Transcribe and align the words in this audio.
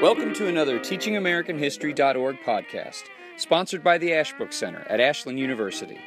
Welcome 0.00 0.32
to 0.34 0.46
another 0.46 0.78
TeachingAmericanHistory.org 0.78 2.36
podcast, 2.46 3.02
sponsored 3.36 3.82
by 3.82 3.98
the 3.98 4.14
Ashbrook 4.14 4.52
Center 4.52 4.86
at 4.88 5.00
Ashland 5.00 5.40
University. 5.40 5.98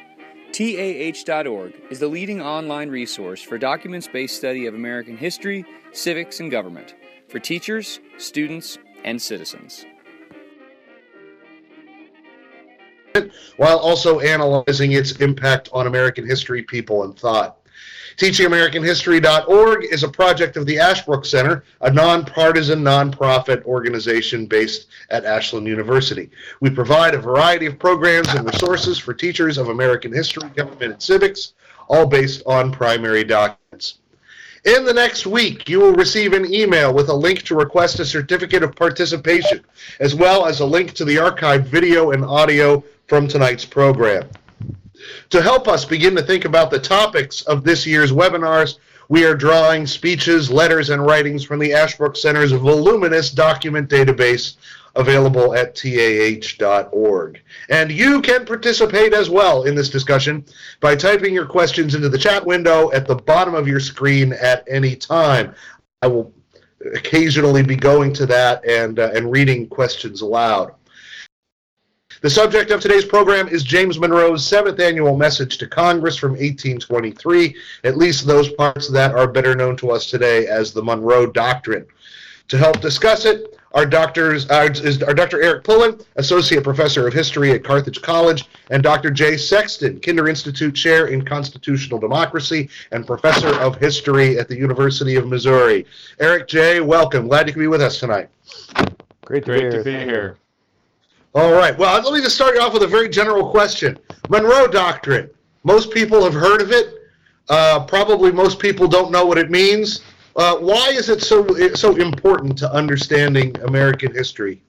TAH.org 0.52 1.74
is 1.90 1.98
the 1.98 2.08
leading 2.08 2.40
online 2.40 2.88
resource 2.88 3.42
for 3.42 3.58
documents 3.58 4.08
based 4.08 4.38
study 4.38 4.64
of 4.64 4.74
American 4.74 5.18
history, 5.18 5.66
civics, 5.92 6.40
and 6.40 6.50
government 6.50 6.94
for 7.28 7.38
teachers, 7.38 8.00
students, 8.16 8.78
and 9.04 9.20
citizens. 9.20 9.84
While 13.58 13.76
also 13.76 14.20
analyzing 14.20 14.92
its 14.92 15.12
impact 15.20 15.68
on 15.74 15.86
American 15.86 16.26
history, 16.26 16.62
people, 16.62 17.04
and 17.04 17.14
thought. 17.14 17.61
TeachingAmericanHistory.org 18.16 19.84
is 19.84 20.02
a 20.02 20.08
project 20.08 20.56
of 20.56 20.66
the 20.66 20.78
Ashbrook 20.78 21.24
Center, 21.24 21.64
a 21.80 21.90
nonpartisan 21.90 22.82
nonprofit 22.82 23.64
organization 23.64 24.46
based 24.46 24.88
at 25.10 25.24
Ashland 25.24 25.66
University. 25.66 26.30
We 26.60 26.70
provide 26.70 27.14
a 27.14 27.18
variety 27.18 27.66
of 27.66 27.78
programs 27.78 28.28
and 28.34 28.44
resources 28.44 28.98
for 28.98 29.14
teachers 29.14 29.58
of 29.58 29.68
American 29.68 30.12
history, 30.12 30.48
government, 30.50 30.92
and 30.92 31.02
civics, 31.02 31.54
all 31.88 32.06
based 32.06 32.42
on 32.46 32.70
primary 32.70 33.24
documents. 33.24 33.98
In 34.64 34.84
the 34.84 34.94
next 34.94 35.26
week, 35.26 35.68
you 35.68 35.80
will 35.80 35.94
receive 35.94 36.34
an 36.34 36.52
email 36.54 36.94
with 36.94 37.08
a 37.08 37.14
link 37.14 37.42
to 37.42 37.56
request 37.56 37.98
a 37.98 38.04
certificate 38.04 38.62
of 38.62 38.76
participation, 38.76 39.64
as 39.98 40.14
well 40.14 40.46
as 40.46 40.60
a 40.60 40.66
link 40.66 40.92
to 40.92 41.04
the 41.04 41.16
archived 41.16 41.64
video 41.64 42.12
and 42.12 42.24
audio 42.24 42.84
from 43.08 43.26
tonight's 43.26 43.64
program. 43.64 44.28
To 45.30 45.42
help 45.42 45.68
us 45.68 45.84
begin 45.84 46.14
to 46.16 46.22
think 46.22 46.44
about 46.44 46.70
the 46.70 46.78
topics 46.78 47.42
of 47.42 47.64
this 47.64 47.86
year's 47.86 48.12
webinars, 48.12 48.78
we 49.08 49.24
are 49.24 49.34
drawing 49.34 49.86
speeches, 49.86 50.50
letters, 50.50 50.90
and 50.90 51.04
writings 51.04 51.44
from 51.44 51.58
the 51.58 51.74
Ashbrook 51.74 52.16
Center's 52.16 52.52
voluminous 52.52 53.30
document 53.30 53.90
database 53.90 54.56
available 54.94 55.54
at 55.54 55.74
tah.org. 55.74 57.40
And 57.68 57.90
you 57.90 58.20
can 58.20 58.44
participate 58.44 59.14
as 59.14 59.30
well 59.30 59.64
in 59.64 59.74
this 59.74 59.88
discussion 59.88 60.44
by 60.80 60.96
typing 60.96 61.34
your 61.34 61.46
questions 61.46 61.94
into 61.94 62.08
the 62.08 62.18
chat 62.18 62.44
window 62.44 62.92
at 62.92 63.06
the 63.06 63.16
bottom 63.16 63.54
of 63.54 63.66
your 63.66 63.80
screen 63.80 64.32
at 64.34 64.64
any 64.68 64.96
time. 64.96 65.54
I 66.02 66.06
will 66.08 66.32
occasionally 66.94 67.62
be 67.62 67.76
going 67.76 68.12
to 68.14 68.26
that 68.26 68.64
and, 68.68 68.98
uh, 68.98 69.10
and 69.14 69.30
reading 69.30 69.68
questions 69.68 70.20
aloud. 70.20 70.72
The 72.22 72.30
subject 72.30 72.70
of 72.70 72.80
today's 72.80 73.04
program 73.04 73.48
is 73.48 73.64
James 73.64 73.98
Monroe's 73.98 74.46
seventh 74.46 74.78
annual 74.78 75.16
message 75.16 75.58
to 75.58 75.66
Congress 75.66 76.16
from 76.16 76.34
1823, 76.34 77.56
at 77.82 77.96
least 77.96 78.28
those 78.28 78.48
parts 78.52 78.88
that 78.90 79.12
are 79.12 79.26
better 79.26 79.56
known 79.56 79.76
to 79.78 79.90
us 79.90 80.08
today 80.08 80.46
as 80.46 80.72
the 80.72 80.84
Monroe 80.84 81.26
Doctrine. 81.26 81.84
To 82.46 82.56
help 82.56 82.80
discuss 82.80 83.24
it, 83.24 83.58
our 83.72 83.84
doctors 83.84 84.48
uh, 84.50 84.68
is 84.72 85.02
our 85.02 85.14
Dr. 85.14 85.42
Eric 85.42 85.64
Pullin, 85.64 85.98
Associate 86.14 86.62
Professor 86.62 87.08
of 87.08 87.12
History 87.12 87.50
at 87.50 87.64
Carthage 87.64 88.00
College, 88.02 88.48
and 88.70 88.84
Dr. 88.84 89.10
Jay 89.10 89.36
Sexton, 89.36 89.98
Kinder 89.98 90.28
Institute 90.28 90.76
Chair 90.76 91.08
in 91.08 91.24
Constitutional 91.24 91.98
Democracy 91.98 92.68
and 92.92 93.04
Professor 93.04 93.48
of 93.60 93.78
History 93.78 94.38
at 94.38 94.46
the 94.46 94.56
University 94.56 95.16
of 95.16 95.26
Missouri. 95.26 95.86
Eric 96.20 96.46
Jay, 96.46 96.80
welcome. 96.80 97.26
Glad 97.26 97.48
you 97.48 97.52
can 97.54 97.62
be 97.62 97.66
with 97.66 97.82
us 97.82 97.98
tonight. 97.98 98.28
Great 99.24 99.44
to, 99.44 99.50
Great 99.50 99.70
be, 99.72 99.76
to 99.78 99.82
be 99.82 99.90
here. 100.04 100.36
All 101.34 101.52
right. 101.52 101.76
Well, 101.78 102.02
let 102.02 102.12
me 102.12 102.20
just 102.20 102.34
start 102.34 102.54
you 102.54 102.60
off 102.60 102.74
with 102.74 102.82
a 102.82 102.86
very 102.86 103.08
general 103.08 103.50
question. 103.50 103.98
Monroe 104.28 104.66
Doctrine. 104.66 105.30
Most 105.64 105.90
people 105.90 106.22
have 106.24 106.34
heard 106.34 106.60
of 106.60 106.70
it. 106.72 106.94
Uh, 107.48 107.84
probably 107.86 108.30
most 108.30 108.58
people 108.58 108.86
don't 108.86 109.10
know 109.10 109.24
what 109.24 109.38
it 109.38 109.50
means. 109.50 110.02
Uh, 110.36 110.56
why 110.56 110.88
is 110.90 111.08
it 111.08 111.22
so 111.22 111.46
so 111.74 111.96
important 111.96 112.56
to 112.58 112.70
understanding 112.72 113.54
American 113.62 114.14
history? 114.14 114.62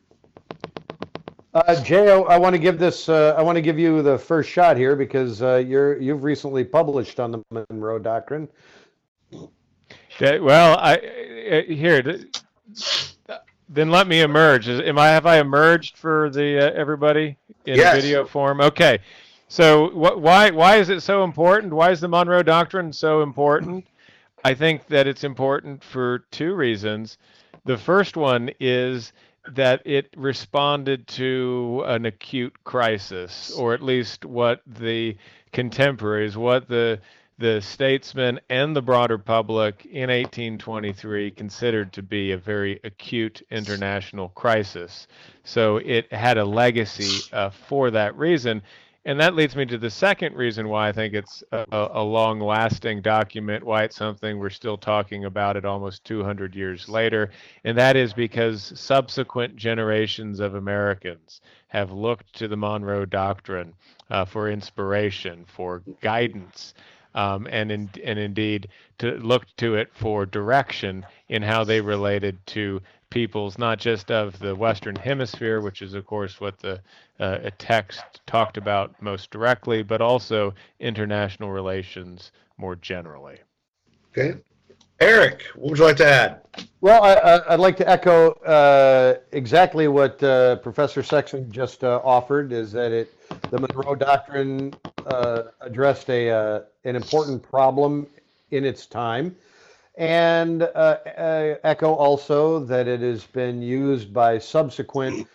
Uh, 1.53 1.81
Jay, 1.83 2.11
I, 2.11 2.17
I 2.17 2.37
want 2.37 2.53
to 2.53 2.59
give 2.59 2.79
this. 2.79 3.09
Uh, 3.09 3.35
I 3.37 3.41
want 3.41 3.57
to 3.57 3.61
give 3.61 3.77
you 3.77 4.01
the 4.01 4.17
first 4.17 4.49
shot 4.49 4.75
here 4.75 4.95
because 4.95 5.41
uh, 5.41 5.55
you're 5.55 6.01
you've 6.01 6.23
recently 6.23 6.63
published 6.63 7.19
on 7.19 7.31
the 7.31 7.65
Monroe 7.69 7.99
Doctrine. 7.99 8.47
well, 10.39 10.77
I 10.79 10.95
uh, 10.95 11.61
here 11.73 12.01
then 13.69 13.89
let 13.89 14.07
me 14.07 14.21
emerge. 14.21 14.67
Is, 14.67 14.79
am 14.81 14.97
I 14.97 15.09
have 15.09 15.25
I 15.25 15.39
emerged 15.39 15.97
for 15.97 16.29
the 16.29 16.59
uh, 16.59 16.71
everybody 16.73 17.37
in 17.65 17.77
yes. 17.77 17.95
video 17.95 18.25
form? 18.25 18.61
Okay. 18.61 18.99
So 19.47 19.89
wh- 19.89 20.19
why 20.19 20.49
why 20.51 20.77
is 20.77 20.89
it 20.89 21.01
so 21.01 21.23
important? 21.23 21.73
Why 21.73 21.91
is 21.91 22.01
the 22.01 22.07
Monroe 22.07 22.43
Doctrine 22.43 22.91
so 22.93 23.21
important? 23.21 23.85
I 24.43 24.53
think 24.53 24.87
that 24.87 25.07
it's 25.07 25.23
important 25.23 25.83
for 25.83 26.25
two 26.31 26.53
reasons. 26.53 27.17
The 27.65 27.77
first 27.77 28.17
one 28.17 28.51
is 28.59 29.13
that 29.53 29.81
it 29.85 30.13
responded 30.17 31.07
to 31.07 31.83
an 31.85 32.05
acute 32.05 32.55
crisis, 32.63 33.53
or 33.57 33.73
at 33.73 33.81
least 33.81 34.25
what 34.25 34.61
the 34.65 35.17
contemporaries, 35.51 36.35
what 36.35 36.67
the 36.67 36.99
the 37.37 37.59
statesmen 37.61 38.39
and 38.49 38.75
the 38.75 38.81
broader 38.81 39.17
public 39.17 39.85
in 39.85 40.09
1823 40.09 41.31
considered 41.31 41.91
to 41.93 42.03
be 42.03 42.31
a 42.31 42.37
very 42.37 42.79
acute 42.83 43.41
international 43.49 44.29
crisis. 44.29 45.07
So 45.43 45.77
it 45.77 46.11
had 46.13 46.37
a 46.37 46.45
legacy 46.45 47.23
uh, 47.31 47.49
for 47.49 47.89
that 47.91 48.15
reason. 48.15 48.61
And 49.05 49.19
that 49.19 49.35
leads 49.35 49.55
me 49.55 49.65
to 49.65 49.77
the 49.77 49.89
second 49.89 50.35
reason 50.35 50.69
why 50.69 50.87
I 50.87 50.93
think 50.93 51.13
it's 51.13 51.43
a, 51.51 51.65
a 51.71 52.03
long 52.03 52.39
lasting 52.39 53.01
document, 53.01 53.63
why 53.63 53.83
it's 53.83 53.97
something 53.97 54.39
we're 54.39 54.49
still 54.49 54.77
talking 54.77 55.25
about 55.25 55.57
it 55.57 55.65
almost 55.65 56.05
200 56.05 56.55
years 56.55 56.87
later. 56.87 57.31
And 57.65 57.77
that 57.77 57.97
is 57.97 58.13
because 58.13 58.71
subsequent 58.79 59.57
generations 59.57 60.39
of 60.39 60.55
Americans 60.55 61.41
have 61.67 61.91
looked 61.91 62.33
to 62.35 62.47
the 62.47 62.55
Monroe 62.55 63.05
Doctrine 63.05 63.73
uh, 64.09 64.23
for 64.23 64.49
inspiration, 64.49 65.43
for 65.47 65.83
guidance 65.99 66.73
um, 67.15 67.47
and 67.49 67.71
in, 67.71 67.89
and 68.03 68.19
indeed 68.19 68.67
to 68.99 69.11
look 69.17 69.45
to 69.57 69.75
it 69.75 69.89
for 69.93 70.25
direction 70.25 71.05
in 71.29 71.41
how 71.41 71.63
they 71.63 71.81
related 71.81 72.45
to 72.47 72.81
peoples, 73.09 73.57
not 73.57 73.77
just 73.77 74.11
of 74.11 74.39
the 74.39 74.55
Western 74.55 74.95
Hemisphere, 74.95 75.61
which 75.61 75.81
is 75.81 75.93
of 75.93 76.05
course 76.05 76.41
what 76.41 76.59
the 76.59 76.81
uh, 77.19 77.49
text 77.57 78.21
talked 78.25 78.57
about 78.57 78.99
most 79.01 79.29
directly, 79.29 79.83
but 79.83 80.01
also 80.01 80.53
international 80.79 81.51
relations 81.51 82.31
more 82.57 82.75
generally. 82.75 83.37
Okay. 84.11 84.39
Eric, 84.99 85.43
what 85.55 85.71
would 85.71 85.79
you 85.79 85.85
like 85.85 85.97
to 85.97 86.07
add? 86.07 86.41
Well, 86.81 87.03
I, 87.03 87.55
would 87.55 87.61
like 87.61 87.77
to 87.77 87.89
echo 87.89 88.31
uh, 88.41 89.15
exactly 89.31 89.87
what 89.87 90.21
uh, 90.21 90.57
Professor 90.57 91.01
Sexton 91.01 91.51
just 91.51 91.83
uh, 91.83 91.99
offered. 92.03 92.51
Is 92.53 92.71
that 92.73 92.91
it? 92.91 93.13
The 93.49 93.59
Monroe 93.59 93.95
Doctrine 93.95 94.73
uh, 95.05 95.43
addressed 95.61 96.09
a 96.09 96.29
uh, 96.29 96.61
an 96.83 96.95
important 96.95 97.41
problem 97.41 98.07
in 98.51 98.65
its 98.65 98.85
time, 98.85 99.35
and 99.97 100.63
uh, 100.63 100.97
echo 101.63 101.93
also 101.93 102.59
that 102.65 102.87
it 102.87 103.01
has 103.01 103.23
been 103.23 103.61
used 103.61 104.13
by 104.13 104.37
subsequent 104.37 105.27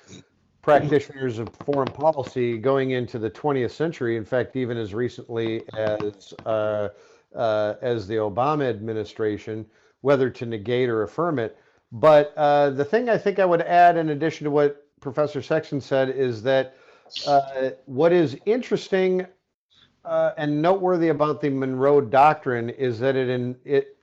practitioners 0.62 1.38
of 1.38 1.48
foreign 1.64 1.90
policy 1.90 2.58
going 2.58 2.92
into 2.92 3.18
the 3.18 3.30
20th 3.30 3.70
century. 3.72 4.16
In 4.16 4.24
fact, 4.24 4.54
even 4.54 4.76
as 4.76 4.94
recently 4.94 5.62
as 5.76 6.32
uh, 7.38 7.74
as 7.80 8.06
the 8.06 8.16
Obama 8.16 8.68
administration, 8.68 9.64
whether 10.02 10.28
to 10.28 10.44
negate 10.44 10.88
or 10.88 11.04
affirm 11.04 11.38
it. 11.38 11.56
But 11.92 12.34
uh, 12.36 12.70
the 12.70 12.84
thing 12.84 13.08
I 13.08 13.16
think 13.16 13.38
I 13.38 13.46
would 13.46 13.62
add, 13.62 13.96
in 13.96 14.10
addition 14.10 14.44
to 14.44 14.50
what 14.50 14.84
Professor 15.00 15.40
Sexton 15.40 15.80
said, 15.80 16.10
is 16.10 16.42
that 16.42 16.76
uh, 17.26 17.70
what 17.86 18.12
is 18.12 18.36
interesting 18.44 19.26
uh, 20.04 20.32
and 20.36 20.60
noteworthy 20.60 21.08
about 21.08 21.40
the 21.40 21.48
Monroe 21.48 22.00
Doctrine 22.00 22.68
is 22.70 22.98
that 22.98 23.16
it, 23.16 23.28
in, 23.28 23.56
it 23.64 23.96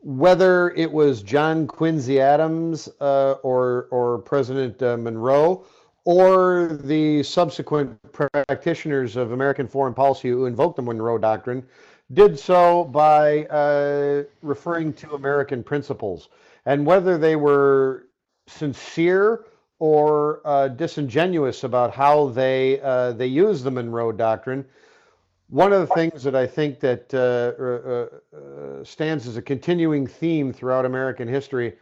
whether 0.00 0.70
it 0.70 0.90
was 0.90 1.22
John 1.22 1.66
Quincy 1.66 2.20
Adams 2.20 2.88
uh, 3.00 3.32
or 3.42 3.88
or 3.90 4.18
President 4.18 4.82
uh, 4.82 4.96
Monroe 4.96 5.64
or 6.04 6.78
the 6.84 7.22
subsequent 7.22 8.00
practitioners 8.12 9.16
of 9.16 9.32
American 9.32 9.68
foreign 9.68 9.92
policy 9.92 10.30
who 10.30 10.46
invoked 10.46 10.76
the 10.76 10.82
Monroe 10.82 11.18
Doctrine 11.18 11.66
did 12.12 12.38
so 12.38 12.84
by 12.84 13.44
uh, 13.46 14.24
referring 14.42 14.92
to 14.94 15.14
American 15.14 15.62
principles. 15.62 16.28
And 16.66 16.84
whether 16.86 17.18
they 17.18 17.36
were 17.36 18.06
sincere 18.46 19.44
or 19.78 20.40
uh, 20.44 20.68
disingenuous 20.68 21.64
about 21.64 21.94
how 21.94 22.28
they 22.28 22.80
uh, 22.80 23.12
they 23.12 23.26
use 23.26 23.62
the 23.62 23.70
Monroe 23.70 24.12
Doctrine, 24.12 24.64
one 25.48 25.72
of 25.72 25.86
the 25.86 25.94
things 25.94 26.22
that 26.24 26.34
I 26.34 26.46
think 26.46 26.80
that 26.80 27.12
uh, 27.14 27.62
uh, 27.62 28.36
uh, 28.36 28.84
stands 28.84 29.26
as 29.26 29.36
a 29.36 29.42
continuing 29.42 30.06
theme 30.06 30.52
throughout 30.52 30.84
American 30.84 31.28
history, 31.28 31.74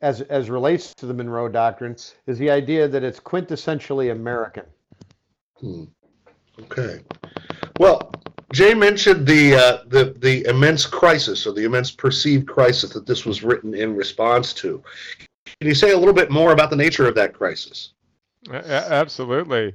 as 0.00 0.20
as 0.22 0.50
relates 0.50 0.94
to 0.94 1.06
the 1.06 1.14
Monroe 1.14 1.48
Doctrine, 1.48 1.96
is 2.26 2.38
the 2.38 2.50
idea 2.50 2.88
that 2.88 3.02
it's 3.02 3.20
quintessentially 3.20 4.10
American. 4.12 4.64
Hmm. 5.60 5.84
Okay. 6.60 7.00
Well, 7.78 8.13
Jay 8.54 8.72
mentioned 8.72 9.26
the 9.26 9.54
uh, 9.54 9.78
the 9.86 10.14
the 10.18 10.44
immense 10.46 10.86
crisis 10.86 11.46
or 11.46 11.52
the 11.52 11.64
immense 11.64 11.90
perceived 11.90 12.46
crisis 12.46 12.92
that 12.92 13.04
this 13.04 13.26
was 13.26 13.42
written 13.42 13.74
in 13.74 13.96
response 13.96 14.52
to. 14.54 14.82
Can 15.44 15.68
you 15.68 15.74
say 15.74 15.90
a 15.90 15.98
little 15.98 16.14
bit 16.14 16.30
more 16.30 16.52
about 16.52 16.70
the 16.70 16.76
nature 16.76 17.08
of 17.08 17.16
that 17.16 17.34
crisis? 17.34 17.92
Absolutely. 18.50 19.74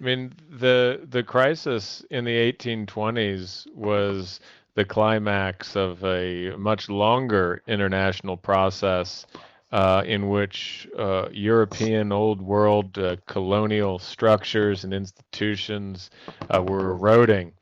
I 0.00 0.04
mean, 0.04 0.32
the 0.50 1.00
the 1.08 1.22
crisis 1.22 2.04
in 2.10 2.24
the 2.24 2.52
1820s 2.52 3.66
was 3.74 4.40
the 4.74 4.84
climax 4.84 5.74
of 5.74 6.04
a 6.04 6.54
much 6.56 6.88
longer 6.90 7.62
international 7.66 8.36
process 8.36 9.26
uh, 9.72 10.02
in 10.06 10.28
which 10.28 10.88
uh, 10.98 11.28
European 11.32 12.12
old 12.12 12.40
world 12.40 12.96
uh, 12.98 13.16
colonial 13.26 13.98
structures 13.98 14.84
and 14.84 14.94
institutions 14.94 16.10
uh, 16.50 16.62
were 16.62 16.92
eroding, 16.92 17.52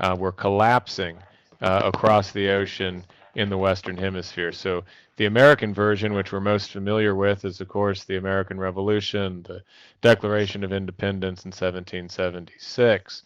uh, 0.00 0.16
were 0.18 0.32
collapsing 0.32 1.18
uh, 1.60 1.82
across 1.84 2.32
the 2.32 2.50
ocean 2.50 3.04
in 3.34 3.50
the 3.50 3.58
Western 3.58 3.96
Hemisphere. 3.96 4.50
So 4.50 4.84
the 5.16 5.26
American 5.26 5.72
version, 5.72 6.14
which 6.14 6.32
we're 6.32 6.40
most 6.40 6.72
familiar 6.72 7.14
with, 7.14 7.44
is 7.44 7.60
of 7.60 7.68
course 7.68 8.04
the 8.04 8.16
American 8.16 8.58
Revolution, 8.58 9.42
the 9.42 9.62
Declaration 10.00 10.64
of 10.64 10.72
Independence 10.72 11.44
in 11.44 11.50
1776. 11.50 13.22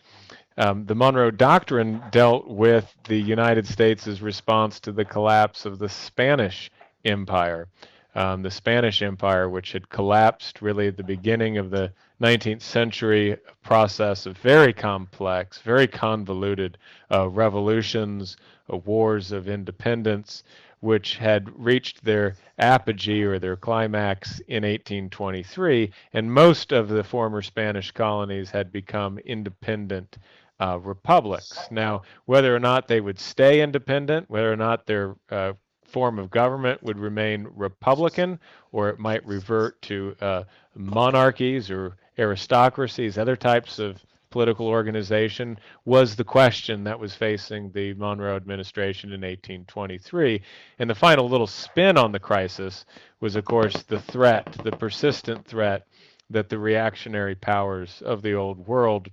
Um, 0.57 0.85
the 0.85 0.95
Monroe 0.95 1.31
Doctrine 1.31 2.03
dealt 2.11 2.49
with 2.49 2.93
the 3.05 3.17
United 3.17 3.67
States' 3.67 4.21
response 4.21 4.81
to 4.81 4.93
the 4.93 5.05
collapse 5.05 5.65
of 5.65 5.79
the 5.79 5.89
Spanish 5.89 6.71
Empire. 7.05 7.69
Um, 8.15 8.43
the 8.43 8.51
Spanish 8.51 9.03
Empire, 9.03 9.49
which 9.49 9.73
had 9.73 9.89
collapsed 9.89 10.61
really 10.61 10.89
at 10.89 10.97
the 10.97 11.05
beginning 11.05 11.57
of 11.59 11.71
the 11.71 11.93
19th 12.21 12.63
century 12.63 13.37
process 13.63 14.27
of 14.27 14.37
very 14.39 14.73
complex, 14.73 15.59
very 15.59 15.87
convoluted 15.87 16.77
uh, 17.11 17.29
revolutions, 17.29 18.37
uh, 18.73 18.77
wars 18.77 19.33
of 19.33 19.49
independence, 19.49 20.45
which 20.81 21.17
had 21.17 21.49
reached 21.59 22.05
their 22.05 22.35
apogee 22.59 23.23
or 23.23 23.39
their 23.39 23.57
climax 23.57 24.41
in 24.49 24.65
1823, 24.65 25.91
and 26.13 26.33
most 26.33 26.73
of 26.73 26.89
the 26.89 27.05
former 27.05 27.43
Spanish 27.43 27.91
colonies 27.91 28.51
had 28.51 28.73
become 28.73 29.19
independent 29.19 30.19
uh, 30.61 30.79
republics. 30.79 31.69
Now, 31.71 32.03
whether 32.27 32.55
or 32.55 32.61
not 32.61 32.87
they 32.87 33.01
would 33.01 33.19
stay 33.19 33.63
independent, 33.63 34.29
whether 34.29 34.53
or 34.53 34.57
not 34.57 34.87
their 34.87 35.17
uh, 35.31 35.55
form 35.85 36.19
of 36.19 36.31
government 36.31 36.83
would 36.83 36.99
remain 36.99 37.49
republican, 37.55 38.39
or 38.73 38.89
it 38.91 38.99
might 38.99 39.27
revert 39.27 39.81
to 39.83 40.15
uh, 40.21 40.45
monarchies 40.75 41.71
or 41.71 41.97
aristocracies, 42.19 43.19
other 43.19 43.37
types 43.37 43.79
of 43.79 44.05
political 44.31 44.69
organization, 44.69 45.59
was 45.85 46.15
the 46.15 46.25
question 46.25 46.85
that 46.85 46.99
was 46.99 47.15
facing 47.15 47.71
the 47.73 47.95
Monroe 47.95 48.37
administration 48.37 49.11
in 49.11 49.23
1823. 49.23 50.41
And 50.79 50.89
the 50.89 50.95
final 50.95 51.29
little 51.29 51.47
spin 51.47 51.97
on 51.97 52.13
the 52.13 52.19
crisis 52.21 52.85
was, 53.21 53.37
of 53.37 53.45
course, 53.45 53.83
the 53.83 54.01
threat, 54.01 54.57
the 54.63 54.73
persistent 54.73 55.47
threat 55.47 55.87
that 56.31 56.49
the 56.49 56.59
reactionary 56.59 57.35
powers 57.35 58.03
of 58.05 58.23
the 58.23 58.35
old 58.35 58.67
world 58.67 59.09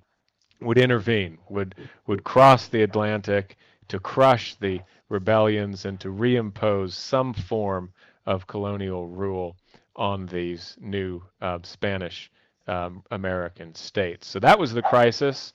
would 0.61 0.77
intervene, 0.77 1.37
would 1.49 1.75
would 2.05 2.23
cross 2.23 2.67
the 2.67 2.83
Atlantic 2.83 3.57
to 3.87 3.99
crush 3.99 4.55
the 4.55 4.81
rebellions 5.09 5.85
and 5.85 5.99
to 5.99 6.09
reimpose 6.09 6.93
some 6.93 7.33
form 7.33 7.91
of 8.25 8.47
colonial 8.47 9.07
rule 9.07 9.55
on 9.95 10.25
these 10.27 10.75
new 10.79 11.21
uh, 11.41 11.57
Spanish 11.63 12.29
um, 12.67 13.03
American 13.11 13.73
states. 13.75 14.27
So 14.27 14.39
that 14.39 14.57
was 14.57 14.73
the 14.73 14.81
crisis. 14.81 15.53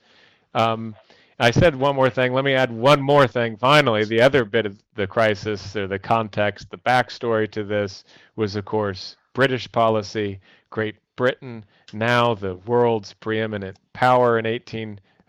Um, 0.54 0.94
I 1.38 1.50
said 1.50 1.74
one 1.74 1.96
more 1.96 2.10
thing. 2.10 2.32
Let 2.32 2.44
me 2.44 2.54
add 2.54 2.70
one 2.70 3.00
more 3.00 3.26
thing. 3.26 3.56
Finally, 3.56 4.04
the 4.04 4.20
other 4.20 4.44
bit 4.44 4.66
of 4.66 4.78
the 4.94 5.06
crisis, 5.06 5.74
or 5.74 5.86
the 5.86 5.98
context, 5.98 6.70
the 6.70 6.78
backstory 6.78 7.50
to 7.52 7.64
this 7.64 8.04
was, 8.36 8.54
of 8.54 8.64
course, 8.64 9.16
British 9.32 9.70
policy. 9.72 10.40
Great 10.70 10.96
Britain, 11.16 11.64
now 11.92 12.34
the 12.34 12.54
world's 12.54 13.12
preeminent 13.12 13.78
power 13.92 14.38
in 14.38 14.46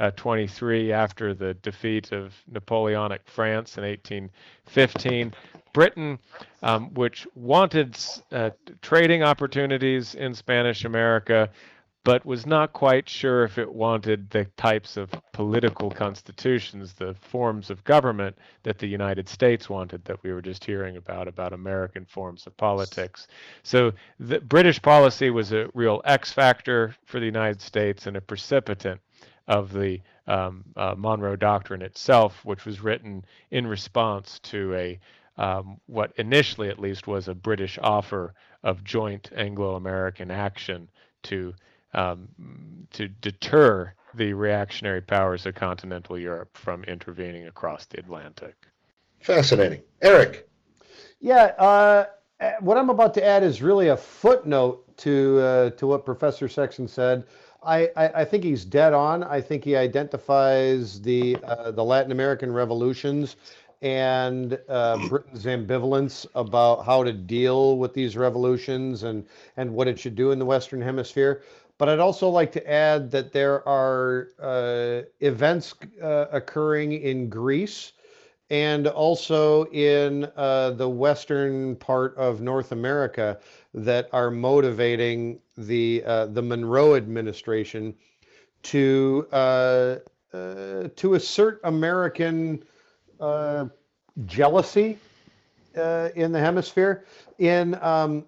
1823 0.03 0.91
after 0.91 1.33
the 1.33 1.53
defeat 1.55 2.11
of 2.11 2.33
Napoleonic 2.51 3.21
France 3.25 3.77
in 3.77 3.83
1815. 3.83 5.33
Britain, 5.73 6.19
um, 6.61 6.93
which 6.93 7.27
wanted 7.35 7.97
uh, 8.31 8.51
trading 8.81 9.23
opportunities 9.23 10.13
in 10.13 10.35
Spanish 10.35 10.85
America, 10.85 11.49
but 12.03 12.25
was 12.25 12.45
not 12.45 12.73
quite 12.73 13.07
sure 13.07 13.43
if 13.43 13.57
it 13.57 13.73
wanted 13.73 14.29
the 14.29 14.45
types 14.57 14.97
of 14.97 15.09
political 15.31 15.89
constitutions, 15.89 16.93
the 16.93 17.15
forms 17.21 17.69
of 17.69 17.83
government 17.85 18.37
that 18.63 18.77
the 18.77 18.87
United 18.87 19.27
States 19.29 19.69
wanted, 19.69 20.03
that 20.05 20.21
we 20.21 20.33
were 20.33 20.41
just 20.41 20.65
hearing 20.65 20.97
about, 20.97 21.27
about 21.29 21.53
American 21.53 22.05
forms 22.05 22.45
of 22.45 22.55
politics. 22.57 23.27
So 23.63 23.93
the 24.19 24.41
British 24.41 24.81
policy 24.81 25.29
was 25.29 25.53
a 25.53 25.69
real 25.73 26.01
X 26.03 26.31
factor 26.31 26.93
for 27.05 27.19
the 27.21 27.25
United 27.25 27.61
States 27.61 28.05
and 28.05 28.17
a 28.17 28.21
precipitant 28.21 28.99
of 29.47 29.73
the 29.73 30.01
um, 30.27 30.63
uh, 30.75 30.95
Monroe 30.97 31.35
Doctrine 31.35 31.81
itself, 31.81 32.43
which 32.45 32.65
was 32.65 32.81
written 32.81 33.25
in 33.51 33.67
response 33.67 34.39
to 34.39 34.73
a 34.75 34.99
um, 35.35 35.79
what 35.87 36.13
initially, 36.17 36.69
at 36.69 36.79
least, 36.79 37.07
was 37.07 37.27
a 37.27 37.33
British 37.33 37.79
offer 37.81 38.35
of 38.63 38.83
joint 38.83 39.31
Anglo-American 39.35 40.29
action 40.29 40.89
to 41.23 41.53
um, 41.93 42.27
to 42.91 43.07
deter 43.07 43.93
the 44.15 44.33
reactionary 44.33 45.01
powers 45.01 45.45
of 45.45 45.55
continental 45.55 46.17
Europe 46.17 46.55
from 46.55 46.83
intervening 46.83 47.47
across 47.47 47.85
the 47.85 47.99
Atlantic. 47.99 48.55
Fascinating. 49.19 49.81
Eric. 50.01 50.47
Yeah, 51.19 51.45
uh, 51.57 52.05
what 52.59 52.77
I'm 52.77 52.89
about 52.89 53.13
to 53.15 53.25
add 53.25 53.43
is 53.43 53.61
really 53.61 53.87
a 53.87 53.97
footnote 53.97 54.97
to 54.97 55.39
uh, 55.39 55.69
to 55.71 55.87
what 55.87 56.05
Professor 56.05 56.47
Sexton 56.47 56.87
said. 56.87 57.25
I, 57.65 57.89
I, 57.95 58.07
I, 58.21 58.25
think 58.25 58.43
he's 58.43 58.65
dead 58.65 58.93
on. 58.93 59.23
I 59.23 59.41
think 59.41 59.63
he 59.63 59.75
identifies 59.75 61.01
the 61.01 61.37
uh, 61.43 61.71
the 61.71 61.83
Latin 61.83 62.11
American 62.11 62.51
revolutions 62.51 63.35
and 63.81 64.59
uh, 64.69 64.97
Britain's 65.09 65.45
ambivalence 65.45 66.25
about 66.35 66.85
how 66.85 67.03
to 67.03 67.13
deal 67.13 67.77
with 67.77 67.93
these 67.93 68.17
revolutions 68.17 69.03
and 69.03 69.25
and 69.57 69.73
what 69.73 69.87
it 69.87 69.99
should 69.99 70.15
do 70.15 70.31
in 70.31 70.39
the 70.39 70.45
Western 70.45 70.81
Hemisphere. 70.81 71.43
But 71.77 71.89
I'd 71.89 71.99
also 71.99 72.29
like 72.29 72.51
to 72.53 72.71
add 72.71 73.11
that 73.11 73.33
there 73.33 73.67
are 73.67 74.29
uh, 74.39 75.01
events 75.19 75.73
uh, 76.01 76.27
occurring 76.31 76.93
in 76.93 77.29
Greece 77.29 77.93
and 78.49 78.87
also 78.87 79.65
in 79.71 80.29
uh, 80.35 80.71
the 80.71 80.87
western 80.87 81.75
part 81.77 82.15
of 82.17 82.41
North 82.41 82.71
America 82.71 83.39
that 83.73 84.09
are 84.13 84.29
motivating 84.29 85.39
the 85.57 86.03
uh, 86.05 86.25
the 86.27 86.41
Monroe 86.41 86.95
administration 86.95 87.95
to 88.63 89.27
uh, 89.31 89.95
uh, 90.33 90.89
to 90.95 91.13
assert 91.15 91.59
American 91.63 92.63
jealousy 94.25 94.97
in 95.75 96.31
the 96.31 96.39
hemisphere 96.39 97.05
in 97.39 97.75
um, 97.81 98.25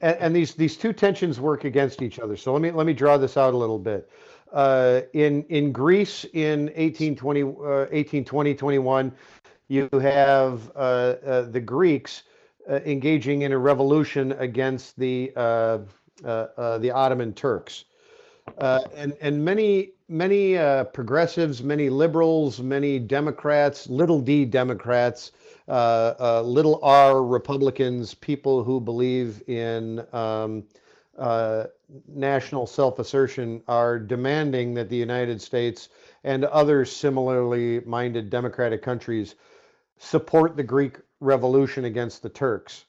and, 0.00 0.16
and, 0.18 0.36
these 0.36 0.54
these 0.54 0.76
two 0.76 0.92
tensions 0.92 1.40
work 1.40 1.64
against 1.64 2.02
each 2.02 2.18
other. 2.18 2.36
So 2.36 2.52
let 2.52 2.62
me 2.62 2.70
let 2.70 2.86
me 2.86 2.92
draw 2.92 3.16
this 3.16 3.36
out 3.36 3.54
a 3.54 3.56
little 3.56 3.78
bit. 3.78 4.08
Uh, 4.52 5.00
in 5.14 5.42
in 5.44 5.72
Greece 5.72 6.24
in 6.32 6.66
1820 6.76 7.42
uh, 7.42 7.46
1820 7.46 8.54
21, 8.54 9.12
you 9.68 9.88
have 10.00 10.70
uh, 10.76 10.78
uh 10.78 11.42
the 11.42 11.60
Greeks 11.60 12.22
uh, 12.22 12.33
engaging 12.68 13.42
in 13.42 13.52
a 13.52 13.58
revolution 13.58 14.32
against 14.32 14.98
the 14.98 15.32
uh, 15.36 15.78
the 16.22 16.90
Ottoman 16.92 17.32
Turks, 17.34 17.84
and 18.58 19.14
and 19.20 19.44
many 19.44 19.90
many 20.08 20.56
progressives, 20.92 21.62
many 21.62 21.88
liberals, 21.88 22.60
many 22.60 22.98
Democrats, 22.98 23.88
little 23.88 24.20
D 24.20 24.44
Democrats 24.44 25.32
uh, 25.66 26.14
uh, 26.20 26.42
little 26.42 26.78
r 26.82 27.22
Republicans, 27.22 28.12
people 28.12 28.62
who 28.62 28.78
believe 28.78 29.42
in 29.48 30.04
um, 30.12 30.62
uh, 31.16 31.64
national 32.06 32.66
self 32.66 32.98
assertion, 32.98 33.62
are 33.66 33.98
demanding 33.98 34.74
that 34.74 34.90
the 34.90 34.96
United 34.96 35.40
States 35.40 35.88
and 36.22 36.44
other 36.44 36.84
similarly 36.84 37.80
minded 37.86 38.28
democratic 38.28 38.82
countries 38.82 39.36
support 39.96 40.54
the 40.54 40.62
Greek 40.62 40.98
Revolution 41.20 41.84
against 41.84 42.22
the 42.22 42.28
Turks. 42.28 42.84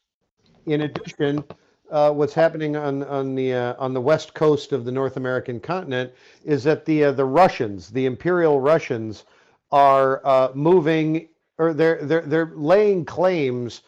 In 0.66 0.82
addition, 0.82 1.44
uh, 1.92 2.12
what's 2.12 2.34
happening 2.34 2.76
on 2.76 3.04
on 3.04 3.36
the 3.36 3.54
uh, 3.54 3.76
on 3.78 3.94
the 3.94 4.02
west 4.02 4.34
coast 4.34 4.72
of 4.72 4.86
the 4.86 4.92
North 4.92 5.18
American 5.18 5.60
continent 5.60 6.12
is 6.44 6.64
that 6.64 6.86
the 6.86 7.06
uh, 7.06 7.12
the 7.12 7.26
Russians, 7.26 7.90
the 7.90 8.06
Imperial 8.06 8.60
Russians, 8.60 9.26
are 9.72 10.52
moving 10.56 11.28
or 11.58 11.74
they're 11.74 12.04
they're 12.04 12.22
they're 12.22 12.52
laying 12.56 13.06
claims 13.06 13.82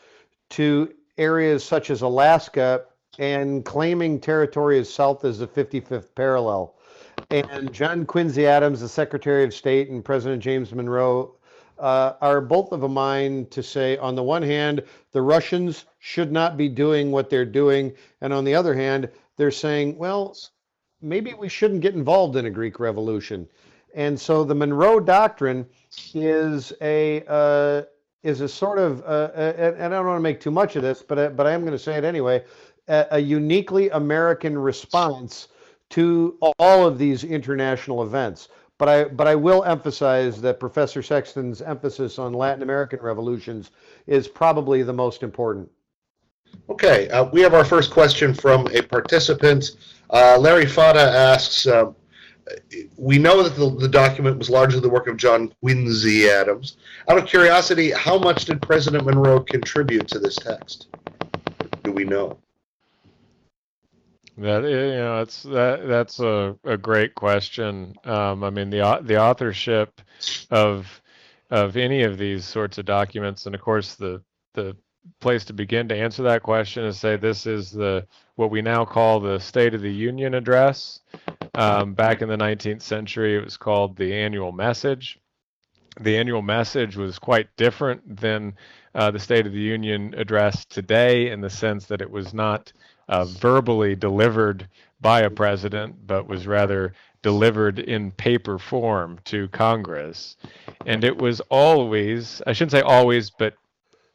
to 0.49 0.93
areas 1.17 1.63
such 1.63 1.89
as 1.89 2.01
Alaska 2.01 2.85
and 3.19 3.65
claiming 3.65 4.19
territory 4.19 4.79
as 4.79 4.93
south 4.93 5.25
as 5.25 5.39
the 5.39 5.47
55th 5.47 6.13
parallel. 6.15 6.75
And 7.31 7.73
John 7.73 8.05
Quincy 8.05 8.45
Adams, 8.45 8.81
the 8.81 8.87
Secretary 8.87 9.43
of 9.43 9.53
State, 9.53 9.89
and 9.89 10.05
President 10.05 10.41
James 10.41 10.73
Monroe 10.73 11.33
uh, 11.79 12.13
are 12.21 12.41
both 12.41 12.71
of 12.71 12.83
a 12.83 12.89
mind 12.89 13.51
to 13.51 13.63
say, 13.63 13.97
on 13.97 14.15
the 14.15 14.23
one 14.23 14.41
hand, 14.41 14.83
the 15.11 15.21
Russians 15.21 15.85
should 15.99 16.31
not 16.31 16.57
be 16.57 16.69
doing 16.69 17.11
what 17.11 17.29
they're 17.29 17.45
doing. 17.45 17.93
And 18.21 18.33
on 18.33 18.43
the 18.43 18.55
other 18.55 18.73
hand, 18.73 19.09
they're 19.35 19.51
saying, 19.51 19.97
well, 19.97 20.35
maybe 21.01 21.33
we 21.33 21.49
shouldn't 21.49 21.81
get 21.81 21.93
involved 21.93 22.35
in 22.35 22.45
a 22.45 22.49
Greek 22.49 22.79
revolution. 22.79 23.47
And 23.95 24.19
so 24.19 24.43
the 24.43 24.55
Monroe 24.55 24.99
Doctrine 24.99 25.65
is 26.13 26.73
a 26.81 27.23
uh, 27.27 27.83
is 28.23 28.41
a 28.41 28.47
sort 28.47 28.77
of, 28.77 29.01
uh, 29.03 29.31
and 29.35 29.93
I 29.93 29.97
don't 29.97 30.05
want 30.05 30.17
to 30.17 30.21
make 30.21 30.41
too 30.41 30.51
much 30.51 30.75
of 30.75 30.83
this, 30.83 31.01
but 31.01 31.17
uh, 31.17 31.29
but 31.29 31.47
I 31.47 31.51
am 31.51 31.61
going 31.61 31.71
to 31.71 31.79
say 31.79 31.97
it 31.97 32.03
anyway, 32.03 32.43
a, 32.87 33.07
a 33.11 33.19
uniquely 33.19 33.89
American 33.89 34.57
response 34.57 35.47
to 35.91 36.37
all 36.59 36.85
of 36.85 36.97
these 36.97 37.23
international 37.23 38.03
events. 38.03 38.49
But 38.77 38.89
I 38.89 39.03
but 39.05 39.27
I 39.27 39.35
will 39.35 39.63
emphasize 39.63 40.39
that 40.41 40.59
Professor 40.59 41.01
Sexton's 41.01 41.61
emphasis 41.61 42.19
on 42.19 42.33
Latin 42.33 42.61
American 42.61 42.99
revolutions 43.01 43.71
is 44.05 44.27
probably 44.27 44.83
the 44.83 44.93
most 44.93 45.23
important. 45.23 45.69
Okay, 46.69 47.09
uh, 47.09 47.25
we 47.31 47.41
have 47.41 47.53
our 47.53 47.65
first 47.65 47.91
question 47.91 48.33
from 48.33 48.67
a 48.67 48.81
participant. 48.81 49.77
Uh, 50.09 50.37
Larry 50.39 50.65
Fada 50.65 51.01
asks, 51.01 51.67
uh, 51.67 51.91
we 52.95 53.17
know 53.17 53.43
that 53.43 53.55
the, 53.55 53.69
the, 53.75 53.87
document 53.87 54.37
was 54.37 54.49
largely 54.49 54.79
the 54.79 54.89
work 54.89 55.07
of 55.07 55.17
John 55.17 55.53
Quincy 55.61 56.29
Adams. 56.29 56.77
Out 57.09 57.17
of 57.17 57.25
curiosity, 57.25 57.91
how 57.91 58.17
much 58.17 58.45
did 58.45 58.61
President 58.61 59.05
Monroe 59.05 59.41
contribute 59.41 60.07
to 60.09 60.19
this 60.19 60.35
text? 60.35 60.87
Do 61.83 61.91
we 61.91 62.05
know? 62.05 62.37
That 64.37 64.63
you 64.63 64.69
know, 64.69 65.17
that's 65.17 65.43
that 65.43 65.87
that's 65.87 66.19
a, 66.19 66.55
a 66.63 66.77
great 66.77 67.15
question. 67.15 67.95
Um, 68.03 68.43
I 68.43 68.51
mean, 68.51 68.69
the 68.69 68.99
the 69.01 69.19
authorship 69.19 69.99
of 70.51 71.01
of 71.49 71.75
any 71.75 72.03
of 72.03 72.19
these 72.19 72.45
sorts 72.45 72.77
of 72.77 72.85
documents, 72.85 73.47
and 73.47 73.55
of 73.55 73.61
course, 73.61 73.95
the 73.95 74.21
the 74.53 74.75
place 75.19 75.45
to 75.45 75.53
begin 75.53 75.87
to 75.87 75.95
answer 75.95 76.23
that 76.23 76.43
question 76.43 76.83
is 76.83 76.99
say 76.99 77.15
this 77.15 77.45
is 77.47 77.71
the 77.71 78.05
what 78.35 78.51
we 78.51 78.61
now 78.61 78.85
call 78.85 79.19
the 79.19 79.39
State 79.39 79.73
of 79.73 79.81
the 79.81 79.93
Union 79.93 80.35
address. 80.35 80.99
Um, 81.55 81.93
back 81.93 82.21
in 82.21 82.29
the 82.29 82.37
19th 82.37 82.83
century, 82.83 83.35
it 83.35 83.43
was 83.43 83.57
called 83.57 83.95
the 83.95 84.13
Annual 84.13 84.51
Message. 84.51 85.19
The 85.99 86.15
Annual 86.15 86.43
Message 86.43 86.95
was 86.95 87.17
quite 87.17 87.47
different 87.57 88.17
than 88.19 88.53
uh, 88.93 89.09
the 89.09 89.19
State 89.19 89.47
of 89.47 89.53
the 89.53 89.59
Union 89.59 90.13
address 90.15 90.65
today 90.65 91.31
in 91.31 91.41
the 91.41 91.49
sense 91.49 91.87
that 91.87 92.01
it 92.01 92.11
was 92.11 92.33
not 92.33 92.71
uh, 93.07 93.25
verbally 93.25 93.95
delivered 93.95 94.67
by 95.01 95.21
a 95.21 95.29
president, 95.29 95.95
but 96.07 96.27
was 96.27 96.47
rather 96.47 96.93
delivered 97.21 97.79
in 97.79 98.11
paper 98.11 98.57
form 98.57 99.19
to 99.25 99.47
Congress. 99.49 100.37
And 100.85 101.03
it 101.03 101.17
was 101.17 101.39
always, 101.49 102.41
I 102.47 102.53
shouldn't 102.53 102.71
say 102.71 102.81
always, 102.81 103.29
but 103.29 103.53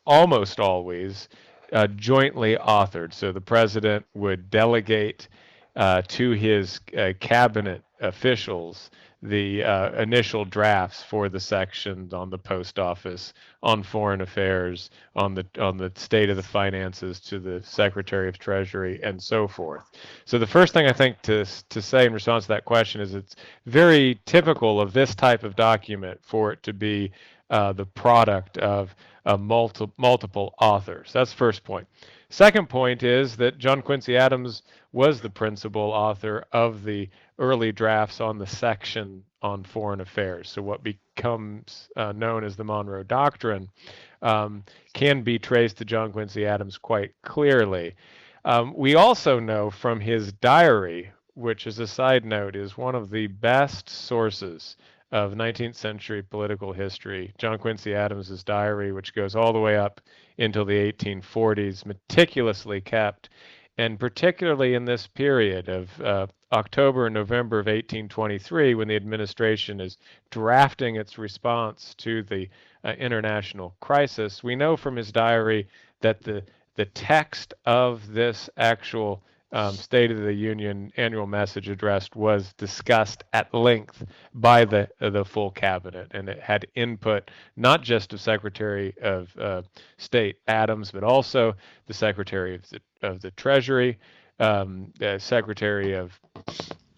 almost 0.06 0.60
always 0.60 1.28
uh, 1.72 1.86
jointly 1.88 2.56
authored. 2.56 3.12
So 3.12 3.32
the 3.32 3.40
president 3.40 4.04
would 4.14 4.50
delegate 4.50 5.28
uh, 5.76 6.02
to 6.08 6.30
his 6.32 6.80
uh, 6.96 7.12
cabinet 7.20 7.82
officials 8.00 8.90
the 9.22 9.62
uh, 9.62 9.92
initial 10.02 10.44
drafts 10.44 11.02
for 11.02 11.28
the 11.28 11.38
sections 11.38 12.12
on 12.12 12.28
the 12.28 12.38
post 12.38 12.78
office, 12.78 13.32
on 13.62 13.82
foreign 13.82 14.20
affairs, 14.20 14.90
on 15.14 15.34
the 15.34 15.46
on 15.60 15.76
the 15.76 15.92
state 15.94 16.28
of 16.28 16.36
the 16.36 16.42
finances 16.42 17.20
to 17.20 17.38
the 17.38 17.62
Secretary 17.62 18.28
of 18.28 18.38
Treasury, 18.38 19.00
and 19.02 19.22
so 19.22 19.46
forth. 19.46 19.90
So 20.24 20.38
the 20.38 20.46
first 20.46 20.72
thing 20.72 20.86
I 20.86 20.92
think 20.92 21.22
to 21.22 21.44
to 21.44 21.80
say 21.80 22.04
in 22.04 22.12
response 22.12 22.44
to 22.44 22.48
that 22.48 22.64
question 22.64 23.00
is 23.00 23.14
it's 23.14 23.36
very 23.66 24.20
typical 24.26 24.80
of 24.80 24.92
this 24.92 25.14
type 25.14 25.44
of 25.44 25.54
document 25.54 26.18
for 26.22 26.52
it 26.52 26.62
to 26.64 26.72
be 26.72 27.12
uh, 27.50 27.72
the 27.72 27.86
product 27.86 28.58
of 28.58 28.94
uh, 29.24 29.36
multi- 29.36 29.90
multiple 29.98 30.54
authors. 30.60 31.12
That's 31.12 31.32
first 31.32 31.62
point. 31.62 31.86
Second 32.28 32.70
point 32.70 33.02
is 33.02 33.36
that 33.36 33.58
John 33.58 33.82
Quincy 33.82 34.16
Adams 34.16 34.62
was 34.92 35.20
the 35.20 35.30
principal 35.30 35.82
author 35.82 36.46
of 36.50 36.82
the 36.82 37.08
early 37.42 37.72
drafts 37.72 38.20
on 38.20 38.38
the 38.38 38.46
section 38.46 39.24
on 39.42 39.64
foreign 39.64 40.00
affairs. 40.00 40.48
So, 40.48 40.62
what 40.62 40.82
becomes 40.82 41.88
uh, 41.96 42.12
known 42.12 42.44
as 42.44 42.56
the 42.56 42.64
Monroe 42.64 43.02
Doctrine 43.02 43.68
um, 44.22 44.64
can 44.94 45.22
be 45.22 45.38
traced 45.38 45.78
to 45.78 45.84
John 45.84 46.12
Quincy 46.12 46.46
Adams 46.46 46.78
quite 46.78 47.12
clearly. 47.22 47.94
Um, 48.44 48.72
we 48.76 48.94
also 48.94 49.40
know 49.40 49.70
from 49.70 50.00
his 50.00 50.32
diary, 50.32 51.10
which, 51.34 51.66
as 51.66 51.80
a 51.80 51.86
side 51.86 52.24
note, 52.24 52.56
is 52.56 52.76
one 52.78 52.94
of 52.94 53.10
the 53.10 53.26
best 53.26 53.88
sources 53.88 54.76
of 55.10 55.32
19th 55.32 55.74
century 55.74 56.22
political 56.22 56.72
history. 56.72 57.34
John 57.38 57.58
Quincy 57.58 57.94
Adams's 57.94 58.42
diary, 58.42 58.92
which 58.92 59.14
goes 59.14 59.36
all 59.36 59.52
the 59.52 59.58
way 59.58 59.76
up 59.76 60.00
until 60.38 60.64
the 60.64 60.92
1840s, 60.92 61.84
meticulously 61.84 62.80
kept, 62.80 63.28
and 63.78 63.98
particularly 63.98 64.74
in 64.74 64.84
this 64.84 65.06
period 65.06 65.68
of 65.68 66.00
uh, 66.00 66.26
October 66.52 67.06
and 67.06 67.14
November 67.14 67.58
of 67.58 67.66
1823, 67.66 68.74
when 68.74 68.88
the 68.88 68.96
administration 68.96 69.80
is 69.80 69.96
drafting 70.30 70.96
its 70.96 71.16
response 71.18 71.94
to 71.98 72.22
the 72.24 72.48
uh, 72.84 72.90
international 72.98 73.74
crisis, 73.80 74.42
we 74.42 74.54
know 74.54 74.76
from 74.76 74.96
his 74.96 75.12
diary 75.12 75.66
that 76.00 76.22
the 76.22 76.42
the 76.74 76.86
text 76.86 77.52
of 77.66 78.12
this 78.12 78.48
actual 78.56 79.22
um, 79.52 79.74
State 79.74 80.10
of 80.10 80.18
the 80.18 80.32
Union 80.32 80.92
annual 80.96 81.26
message 81.26 81.68
addressed 81.68 82.16
was 82.16 82.52
discussed 82.54 83.24
at 83.32 83.52
length 83.52 84.04
by 84.34 84.64
the 84.64 84.88
uh, 85.00 85.10
the 85.10 85.24
full 85.24 85.50
cabinet, 85.50 86.08
and 86.12 86.28
it 86.28 86.40
had 86.40 86.66
input 86.74 87.30
not 87.56 87.82
just 87.82 88.12
of 88.12 88.20
Secretary 88.20 88.94
of 89.02 89.36
uh, 89.38 89.62
State 89.98 90.36
Adams, 90.48 90.90
but 90.90 91.04
also 91.04 91.54
the 91.86 91.94
Secretary 91.94 92.54
of 92.54 92.68
the, 92.70 92.80
of 93.02 93.20
the 93.20 93.30
Treasury, 93.32 93.98
um, 94.40 94.92
the 94.98 95.18
Secretary 95.18 95.92
of 95.92 96.18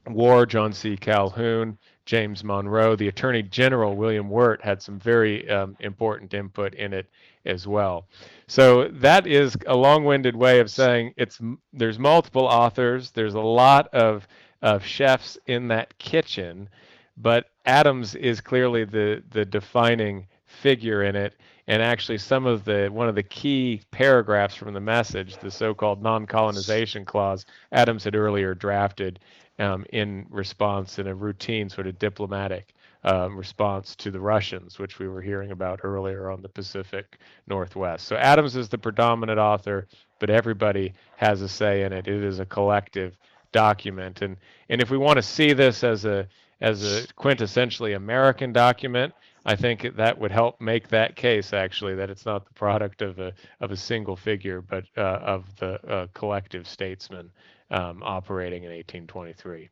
War 0.06 0.46
John 0.46 0.72
C. 0.72 0.96
Calhoun, 0.96 1.78
James 2.06 2.44
Monroe, 2.44 2.94
the 2.94 3.08
Attorney 3.08 3.42
General 3.42 3.96
William 3.96 4.28
Wirt 4.28 4.62
had 4.62 4.82
some 4.82 4.98
very 4.98 5.48
um, 5.50 5.76
important 5.80 6.34
input 6.34 6.74
in 6.74 6.92
it 6.92 7.06
as 7.44 7.66
well. 7.66 8.06
So 8.46 8.88
that 8.88 9.26
is 9.26 9.56
a 9.66 9.76
long-winded 9.76 10.36
way 10.36 10.60
of 10.60 10.70
saying 10.70 11.14
it's 11.16 11.40
there's 11.72 11.98
multiple 11.98 12.44
authors, 12.44 13.10
there's 13.10 13.34
a 13.34 13.40
lot 13.40 13.88
of 13.88 14.26
of 14.62 14.84
chefs 14.84 15.36
in 15.46 15.68
that 15.68 15.96
kitchen, 15.98 16.68
but 17.16 17.46
Adams 17.66 18.14
is 18.14 18.40
clearly 18.40 18.84
the 18.84 19.22
the 19.30 19.44
defining 19.44 20.26
figure 20.46 21.02
in 21.02 21.16
it 21.16 21.34
and 21.66 21.82
actually 21.82 22.18
some 22.18 22.46
of 22.46 22.64
the 22.64 22.88
one 22.92 23.08
of 23.08 23.14
the 23.14 23.22
key 23.22 23.80
paragraphs 23.90 24.54
from 24.54 24.72
the 24.72 24.80
message 24.80 25.36
the 25.38 25.50
so-called 25.50 26.02
non-colonization 26.02 27.04
clause 27.04 27.44
adams 27.72 28.04
had 28.04 28.14
earlier 28.14 28.54
drafted 28.54 29.18
um, 29.58 29.84
in 29.92 30.26
response 30.30 30.98
in 30.98 31.06
a 31.06 31.14
routine 31.14 31.68
sort 31.68 31.86
of 31.86 31.98
diplomatic 31.98 32.73
um, 33.04 33.36
response 33.36 33.94
to 33.96 34.10
the 34.10 34.20
Russians, 34.20 34.78
which 34.78 34.98
we 34.98 35.08
were 35.08 35.20
hearing 35.20 35.50
about 35.50 35.80
earlier 35.82 36.30
on 36.30 36.42
the 36.42 36.48
Pacific 36.48 37.18
Northwest. 37.46 38.06
So 38.06 38.16
Adams 38.16 38.56
is 38.56 38.68
the 38.68 38.78
predominant 38.78 39.38
author, 39.38 39.86
but 40.18 40.30
everybody 40.30 40.94
has 41.16 41.42
a 41.42 41.48
say 41.48 41.82
in 41.82 41.92
it. 41.92 42.08
It 42.08 42.24
is 42.24 42.40
a 42.40 42.46
collective 42.46 43.16
document, 43.52 44.22
and 44.22 44.36
and 44.68 44.80
if 44.80 44.90
we 44.90 44.98
want 44.98 45.16
to 45.16 45.22
see 45.22 45.52
this 45.52 45.84
as 45.84 46.04
a 46.04 46.26
as 46.60 46.82
a 46.82 47.06
quintessentially 47.14 47.94
American 47.94 48.52
document, 48.52 49.12
I 49.44 49.56
think 49.56 49.96
that 49.96 50.18
would 50.18 50.32
help 50.32 50.60
make 50.60 50.88
that 50.88 51.14
case 51.14 51.52
actually 51.52 51.94
that 51.96 52.08
it's 52.08 52.24
not 52.24 52.46
the 52.46 52.54
product 52.54 53.02
of 53.02 53.18
a 53.18 53.32
of 53.60 53.70
a 53.70 53.76
single 53.76 54.16
figure, 54.16 54.62
but 54.62 54.84
uh, 54.96 55.00
of 55.00 55.44
the 55.56 55.86
uh, 55.86 56.06
collective 56.14 56.66
statesmen 56.66 57.30
um, 57.70 58.02
operating 58.02 58.64
in 58.64 58.70
1823. 58.70 59.68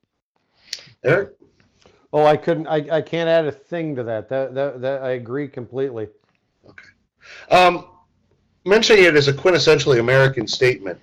Eric? 1.04 1.30
Oh, 2.12 2.24
I 2.26 2.36
couldn't. 2.36 2.66
I, 2.66 2.98
I 2.98 3.02
can't 3.02 3.28
add 3.28 3.46
a 3.46 3.52
thing 3.52 3.96
to 3.96 4.02
that. 4.04 4.28
That 4.28 4.54
that, 4.54 4.80
that 4.82 5.02
I 5.02 5.10
agree 5.10 5.48
completely. 5.48 6.08
Okay. 6.68 6.88
Um, 7.50 7.86
mentioning 8.64 9.04
it 9.04 9.16
as 9.16 9.28
a 9.28 9.32
quintessentially 9.32 9.98
American 9.98 10.46
statement, 10.46 11.00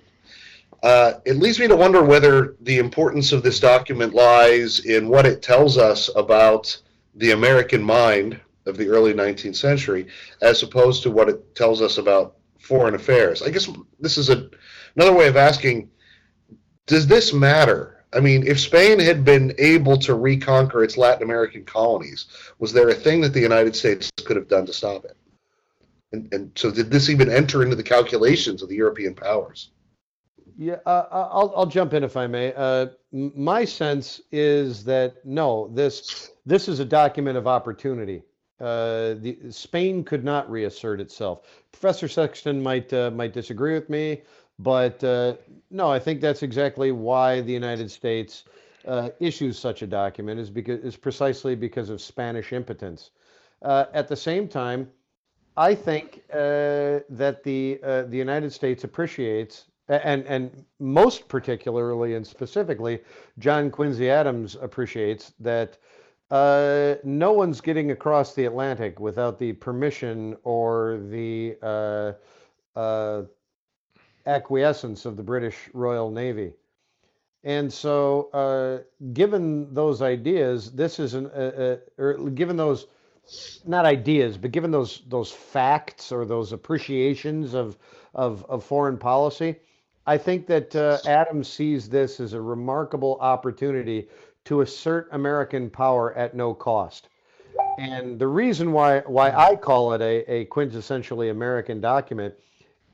uh, 0.82 1.14
it 1.24 1.36
leads 1.36 1.58
me 1.58 1.68
to 1.68 1.76
wonder 1.76 2.02
whether 2.02 2.56
the 2.60 2.78
importance 2.78 3.32
of 3.32 3.42
this 3.42 3.60
document 3.60 4.14
lies 4.14 4.80
in 4.86 5.08
what 5.08 5.26
it 5.26 5.42
tells 5.42 5.76
us 5.76 6.08
about 6.14 6.80
the 7.16 7.32
American 7.32 7.82
mind 7.82 8.40
of 8.66 8.76
the 8.76 8.88
early 8.88 9.12
19th 9.12 9.56
century, 9.56 10.06
as 10.42 10.62
opposed 10.62 11.02
to 11.02 11.10
what 11.10 11.28
it 11.28 11.54
tells 11.54 11.82
us 11.82 11.98
about 11.98 12.36
foreign 12.60 12.94
affairs. 12.94 13.42
I 13.42 13.50
guess 13.50 13.68
this 13.98 14.16
is 14.16 14.30
a, 14.30 14.48
another 14.94 15.12
way 15.12 15.26
of 15.26 15.36
asking 15.36 15.90
does 16.86 17.06
this 17.06 17.32
matter? 17.32 17.99
I 18.12 18.20
mean, 18.20 18.46
if 18.46 18.58
Spain 18.58 18.98
had 18.98 19.24
been 19.24 19.54
able 19.58 19.96
to 19.98 20.14
reconquer 20.14 20.82
its 20.82 20.96
Latin 20.96 21.22
American 21.22 21.64
colonies, 21.64 22.26
was 22.58 22.72
there 22.72 22.88
a 22.88 22.94
thing 22.94 23.20
that 23.20 23.32
the 23.32 23.40
United 23.40 23.76
States 23.76 24.10
could 24.24 24.36
have 24.36 24.48
done 24.48 24.66
to 24.66 24.72
stop 24.72 25.04
it? 25.04 25.16
And, 26.12 26.32
and 26.34 26.50
so, 26.56 26.72
did 26.72 26.90
this 26.90 27.08
even 27.08 27.30
enter 27.30 27.62
into 27.62 27.76
the 27.76 27.84
calculations 27.84 28.62
of 28.62 28.68
the 28.68 28.74
European 28.74 29.14
powers? 29.14 29.70
Yeah, 30.58 30.76
uh, 30.84 31.06
I'll 31.10 31.52
I'll 31.56 31.66
jump 31.66 31.94
in 31.94 32.02
if 32.02 32.16
I 32.16 32.26
may. 32.26 32.52
Uh, 32.52 32.88
my 33.12 33.64
sense 33.64 34.20
is 34.32 34.84
that 34.84 35.24
no, 35.24 35.70
this 35.72 36.32
this 36.44 36.68
is 36.68 36.80
a 36.80 36.84
document 36.84 37.38
of 37.38 37.46
opportunity, 37.46 38.24
uh, 38.60 39.14
the, 39.20 39.38
Spain 39.48 40.04
could 40.04 40.22
not 40.22 40.50
reassert 40.50 41.00
itself. 41.00 41.46
Professor 41.72 42.08
Sexton 42.08 42.62
might 42.62 42.92
uh, 42.92 43.10
might 43.10 43.32
disagree 43.32 43.72
with 43.72 43.88
me, 43.88 44.20
but 44.62 45.02
uh, 45.04 45.34
no, 45.70 45.90
I 45.90 45.98
think 45.98 46.20
that's 46.20 46.42
exactly 46.42 46.92
why 46.92 47.40
the 47.40 47.52
United 47.52 47.90
States 47.90 48.44
uh, 48.86 49.10
issues 49.20 49.58
such 49.58 49.82
a 49.82 49.86
document 49.86 50.40
is 50.40 50.50
because 50.50 50.80
is 50.80 50.96
precisely 50.96 51.54
because 51.54 51.90
of 51.90 52.00
Spanish 52.00 52.52
impotence. 52.52 53.10
Uh, 53.62 53.86
at 53.92 54.08
the 54.08 54.16
same 54.16 54.48
time, 54.48 54.88
I 55.56 55.74
think 55.74 56.22
uh, 56.32 57.00
that 57.10 57.42
the 57.44 57.80
the 57.82 58.16
United 58.16 58.52
States 58.52 58.84
appreciates 58.84 59.66
and 59.90 60.24
and 60.26 60.64
most 60.78 61.28
particularly 61.28 62.14
and 62.14 62.26
specifically, 62.26 63.00
John 63.38 63.70
Quincy 63.70 64.08
Adams 64.08 64.56
appreciates 64.60 65.32
that 65.40 65.78
uh, 66.30 66.94
no 67.02 67.32
one's 67.32 67.60
getting 67.60 67.90
across 67.90 68.34
the 68.34 68.44
Atlantic 68.44 69.00
without 69.00 69.38
the 69.38 69.52
permission 69.54 70.36
or 70.44 71.00
the 71.10 71.56
uh, 71.62 72.12
uh, 72.78 73.22
acquiescence 74.26 75.04
of 75.04 75.16
the 75.16 75.22
British 75.22 75.56
Royal 75.72 76.10
Navy. 76.10 76.52
And 77.42 77.72
so, 77.72 78.28
uh, 78.32 78.82
given 79.12 79.72
those 79.72 80.02
ideas, 80.02 80.72
this 80.72 80.98
is 80.98 81.14
an, 81.14 81.26
uh, 81.26 81.78
uh, 81.98 82.02
or 82.02 82.30
given 82.30 82.56
those, 82.56 82.86
not 83.66 83.86
ideas, 83.86 84.36
but 84.36 84.50
given 84.50 84.70
those 84.70 85.02
those 85.08 85.30
facts 85.30 86.12
or 86.12 86.26
those 86.26 86.52
appreciations 86.52 87.54
of 87.54 87.78
of, 88.14 88.44
of 88.50 88.62
foreign 88.62 88.98
policy, 88.98 89.56
I 90.06 90.18
think 90.18 90.46
that 90.48 90.74
Adams 91.06 91.48
sees 91.48 91.88
this 91.88 92.20
as 92.20 92.34
a 92.34 92.40
remarkable 92.40 93.16
opportunity 93.20 94.08
to 94.44 94.60
assert 94.60 95.08
American 95.12 95.70
power 95.70 96.12
at 96.14 96.34
no 96.34 96.52
cost. 96.52 97.08
And 97.78 98.18
the 98.18 98.26
reason 98.26 98.72
why 98.72 99.00
why 99.00 99.30
I 99.30 99.56
call 99.56 99.94
it 99.94 100.02
a, 100.02 100.30
a 100.30 100.44
quintessentially 100.46 101.30
American 101.30 101.80
document 101.80 102.34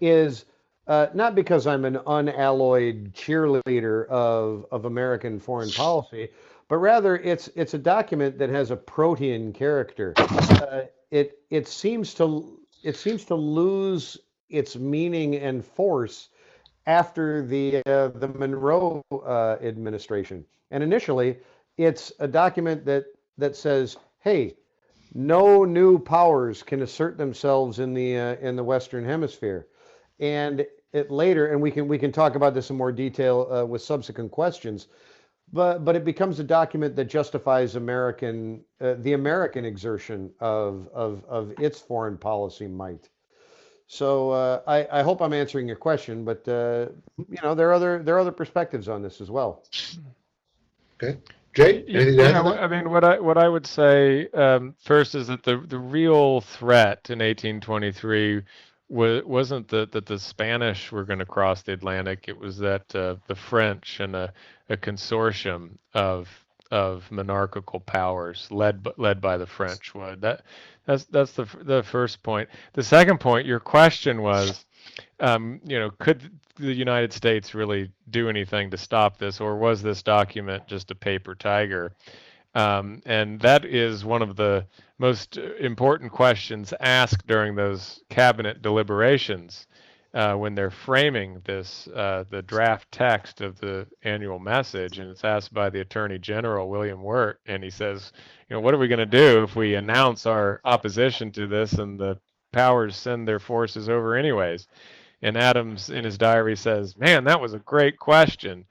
is 0.00 0.45
uh, 0.87 1.09
not 1.14 1.35
because 1.35 1.66
I'm 1.66 1.85
an 1.85 1.99
unalloyed 2.07 3.12
cheerleader 3.12 4.07
of, 4.09 4.66
of 4.71 4.85
American 4.85 5.40
foreign 5.40 5.71
policy, 5.71 6.28
but 6.69 6.76
rather 6.76 7.16
it's 7.16 7.49
it's 7.55 7.75
a 7.75 7.78
document 7.78 8.38
that 8.38 8.50
has 8.50 8.71
a 8.71 8.76
protean 8.76 9.52
character. 9.52 10.14
Uh, 10.16 10.83
it 11.11 11.38
it 11.50 11.69
seems 11.69 12.14
to 12.14 12.61
it 12.83 12.97
seems 12.97 13.25
to 13.26 13.35
lose 13.35 14.19
its 14.49 14.76
meaning 14.76 15.37
and 15.37 15.64
force 15.64 16.28
after 16.87 17.45
the 17.45 17.83
uh, 17.87 18.09
the 18.09 18.28
Monroe 18.28 19.02
uh, 19.11 19.57
administration. 19.62 20.45
And 20.71 20.83
initially, 20.83 21.38
it's 21.76 22.12
a 22.21 22.28
document 22.28 22.85
that 22.85 23.07
that 23.38 23.57
says, 23.57 23.97
"Hey, 24.21 24.55
no 25.14 25.64
new 25.64 25.99
powers 25.99 26.62
can 26.62 26.83
assert 26.83 27.19
themselves 27.19 27.78
in 27.78 27.95
the 27.95 28.19
uh, 28.19 28.37
in 28.37 28.57
the 28.57 28.64
Western 28.64 29.05
Hemisphere." 29.05 29.66
And 30.19 30.66
it 30.97 31.11
later, 31.11 31.53
and 31.53 31.61
we 31.61 31.71
can 31.71 31.87
we 31.88 31.99
can 31.99 32.11
talk 32.11 32.35
about 32.35 32.55
this 32.55 32.71
in 32.71 32.76
more 32.76 32.93
detail 32.93 33.49
uh, 33.53 33.65
with 33.65 33.83
subsequent 33.83 34.31
questions. 34.31 34.88
But 35.53 35.85
but 35.85 35.95
it 35.95 36.05
becomes 36.05 36.41
a 36.41 36.45
document 36.45 36.97
that 36.97 37.05
justifies 37.05 37.76
American 37.76 38.65
uh, 38.81 38.95
the 38.99 39.12
American 39.12 39.65
exertion 39.65 40.31
of 40.41 40.88
of 40.93 41.25
of 41.26 41.53
its 41.61 41.81
foreign 41.81 42.17
policy 42.17 42.67
might. 42.67 43.09
So 43.88 44.31
uh, 44.31 44.62
I, 44.67 45.00
I 45.00 45.03
hope 45.03 45.21
I'm 45.23 45.33
answering 45.33 45.69
your 45.69 45.76
question, 45.76 46.25
but 46.25 46.47
uh, 46.49 46.87
you 47.19 47.38
know 47.43 47.55
there 47.55 47.69
are 47.71 47.75
other 47.75 48.03
there 48.03 48.17
are 48.17 48.21
other 48.21 48.33
perspectives 48.33 48.88
on 48.88 49.03
this 49.03 49.21
as 49.21 49.31
well. 49.31 49.65
Okay. 51.00 51.19
Jay, 51.55 51.85
anything 51.88 52.19
yeah, 52.19 52.43
I 52.43 52.69
mean, 52.69 52.91
what 52.91 53.03
I 53.03 53.19
what 53.19 53.38
I 53.38 53.49
would 53.49 53.67
say 53.67 54.29
um, 54.31 54.75
first 54.85 55.15
is 55.15 55.29
that 55.29 55.43
the 55.43 55.59
the 55.67 55.79
real 55.79 56.43
threat 56.43 57.09
in 57.09 57.21
1823 57.21 58.43
was, 58.88 59.25
wasn't 59.25 59.69
that 59.69 59.93
that 59.93 60.07
the 60.07 60.19
Spanish 60.19 60.93
were 60.93 61.05
going 61.05 61.19
to 61.19 61.26
cross 61.26 61.62
the 61.62 61.73
Atlantic. 61.73 62.26
It 62.28 62.38
was 62.38 62.59
that 62.59 62.95
uh, 62.95 63.16
the 63.26 63.35
French 63.35 64.00
and 64.00 64.14
a, 64.14 64.33
a 64.69 64.76
consortium 64.76 65.78
of 65.95 66.28
of 66.71 67.10
monarchical 67.10 67.80
powers 67.80 68.49
led 68.50 68.87
led 68.97 69.21
by 69.21 69.37
the 69.37 69.47
French 69.47 69.95
would. 69.95 70.21
That 70.21 70.43
that's 70.84 71.04
that's 71.04 71.32
the 71.32 71.47
the 71.63 71.82
first 71.82 72.23
point. 72.23 72.49
The 72.73 72.82
second 72.82 73.19
point, 73.19 73.47
your 73.47 73.60
question 73.60 74.23
was, 74.23 74.65
um, 75.21 75.60
you 75.65 75.78
know, 75.78 75.91
could 75.91 76.30
the 76.56 76.73
United 76.73 77.13
States 77.13 77.54
really 77.54 77.91
do 78.10 78.28
anything 78.28 78.71
to 78.71 78.76
stop 78.76 79.19
this, 79.19 79.41
or 79.41 79.56
was 79.56 79.82
this 79.82 80.02
document 80.02 80.67
just 80.67 80.91
a 80.91 80.95
paper 80.95 81.34
tiger? 81.34 81.93
Um, 82.56 83.02
and 83.04 83.38
that 83.40 83.66
is 83.66 84.02
one 84.02 84.23
of 84.23 84.34
the 84.34 84.66
most 84.99 85.36
important 85.36 86.10
questions 86.10 86.73
asked 86.80 87.26
during 87.26 87.54
those 87.54 88.02
cabinet 88.08 88.62
deliberations 88.62 89.66
uh, 90.14 90.34
when 90.36 90.54
they're 90.54 90.71
framing 90.71 91.42
this, 91.45 91.86
uh, 91.88 92.25
the 92.30 92.40
draft 92.40 92.90
text 92.90 93.42
of 93.42 93.60
the 93.60 93.86
annual 94.04 94.38
message, 94.38 94.99
and 94.99 95.10
it's 95.10 95.23
asked 95.23 95.52
by 95.52 95.69
the 95.69 95.82
Attorney 95.82 96.19
General 96.19 96.71
William 96.71 97.02
Wirt, 97.02 97.40
and 97.45 97.62
he 97.62 97.69
says, 97.69 98.10
you 98.49 98.56
know, 98.56 98.60
what 98.60 98.73
are 98.73 98.78
we 98.78 98.88
going 98.88 99.00
to 99.00 99.04
do 99.04 99.42
if 99.42 99.54
we 99.54 99.75
announce 99.75 100.25
our 100.25 100.62
opposition 100.64 101.30
to 101.32 101.47
this 101.47 101.75
and 101.75 102.00
the 102.00 102.19
powers 102.54 102.97
send 102.97 103.28
their 103.28 103.38
forces 103.38 103.90
over 103.90 104.16
anyways? 104.16 104.66
And 105.21 105.36
Adams 105.36 105.90
in 105.90 106.04
his 106.04 106.16
diary 106.16 106.56
says, 106.56 106.97
man, 106.97 107.25
that 107.25 107.42
was 107.42 107.52
a 107.52 107.58
great 107.58 107.99
question. 107.99 108.64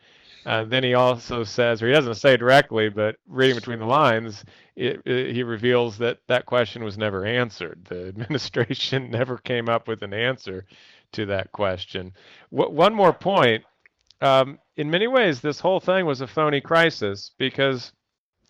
Uh, 0.45 0.63
then 0.63 0.83
he 0.83 0.93
also 0.93 1.43
says, 1.43 1.81
or 1.81 1.87
he 1.87 1.93
doesn't 1.93 2.15
say 2.15 2.37
directly, 2.37 2.89
but 2.89 3.15
reading 3.27 3.55
between 3.55 3.79
the 3.79 3.85
lines, 3.85 4.45
it, 4.75 5.01
it, 5.05 5.33
he 5.33 5.41
reveals 5.41 5.97
that 5.97 6.19
that 6.27 6.45
question 6.45 6.83
was 6.83 6.97
never 6.97 7.25
answered. 7.25 7.83
The 7.85 8.07
administration 8.09 9.09
never 9.09 9.37
came 9.39 9.69
up 9.69 9.87
with 9.87 10.03
an 10.03 10.13
answer 10.13 10.65
to 11.13 11.25
that 11.27 11.51
question. 11.51 12.13
W- 12.51 12.71
one 12.71 12.93
more 12.93 13.13
point. 13.13 13.63
Um, 14.21 14.59
in 14.77 14.89
many 14.91 15.07
ways, 15.07 15.41
this 15.41 15.59
whole 15.59 15.79
thing 15.79 16.05
was 16.05 16.21
a 16.21 16.27
phony 16.27 16.61
crisis 16.61 17.31
because 17.37 17.91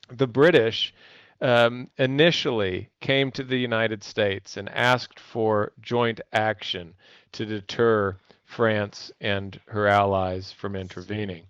the 0.09 0.27
British 0.27 0.93
um, 1.41 1.89
initially 1.97 2.89
came 3.01 3.31
to 3.31 3.43
the 3.43 3.57
United 3.57 4.03
States 4.03 4.57
and 4.57 4.69
asked 4.69 5.19
for 5.19 5.71
joint 5.81 6.21
action 6.33 6.93
to 7.33 7.45
deter 7.45 8.17
France 8.45 9.11
and 9.21 9.59
her 9.67 9.87
allies 9.87 10.51
from 10.51 10.75
intervening. 10.75 11.45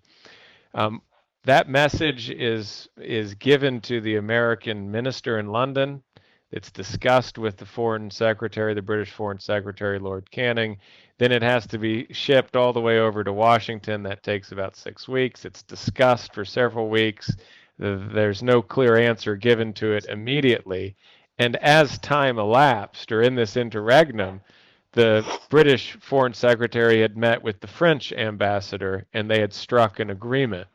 Um, 0.76 1.02
that 1.44 1.68
message 1.68 2.30
is 2.30 2.88
is 2.96 3.34
given 3.34 3.80
to 3.82 4.00
the 4.00 4.16
American 4.16 4.90
minister 4.90 5.40
in 5.40 5.48
London 5.48 6.04
it's 6.52 6.70
discussed 6.70 7.38
with 7.38 7.56
the 7.56 7.66
Foreign 7.66 8.10
Secretary, 8.10 8.72
the 8.72 8.82
British 8.82 9.10
Foreign 9.10 9.40
Secretary, 9.40 9.98
Lord 9.98 10.30
Canning. 10.30 10.78
Then 11.18 11.32
it 11.32 11.42
has 11.42 11.66
to 11.68 11.78
be 11.78 12.06
shipped 12.12 12.54
all 12.54 12.72
the 12.72 12.80
way 12.80 13.00
over 13.00 13.24
to 13.24 13.32
Washington. 13.32 14.04
That 14.04 14.22
takes 14.22 14.52
about 14.52 14.76
six 14.76 15.08
weeks. 15.08 15.44
It's 15.44 15.62
discussed 15.64 16.32
for 16.32 16.44
several 16.44 16.88
weeks. 16.88 17.34
There's 17.78 18.42
no 18.42 18.62
clear 18.62 18.96
answer 18.96 19.34
given 19.34 19.72
to 19.74 19.92
it 19.92 20.06
immediately. 20.06 20.96
And 21.38 21.56
as 21.56 21.98
time 21.98 22.38
elapsed, 22.38 23.10
or 23.10 23.22
in 23.22 23.34
this 23.34 23.56
interregnum, 23.56 24.40
the 24.96 25.38
British 25.50 25.94
Foreign 26.00 26.32
Secretary 26.32 27.02
had 27.02 27.18
met 27.18 27.42
with 27.42 27.60
the 27.60 27.66
French 27.66 28.14
ambassador 28.14 29.04
and 29.12 29.30
they 29.30 29.40
had 29.40 29.52
struck 29.52 30.00
an 30.00 30.08
agreement 30.08 30.66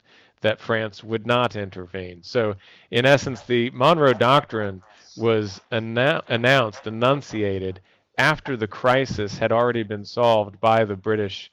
that 0.42 0.62
France 0.62 1.04
would 1.04 1.26
not 1.26 1.56
intervene. 1.56 2.22
So, 2.22 2.54
in 2.92 3.08
essence, 3.08 3.42
the 3.42 3.72
Monroe 3.72 4.14
Doctrine 4.14 4.84
was 5.18 5.60
annou- 5.72 6.22
announced, 6.28 6.86
enunciated 6.86 7.82
after 8.20 8.56
the 8.56 8.68
crisis 8.68 9.40
had 9.40 9.52
already 9.52 9.82
been 9.82 10.06
solved 10.06 10.60
by 10.62 10.86
the 10.86 10.96
British 10.96 11.52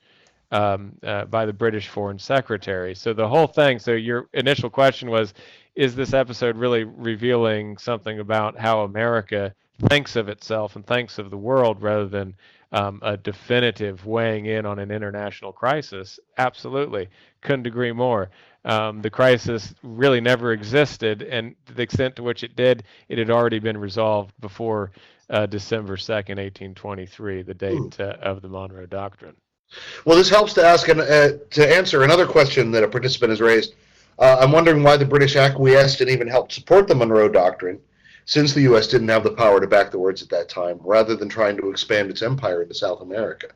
um, 0.50 0.92
uh, 1.02 1.24
by 1.24 1.46
the 1.46 1.52
British 1.52 1.88
Foreign 1.88 2.18
Secretary. 2.18 2.94
So 2.94 3.14
the 3.14 3.28
whole 3.28 3.46
thing. 3.46 3.78
So 3.78 3.92
your 3.92 4.28
initial 4.34 4.68
question 4.68 5.10
was, 5.10 5.32
is 5.74 5.94
this 5.94 6.12
episode 6.12 6.56
really 6.56 6.84
revealing 6.84 7.78
something 7.78 8.20
about 8.20 8.58
how 8.58 8.80
America 8.80 9.54
thinks 9.88 10.16
of 10.16 10.28
itself 10.28 10.76
and 10.76 10.86
thinks 10.86 11.18
of 11.18 11.30
the 11.30 11.36
world 11.36 11.80
rather 11.82 12.08
than 12.08 12.34
um, 12.72 13.00
a 13.02 13.16
definitive 13.16 14.04
weighing 14.06 14.46
in 14.46 14.66
on 14.66 14.78
an 14.78 14.90
international 14.90 15.52
crisis? 15.52 16.20
Absolutely, 16.36 17.08
couldn't 17.40 17.66
agree 17.66 17.92
more 17.92 18.30
um, 18.68 19.00
the 19.00 19.10
crisis 19.10 19.74
really 19.82 20.20
never 20.20 20.52
existed, 20.52 21.22
and 21.22 21.54
to 21.66 21.74
the 21.74 21.82
extent 21.82 22.16
to 22.16 22.22
which 22.22 22.44
it 22.44 22.54
did, 22.54 22.84
it 23.08 23.18
had 23.18 23.30
already 23.30 23.58
been 23.58 23.78
resolved 23.78 24.32
before 24.40 24.92
uh, 25.30 25.46
December 25.46 25.96
2nd, 25.96 26.36
1823, 26.36 27.42
the 27.42 27.54
date 27.54 28.00
uh, 28.00 28.16
of 28.20 28.42
the 28.42 28.48
Monroe 28.48 28.86
Doctrine. 28.86 29.34
Well, 30.04 30.16
this 30.16 30.30
helps 30.30 30.54
to 30.54 30.64
ask 30.64 30.88
an, 30.88 31.00
uh, 31.00 31.32
to 31.50 31.76
answer 31.76 32.02
another 32.02 32.26
question 32.26 32.70
that 32.72 32.82
a 32.82 32.88
participant 32.88 33.30
has 33.30 33.40
raised. 33.40 33.74
Uh, 34.18 34.38
I'm 34.40 34.52
wondering 34.52 34.82
why 34.82 34.96
the 34.96 35.04
British 35.04 35.36
acquiesced 35.36 36.00
and 36.00 36.10
even 36.10 36.26
helped 36.26 36.52
support 36.52 36.88
the 36.88 36.94
Monroe 36.94 37.28
Doctrine, 37.28 37.78
since 38.28 38.52
the 38.52 38.60
U.S. 38.60 38.86
didn't 38.86 39.08
have 39.08 39.24
the 39.24 39.30
power 39.30 39.58
to 39.58 39.66
back 39.66 39.90
the 39.90 39.98
words 39.98 40.20
at 40.22 40.28
that 40.28 40.50
time, 40.50 40.78
rather 40.84 41.16
than 41.16 41.30
trying 41.30 41.56
to 41.56 41.70
expand 41.70 42.10
its 42.10 42.20
empire 42.20 42.62
into 42.62 42.74
South 42.74 43.00
America. 43.00 43.48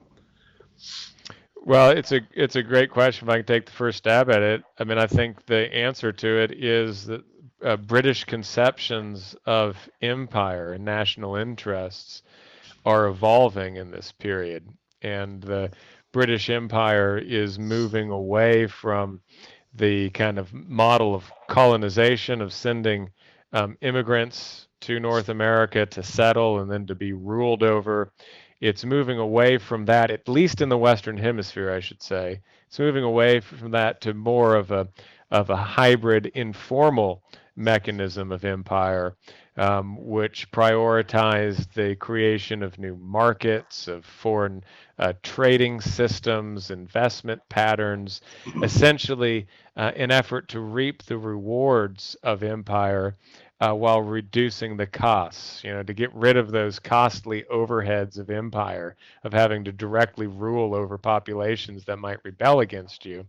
Well, 1.56 1.90
it's 1.90 2.10
a 2.10 2.22
it's 2.32 2.56
a 2.56 2.62
great 2.62 2.90
question. 2.90 3.28
If 3.28 3.32
I 3.32 3.36
can 3.36 3.46
take 3.46 3.66
the 3.66 3.72
first 3.72 3.98
stab 3.98 4.30
at 4.30 4.40
it, 4.40 4.64
I 4.78 4.84
mean, 4.84 4.96
I 4.96 5.06
think 5.06 5.44
the 5.44 5.72
answer 5.74 6.10
to 6.10 6.38
it 6.38 6.52
is 6.52 7.04
that 7.04 7.22
uh, 7.62 7.76
British 7.76 8.24
conceptions 8.24 9.36
of 9.44 9.76
empire 10.00 10.72
and 10.72 10.86
national 10.86 11.36
interests 11.36 12.22
are 12.86 13.08
evolving 13.08 13.76
in 13.76 13.90
this 13.90 14.10
period, 14.10 14.66
and 15.02 15.42
the 15.42 15.70
British 16.12 16.48
Empire 16.48 17.18
is 17.18 17.58
moving 17.58 18.08
away 18.08 18.66
from 18.66 19.20
the 19.74 20.08
kind 20.10 20.38
of 20.38 20.50
model 20.54 21.14
of 21.14 21.30
colonization 21.46 22.40
of 22.40 22.54
sending 22.54 23.10
um, 23.52 23.76
immigrants 23.80 24.68
to 24.82 25.00
North 25.00 25.28
America 25.28 25.86
to 25.86 26.02
settle 26.02 26.60
and 26.60 26.70
then 26.70 26.86
to 26.86 26.94
be 26.94 27.12
ruled 27.12 27.62
over. 27.62 28.12
It's 28.60 28.84
moving 28.84 29.18
away 29.18 29.58
from 29.58 29.84
that, 29.86 30.10
at 30.10 30.28
least 30.28 30.60
in 30.60 30.68
the 30.68 30.78
Western 30.78 31.16
Hemisphere, 31.16 31.72
I 31.72 31.80
should 31.80 32.02
say. 32.02 32.40
It's 32.68 32.78
moving 32.78 33.04
away 33.04 33.40
from 33.40 33.72
that 33.72 34.00
to 34.02 34.14
more 34.14 34.54
of 34.54 34.70
a 34.70 34.88
of 35.30 35.50
a 35.50 35.56
hybrid, 35.56 36.26
informal 36.34 37.22
mechanism 37.56 38.32
of 38.32 38.44
empire, 38.44 39.16
um, 39.56 39.96
which 39.98 40.50
prioritized 40.50 41.72
the 41.74 41.94
creation 41.96 42.62
of 42.62 42.78
new 42.78 42.96
markets, 42.96 43.88
of 43.88 44.04
foreign 44.04 44.64
uh, 44.98 45.12
trading 45.22 45.80
systems, 45.80 46.70
investment 46.70 47.42
patterns, 47.48 48.20
essentially 48.62 49.46
uh, 49.76 49.92
an 49.96 50.10
effort 50.10 50.48
to 50.48 50.60
reap 50.60 51.02
the 51.04 51.18
rewards 51.18 52.16
of 52.22 52.42
empire 52.42 53.14
uh, 53.60 53.72
while 53.72 54.02
reducing 54.02 54.76
the 54.76 54.86
costs, 54.86 55.62
you 55.62 55.72
know, 55.72 55.84
to 55.84 55.94
get 55.94 56.12
rid 56.14 56.36
of 56.36 56.50
those 56.50 56.80
costly 56.80 57.44
overheads 57.52 58.18
of 58.18 58.28
empire, 58.28 58.96
of 59.22 59.32
having 59.32 59.62
to 59.62 59.70
directly 59.70 60.26
rule 60.26 60.74
over 60.74 60.98
populations 60.98 61.84
that 61.84 61.98
might 61.98 62.18
rebel 62.24 62.60
against 62.60 63.04
you, 63.04 63.24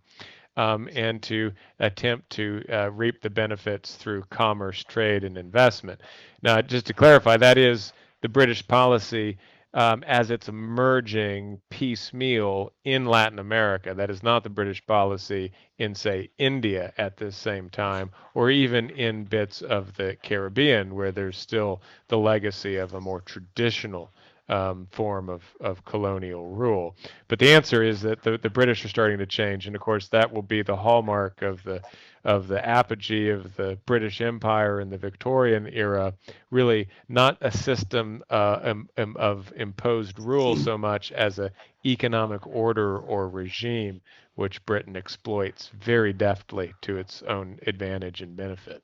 um, 0.58 0.90
and 0.96 1.22
to 1.24 1.52
attempt 1.80 2.30
to 2.32 2.64
uh, 2.72 2.92
reap 2.92 3.22
the 3.22 3.30
benefits 3.30 3.96
through 3.96 4.24
commerce, 4.30 4.84
trade, 4.84 5.24
and 5.24 5.38
investment. 5.38 6.02
Now, 6.42 6.62
just 6.62 6.86
to 6.88 6.94
clarify, 6.94 7.38
that 7.38 7.58
is 7.58 7.94
the 8.22 8.30
British 8.30 8.68
policy 8.68 9.38
um, 9.74 10.04
as 10.04 10.30
it's 10.30 10.50
emerging 10.50 11.60
piecemeal 11.70 12.72
in 12.84 13.06
Latin 13.06 13.40
America. 13.40 13.94
That 13.94 14.12
is 14.12 14.22
not 14.22 14.44
the 14.44 14.50
British 14.50 14.86
policy 14.86 15.52
in, 15.80 15.96
say, 15.96 16.30
India 16.38 16.94
at 16.98 17.18
this 17.18 17.36
same 17.36 17.70
time, 17.70 18.12
or 18.36 18.52
even 18.52 18.92
in 18.92 19.24
bits 19.24 19.62
of 19.62 19.96
the 19.96 20.16
Caribbean, 20.22 20.94
where 20.94 21.12
there's 21.12 21.38
still 21.38 21.82
the 22.08 22.18
legacy 22.20 22.76
of 22.76 22.94
a 22.94 23.02
more 23.02 23.22
traditional 23.22 24.12
um, 24.50 24.88
form 24.92 25.30
of, 25.30 25.44
of 25.62 25.84
colonial 25.86 26.48
rule. 26.48 26.96
But 27.28 27.40
the 27.40 27.54
answer 27.54 27.84
is 27.84 28.02
that 28.02 28.22
the, 28.24 28.38
the 28.38 28.50
British 28.50 28.84
are 28.84 28.90
starting 28.90 29.18
to 29.20 29.26
change, 29.26 29.68
and 29.68 29.76
of 29.76 29.82
course 29.82 30.08
that 30.10 30.32
will 30.32 30.42
be 30.42 30.62
the 30.62 30.76
hallmark 30.76 31.42
of 31.42 31.64
the 31.64 31.82
of 32.26 32.48
the 32.48 32.66
apogee 32.66 33.30
of 33.30 33.54
the 33.58 33.78
British 33.86 34.22
Empire 34.22 34.80
in 34.80 34.90
the 34.90 34.98
Victorian 34.98 35.68
era. 35.68 36.14
Really, 36.52 36.88
not 37.10 37.38
a 37.42 37.52
system 37.52 38.24
uh, 38.30 38.60
um, 38.64 38.90
um, 38.98 39.18
of 39.18 39.52
imposed 39.58 40.18
rule 40.20 40.56
so 40.56 40.78
much 40.78 41.12
as 41.12 41.40
a 41.40 41.52
economic 41.86 42.48
order 42.48 42.98
or 42.98 43.28
regime, 43.28 44.00
which 44.36 44.66
Britain 44.66 44.96
exploits 44.96 45.70
very 45.82 46.14
deftly 46.14 46.74
to 46.82 46.98
its 46.98 47.24
own 47.24 47.60
advantage 47.68 48.22
and 48.22 48.38
benefit. 48.38 48.82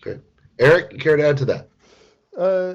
Okay, 0.00 0.20
Eric, 0.60 0.92
you 0.92 0.98
care 0.98 1.16
to 1.16 1.28
add 1.28 1.36
to 1.38 1.44
that? 1.46 1.68
Uh, 2.36 2.74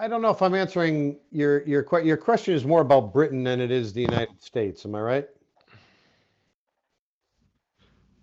I 0.00 0.08
don't 0.08 0.22
know 0.22 0.30
if 0.30 0.40
I'm 0.40 0.54
answering 0.54 1.18
your 1.30 1.62
your 1.66 1.86
your 2.02 2.16
question 2.16 2.54
is 2.54 2.64
more 2.64 2.80
about 2.80 3.12
Britain 3.12 3.44
than 3.44 3.60
it 3.60 3.70
is 3.70 3.92
the 3.92 4.00
United 4.00 4.42
States. 4.42 4.86
Am 4.86 4.94
I 4.94 5.00
right? 5.00 5.28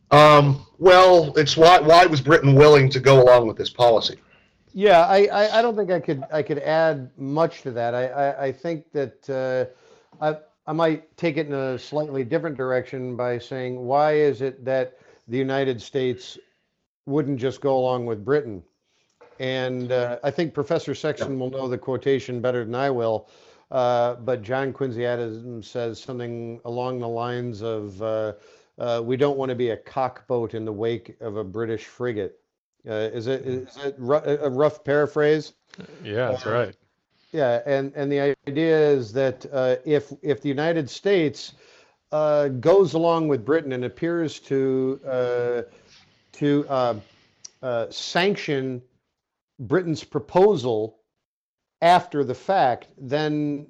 Um, 0.09 0.65
well, 0.79 1.37
it's 1.37 1.55
why 1.55 1.79
why 1.79 2.07
was 2.07 2.19
Britain 2.19 2.55
willing 2.55 2.89
to 2.89 2.99
go 2.99 3.21
along 3.21 3.47
with 3.47 3.57
this 3.57 3.69
policy? 3.69 4.19
Yeah, 4.73 5.05
I, 5.05 5.25
I, 5.25 5.59
I 5.59 5.61
don't 5.61 5.75
think 5.75 5.91
I 5.91 5.99
could 5.99 6.23
I 6.31 6.41
could 6.41 6.59
add 6.59 7.11
much 7.15 7.61
to 7.61 7.71
that. 7.71 7.93
I 7.93 8.07
I, 8.07 8.45
I 8.45 8.51
think 8.51 8.91
that 8.93 9.29
uh, 9.29 10.25
I 10.25 10.37
I 10.65 10.73
might 10.73 11.15
take 11.15 11.37
it 11.37 11.45
in 11.45 11.53
a 11.53 11.77
slightly 11.77 12.23
different 12.23 12.57
direction 12.57 13.15
by 13.15 13.37
saying 13.37 13.77
why 13.77 14.13
is 14.13 14.41
it 14.41 14.65
that 14.65 14.97
the 15.27 15.37
United 15.37 15.79
States 15.79 16.39
wouldn't 17.05 17.39
just 17.39 17.61
go 17.61 17.77
along 17.77 18.07
with 18.07 18.25
Britain? 18.25 18.63
And 19.39 19.91
uh, 19.91 20.19
I 20.23 20.32
think 20.32 20.54
Professor 20.54 20.95
Sexton 20.95 21.39
will 21.39 21.50
know 21.50 21.67
the 21.67 21.78
quotation 21.78 22.41
better 22.41 22.63
than 22.63 22.76
I 22.76 22.89
will. 22.89 23.30
Uh, 23.69 24.15
but 24.15 24.41
John 24.41 24.71
Quincy 24.71 25.06
Adams 25.06 25.69
says 25.69 26.00
something 26.00 26.60
along 26.65 27.00
the 27.00 27.08
lines 27.08 27.62
of, 27.62 28.02
uh, 28.02 28.34
uh 28.78 29.02
"We 29.04 29.17
don't 29.17 29.38
want 29.38 29.50
to 29.50 29.56
be 29.56 29.71
a 29.71 29.78
cockboat 29.78 30.54
in 30.54 30.63
the 30.63 30.71
wake 30.71 31.17
of 31.19 31.38
a 31.38 31.43
British 31.43 31.86
frigate." 31.86 32.39
Uh, 32.88 33.10
is 33.13 33.28
it 33.28 33.45
is 33.45 33.78
it 33.84 33.95
a 34.00 34.50
rough 34.50 34.84
paraphrase? 34.86 35.54
Yeah, 36.02 36.32
that's 36.32 36.45
right. 36.45 36.76
Yeah, 37.34 37.62
and 37.65 37.91
and 37.95 38.10
the 38.10 38.36
idea 38.47 38.80
is 38.80 39.12
that 39.13 39.45
uh, 39.52 39.76
if 39.84 40.13
if 40.21 40.41
the 40.41 40.50
United 40.50 40.89
States 40.89 41.54
goes 42.10 42.93
along 42.93 43.28
with 43.28 43.43
Britain 43.43 43.73
and 43.73 43.84
appears 43.84 44.39
to 44.39 45.65
to 46.32 47.02
sanction 47.89 48.82
Britain's 49.60 50.04
proposal 50.04 51.00
after 51.82 52.24
the 52.24 52.36
fact, 52.36 52.88
then 52.98 53.67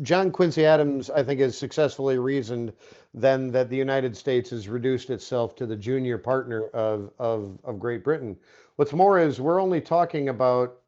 John 0.00 0.30
Quincy 0.30 0.64
Adams, 0.64 1.10
I 1.10 1.22
think, 1.22 1.40
has 1.40 1.56
successfully 1.56 2.18
reasoned 2.18 2.72
then 3.14 3.50
that 3.50 3.68
the 3.68 3.76
United 3.76 4.16
States 4.16 4.50
has 4.50 4.68
reduced 4.68 5.10
itself 5.10 5.54
to 5.56 5.66
the 5.66 5.76
junior 5.76 6.16
partner 6.16 6.68
of, 6.68 7.12
of, 7.18 7.58
of 7.64 7.78
Great 7.78 8.02
Britain. 8.02 8.36
What's 8.76 8.94
more 8.94 9.18
is 9.18 9.40
we're 9.40 9.60
only 9.60 9.82
talking 9.82 10.30
about, 10.30 10.78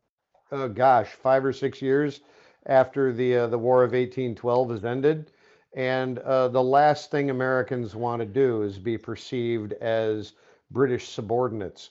uh, 0.51 0.69
gosh, 0.69 1.11
five 1.11 1.45
or 1.45 1.53
six 1.53 1.83
years 1.83 2.21
after 2.67 3.13
the 3.13 3.37
uh, 3.37 3.47
the 3.49 3.59
War 3.59 3.85
of 3.85 3.93
1812 3.93 4.71
has 4.71 4.85
ended, 4.87 5.33
and 5.75 6.19
uh, 6.21 6.49
the 6.49 6.63
last 6.63 7.11
thing 7.11 7.29
Americans 7.29 7.95
want 7.95 8.21
to 8.21 8.27
do 8.27 8.63
is 8.63 8.79
be 8.79 8.97
perceived 8.97 9.75
as 9.75 10.33
British 10.71 11.09
subordinates. 11.11 11.91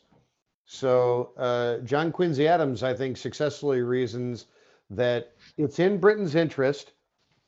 So 0.74 1.34
uh, 1.38 1.78
John 1.86 2.12
Quincy 2.12 2.48
Adams, 2.48 2.82
I 2.82 2.96
think, 2.96 3.16
successfully 3.16 3.84
reasons 3.84 4.48
that 4.90 5.34
it's 5.56 5.78
in 5.78 6.00
Britain's 6.00 6.34
interest 6.34 6.94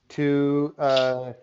to 0.10 0.76
uh, 0.78 1.34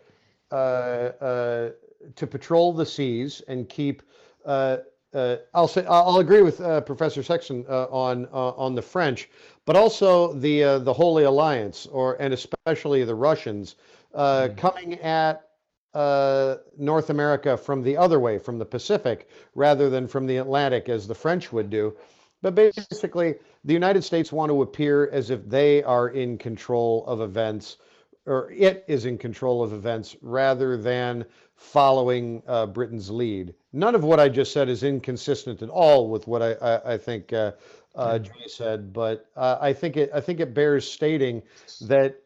uh, 0.52 0.54
uh 0.54 1.70
to 2.14 2.26
patrol 2.26 2.72
the 2.72 2.86
seas 2.86 3.42
and 3.48 3.68
keep. 3.68 4.02
Uh, 4.46 4.76
uh, 5.12 5.38
I'll 5.54 5.66
say 5.66 5.84
I'll 5.86 6.18
agree 6.18 6.42
with 6.42 6.58
Professor 6.86 7.20
Sexton 7.20 7.66
on 7.66 8.26
on 8.26 8.76
the 8.76 8.82
French, 8.82 9.28
but 9.66 9.74
also 9.74 10.34
the 10.34 10.78
the 10.78 10.92
Holy 10.92 11.24
Alliance, 11.24 11.86
or 11.86 12.14
and 12.22 12.32
especially 12.32 13.02
the 13.02 13.14
Russians, 13.16 13.74
mm-hmm. 14.14 14.54
coming 14.54 15.00
at 15.00 15.48
uh, 15.94 16.56
North 16.78 17.10
America 17.10 17.56
from 17.56 17.82
the 17.82 17.96
other 17.96 18.18
way, 18.20 18.38
from 18.38 18.58
the 18.58 18.64
Pacific, 18.64 19.28
rather 19.54 19.90
than 19.90 20.08
from 20.08 20.26
the 20.26 20.38
Atlantic, 20.38 20.88
as 20.88 21.06
the 21.06 21.14
French 21.14 21.52
would 21.52 21.70
do. 21.70 21.94
But 22.40 22.54
basically, 22.54 23.36
the 23.64 23.74
United 23.74 24.02
States 24.02 24.32
want 24.32 24.50
to 24.50 24.62
appear 24.62 25.08
as 25.12 25.30
if 25.30 25.48
they 25.48 25.82
are 25.84 26.08
in 26.08 26.38
control 26.38 27.04
of 27.06 27.20
events, 27.20 27.76
or 28.26 28.50
it 28.50 28.84
is 28.88 29.04
in 29.04 29.18
control 29.18 29.62
of 29.62 29.72
events, 29.72 30.16
rather 30.22 30.76
than 30.76 31.24
following 31.54 32.42
uh, 32.48 32.66
Britain's 32.66 33.10
lead. 33.10 33.54
None 33.72 33.94
of 33.94 34.02
what 34.02 34.18
I 34.18 34.28
just 34.28 34.52
said 34.52 34.68
is 34.68 34.82
inconsistent 34.82 35.62
at 35.62 35.68
all 35.68 36.08
with 36.08 36.26
what 36.26 36.42
I, 36.42 36.52
I, 36.54 36.94
I 36.94 36.98
think 36.98 37.32
uh, 37.32 37.52
uh, 37.94 38.18
Jay 38.18 38.48
said, 38.48 38.92
but 38.92 39.26
uh, 39.36 39.58
I 39.60 39.72
think 39.72 39.96
it 39.96 40.10
I 40.14 40.20
think 40.20 40.40
it 40.40 40.54
bears 40.54 40.90
stating 40.90 41.42
that, 41.82 42.21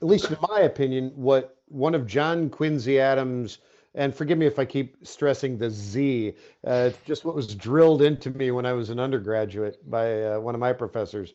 at 0.00 0.06
least 0.06 0.30
in 0.30 0.36
my 0.48 0.60
opinion, 0.60 1.12
what 1.14 1.56
one 1.68 1.94
of 1.94 2.06
John 2.06 2.48
Quincy 2.50 3.00
Adams, 3.00 3.58
and 3.94 4.14
forgive 4.14 4.38
me 4.38 4.46
if 4.46 4.58
I 4.58 4.64
keep 4.64 4.96
stressing 5.06 5.58
the 5.58 5.70
Z. 5.70 6.34
Uh, 6.64 6.90
just 7.04 7.24
what 7.24 7.34
was 7.34 7.54
drilled 7.54 8.02
into 8.02 8.30
me 8.30 8.50
when 8.50 8.64
I 8.64 8.72
was 8.72 8.90
an 8.90 9.00
undergraduate 9.00 9.78
by 9.90 10.24
uh, 10.24 10.40
one 10.40 10.54
of 10.54 10.60
my 10.60 10.72
professors. 10.72 11.34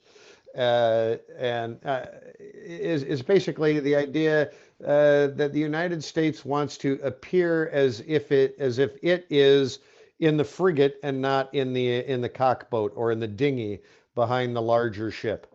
Uh, 0.55 1.17
and 1.37 1.83
uh, 1.83 2.05
is, 2.39 3.03
is 3.03 3.21
basically 3.23 3.79
the 3.79 3.95
idea 3.95 4.51
uh, 4.85 5.27
that 5.27 5.51
the 5.51 5.59
United 5.59 6.03
States 6.03 6.45
wants 6.45 6.77
to 6.77 6.99
appear 7.03 7.69
as 7.69 8.03
if 8.05 8.31
it 8.31 8.55
as 8.59 8.77
if 8.77 8.91
it 9.01 9.25
is 9.31 9.79
in 10.19 10.37
the 10.37 10.43
frigate 10.43 10.99
and 11.01 11.19
not 11.19 11.51
in 11.55 11.73
the 11.73 12.05
in 12.05 12.21
the 12.21 12.29
cockboat 12.29 12.93
or 12.95 13.11
in 13.11 13.19
the 13.19 13.27
dinghy 13.27 13.81
behind 14.13 14.55
the 14.55 14.61
larger 14.61 15.09
ship 15.09 15.52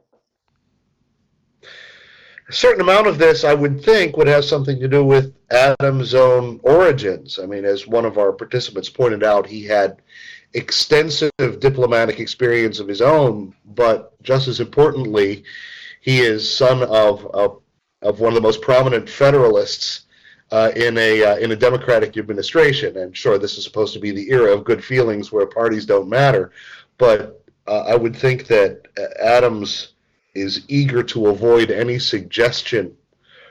a 2.49 2.53
certain 2.53 2.81
amount 2.81 3.07
of 3.07 3.19
this, 3.19 3.45
I 3.45 3.53
would 3.53 3.83
think, 3.83 4.17
would 4.17 4.27
have 4.27 4.45
something 4.45 4.81
to 4.81 4.89
do 4.89 5.05
with 5.05 5.35
Adams' 5.51 6.15
own 6.15 6.61
origins. 6.63 7.39
I 7.39 7.47
mean, 7.47 7.65
as 7.65 7.87
one 7.87 8.07
of 8.07 8.17
our 8.17 8.33
participants 8.33 8.89
pointed 8.89 9.23
out, 9.23 9.47
he 9.47 9.65
had 9.65 10.01
extensive 10.55 11.31
diplomatic 11.61 12.21
experience 12.21 12.81
of 12.81 12.89
his 12.89 13.03
own, 13.03 13.55
but 13.67 14.21
just 14.23 14.49
as 14.49 14.61
importantly, 14.61 15.45
he 16.01 16.21
is 16.21 16.49
son 16.49 16.83
of, 16.85 17.27
of, 17.27 17.61
of 18.01 18.21
one 18.21 18.31
of 18.31 18.35
the 18.35 18.41
most 18.41 18.63
prominent 18.63 19.11
Federalists 19.11 20.07
uh, 20.51 20.73
in 20.75 20.97
a 20.97 21.23
uh, 21.23 21.37
in 21.37 21.53
a 21.53 21.57
democratic 21.57 22.17
administration. 22.17 22.97
And 22.97 23.15
sure, 23.15 23.37
this 23.37 23.59
is 23.59 23.65
supposed 23.65 23.93
to 23.93 24.01
be 24.01 24.13
the 24.13 24.31
era 24.31 24.51
of 24.55 24.65
good 24.65 24.83
feelings 24.83 25.31
where 25.31 25.45
parties 25.45 25.85
don't 25.85 26.09
matter, 26.09 26.53
but 26.97 27.45
uh, 27.67 27.81
I 27.81 27.95
would 27.95 28.17
think 28.17 28.47
that 28.47 28.87
Adams 29.21 29.93
is 30.35 30.65
eager 30.69 31.03
to 31.03 31.29
avoid 31.29 31.71
any 31.71 31.99
suggestion 31.99 32.97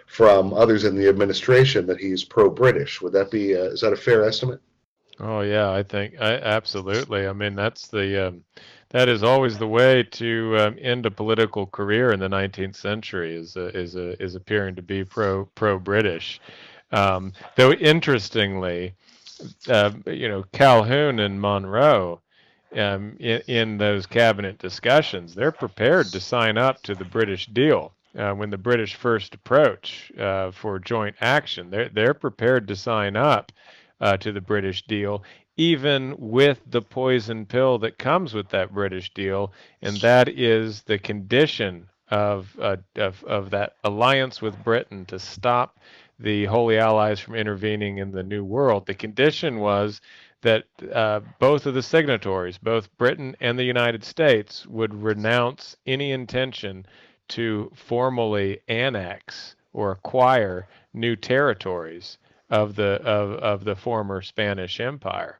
from 0.08 0.54
others 0.54 0.86
in 0.86 0.96
the 0.96 1.08
administration 1.08 1.86
that 1.86 2.00
he's 2.00 2.24
pro-British. 2.24 3.02
Would 3.02 3.14
that 3.14 3.30
be 3.30 3.56
uh, 3.56 3.66
is 3.66 3.82
that 3.82 3.94
a 3.94 3.98
fair 3.98 4.24
estimate? 4.24 4.62
Oh 5.20 5.42
yeah, 5.42 5.72
I 5.72 5.84
think 5.84 6.16
I, 6.20 6.36
absolutely. 6.36 7.28
I 7.28 7.34
mean, 7.34 7.56
that's 7.56 7.88
the 7.88 8.28
um, 8.28 8.44
that 8.90 9.10
is 9.10 9.24
always 9.24 9.58
the 9.58 9.68
way 9.68 10.04
to 10.04 10.58
um, 10.60 10.78
end 10.80 11.06
a 11.06 11.12
political 11.12 11.66
career 11.68 12.14
in 12.14 12.20
the 12.20 12.30
19th 12.30 12.76
century 12.76 13.36
is 13.36 13.58
uh, 13.58 13.72
is 13.74 13.96
uh, 13.96 14.16
is 14.20 14.36
appearing 14.36 14.76
to 14.76 14.82
be 14.82 15.04
pro 15.04 15.46
pro 15.46 15.78
British. 15.80 16.40
Um, 16.92 17.34
though 17.56 17.74
interestingly, 17.74 18.94
uh, 19.68 19.92
you 20.06 20.30
know 20.30 20.44
Calhoun 20.54 21.20
and 21.20 21.42
Monroe 21.42 22.22
um, 22.76 23.16
in, 23.20 23.42
in, 23.48 23.78
those 23.78 24.06
cabinet 24.06 24.58
discussions, 24.60 25.34
they're 25.34 25.52
prepared 25.52 26.08
to 26.08 26.20
sign 26.20 26.58
up 26.58 26.82
to 26.84 26.96
the 26.96 27.06
British 27.06 27.48
deal. 27.48 27.94
Uh, 28.18 28.34
when 28.34 28.50
the 28.50 28.58
British 28.58 28.96
first 28.96 29.36
approach 29.36 30.12
uh, 30.20 30.52
for 30.52 30.80
joint 30.80 31.16
action, 31.22 31.70
they're 31.70 31.90
they're 31.90 32.14
prepared 32.14 32.68
to 32.68 32.76
sign 32.76 33.16
up 33.16 33.52
uh, 34.02 34.18
to 34.18 34.32
the 34.32 34.42
British 34.42 34.84
deal, 34.84 35.24
even 35.56 36.16
with 36.18 36.60
the 36.68 36.82
poison 36.82 37.46
pill 37.46 37.78
that 37.80 37.98
comes 37.98 38.34
with 38.34 38.50
that 38.50 38.74
British 38.74 39.14
deal, 39.14 39.52
and 39.82 39.98
that 39.98 40.28
is 40.30 40.84
the 40.84 40.98
condition 40.98 41.88
of, 42.10 42.56
uh, 42.60 42.78
of, 42.96 43.24
of 43.26 43.50
that 43.50 43.74
alliance 43.84 44.42
with 44.42 44.64
Britain 44.64 45.06
to 45.06 45.20
stop 45.20 45.80
the 46.20 46.46
Holy 46.46 46.78
Allies 46.78 47.20
from 47.20 47.36
intervening 47.36 48.00
in 48.00 48.12
the 48.12 48.24
New 48.24 48.44
World. 48.44 48.86
The 48.86 48.94
condition 48.94 49.60
was 49.60 50.02
that 50.42 50.66
uh, 50.94 51.22
both 51.40 51.66
of 51.66 51.74
the 51.74 51.82
signatories, 51.82 52.58
both 52.58 52.96
Britain 52.98 53.36
and 53.40 53.58
the 53.58 53.64
United 53.64 54.04
States, 54.04 54.66
would 54.68 54.94
renounce 54.94 55.76
any 55.86 56.12
intention 56.12 56.86
to 57.30 57.72
formally 57.76 58.60
annex 58.68 59.56
or 59.74 59.92
acquire 59.92 60.68
new 60.94 61.16
territories 61.16 62.18
of 62.50 62.76
the 62.76 63.02
of, 63.04 63.32
of 63.40 63.64
the 63.64 63.76
former 63.76 64.22
Spanish 64.22 64.80
Empire. 64.80 65.40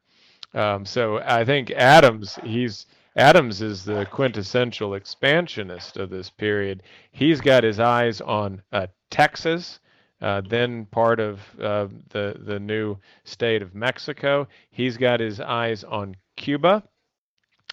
Um, 0.54 0.86
so 0.86 1.20
I 1.20 1.46
think 1.46 1.72
Adams, 1.72 2.38
he's 2.44 2.86
Adams 3.16 3.62
is 3.62 3.84
the 3.84 4.06
quintessential 4.06 4.94
expansionist 4.94 5.98
of 5.98 6.10
this 6.10 6.30
period. 6.30 6.84
He's 7.12 7.42
got 7.42 7.64
his 7.64 7.80
eyes 7.80 8.22
on 8.22 8.62
uh, 8.72 8.88
Texas, 9.10 9.80
uh, 10.22 10.42
then 10.48 10.86
part 10.86 11.20
of 11.20 11.40
uh, 11.60 11.88
the 12.10 12.36
the 12.46 12.60
new 12.60 12.98
state 13.24 13.62
of 13.62 13.76
Mexico. 13.76 14.48
He's 14.70 14.98
got 14.98 15.20
his 15.20 15.40
eyes 15.40 15.84
on 15.84 16.16
Cuba. 16.36 16.84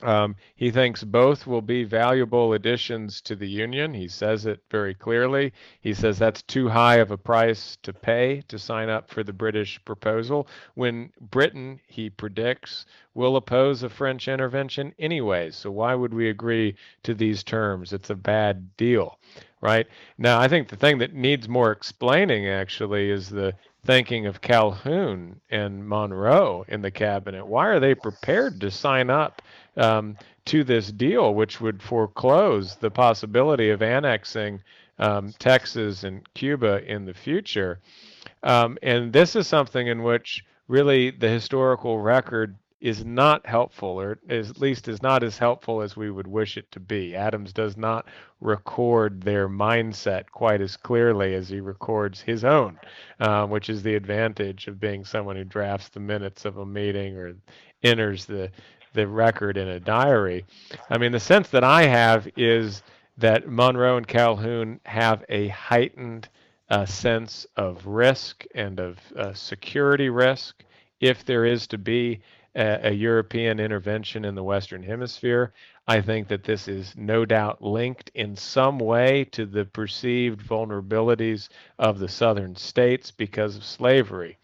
Um, 0.02 0.34
he 0.56 0.70
thinks 0.72 1.04
both 1.04 1.46
will 1.46 1.62
be 1.62 1.84
valuable 1.84 2.52
additions 2.52 3.20
to 3.22 3.36
the 3.36 3.48
Union. 3.48 3.94
He 3.94 4.08
says 4.08 4.44
it 4.44 4.60
very 4.70 4.92
clearly. 4.92 5.52
He 5.80 5.94
says 5.94 6.18
that's 6.18 6.42
too 6.42 6.68
high 6.68 6.96
of 6.96 7.12
a 7.12 7.16
price 7.16 7.78
to 7.84 7.92
pay 7.92 8.42
to 8.48 8.58
sign 8.58 8.88
up 8.88 9.08
for 9.08 9.22
the 9.22 9.32
British 9.32 9.82
proposal, 9.84 10.48
when 10.74 11.12
Britain, 11.20 11.80
he 11.86 12.10
predicts, 12.10 12.86
will 13.14 13.36
oppose 13.36 13.84
a 13.84 13.88
French 13.88 14.26
intervention 14.26 14.92
anyway. 14.98 15.50
So 15.52 15.70
why 15.70 15.94
would 15.94 16.12
we 16.12 16.28
agree 16.28 16.74
to 17.04 17.14
these 17.14 17.44
terms? 17.44 17.92
It's 17.92 18.10
a 18.10 18.16
bad 18.16 18.76
deal, 18.76 19.18
right? 19.64 19.86
Now, 20.18 20.38
I 20.38 20.46
think 20.46 20.68
the 20.68 20.76
thing 20.76 20.98
that 20.98 21.14
needs 21.14 21.48
more 21.48 21.72
explaining 21.72 22.46
actually 22.46 23.10
is 23.10 23.30
the 23.30 23.54
thinking 23.86 24.26
of 24.26 24.42
Calhoun 24.42 25.40
and 25.50 25.88
Monroe 25.88 26.66
in 26.68 26.82
the 26.82 26.90
cabinet. 26.90 27.46
Why 27.46 27.68
are 27.68 27.80
they 27.80 27.94
prepared 27.94 28.60
to 28.60 28.70
sign 28.70 29.08
up 29.08 29.40
um, 29.78 30.18
to 30.46 30.64
this 30.64 30.92
deal, 30.92 31.34
which 31.34 31.62
would 31.62 31.82
foreclose 31.82 32.76
the 32.76 32.90
possibility 32.90 33.70
of 33.70 33.80
annexing 33.80 34.60
um, 34.98 35.32
Texas 35.38 36.04
and 36.04 36.22
Cuba 36.34 36.84
in 36.84 37.06
the 37.06 37.14
future? 37.14 37.80
Um, 38.42 38.76
and 38.82 39.14
this 39.14 39.34
is 39.34 39.46
something 39.46 39.86
in 39.86 40.02
which 40.02 40.44
really 40.68 41.10
the 41.10 41.28
historical 41.28 42.00
record 42.00 42.54
is 42.84 43.02
not 43.02 43.46
helpful, 43.46 43.98
or 43.98 44.18
is, 44.28 44.50
at 44.50 44.60
least 44.60 44.88
is 44.88 45.00
not 45.00 45.22
as 45.22 45.38
helpful 45.38 45.80
as 45.80 45.96
we 45.96 46.10
would 46.10 46.26
wish 46.26 46.58
it 46.58 46.70
to 46.70 46.78
be. 46.78 47.16
Adams 47.16 47.50
does 47.50 47.78
not 47.78 48.04
record 48.42 49.22
their 49.22 49.48
mindset 49.48 50.26
quite 50.30 50.60
as 50.60 50.76
clearly 50.76 51.34
as 51.34 51.48
he 51.48 51.60
records 51.60 52.20
his 52.20 52.44
own, 52.44 52.78
uh, 53.20 53.46
which 53.46 53.70
is 53.70 53.82
the 53.82 53.94
advantage 53.94 54.66
of 54.66 54.78
being 54.78 55.02
someone 55.02 55.34
who 55.34 55.44
drafts 55.44 55.88
the 55.88 55.98
minutes 55.98 56.44
of 56.44 56.58
a 56.58 56.66
meeting 56.66 57.16
or 57.16 57.34
enters 57.82 58.26
the 58.26 58.50
the 58.92 59.08
record 59.08 59.56
in 59.56 59.66
a 59.66 59.80
diary. 59.80 60.44
I 60.90 60.98
mean, 60.98 61.10
the 61.10 61.18
sense 61.18 61.48
that 61.48 61.64
I 61.64 61.86
have 61.86 62.28
is 62.36 62.82
that 63.16 63.48
Monroe 63.48 63.96
and 63.96 64.06
Calhoun 64.06 64.78
have 64.84 65.24
a 65.30 65.48
heightened 65.48 66.28
uh, 66.68 66.84
sense 66.84 67.46
of 67.56 67.86
risk 67.86 68.44
and 68.54 68.78
of 68.78 68.98
uh, 69.16 69.32
security 69.32 70.10
risk 70.10 70.62
if 71.00 71.24
there 71.24 71.44
is 71.44 71.66
to 71.68 71.78
be 71.78 72.20
a, 72.54 72.88
a, 72.88 72.92
European 72.92 73.58
intervention 73.60 74.24
in 74.24 74.34
the 74.34 74.42
Western 74.42 74.82
Hemisphere. 74.82 75.52
I 75.86 76.00
think 76.00 76.28
that 76.28 76.44
this 76.44 76.68
is 76.68 76.94
no 76.96 77.24
doubt 77.24 77.62
linked 77.62 78.10
in 78.14 78.36
some 78.36 78.78
way 78.78 79.24
to 79.32 79.46
the 79.46 79.64
perceived 79.64 80.40
vulnerabilities 80.40 81.48
of 81.78 81.98
the 81.98 82.08
southern 82.08 82.56
states 82.56 83.10
because 83.10 83.56
of 83.56 83.64
slavery. 83.64 84.38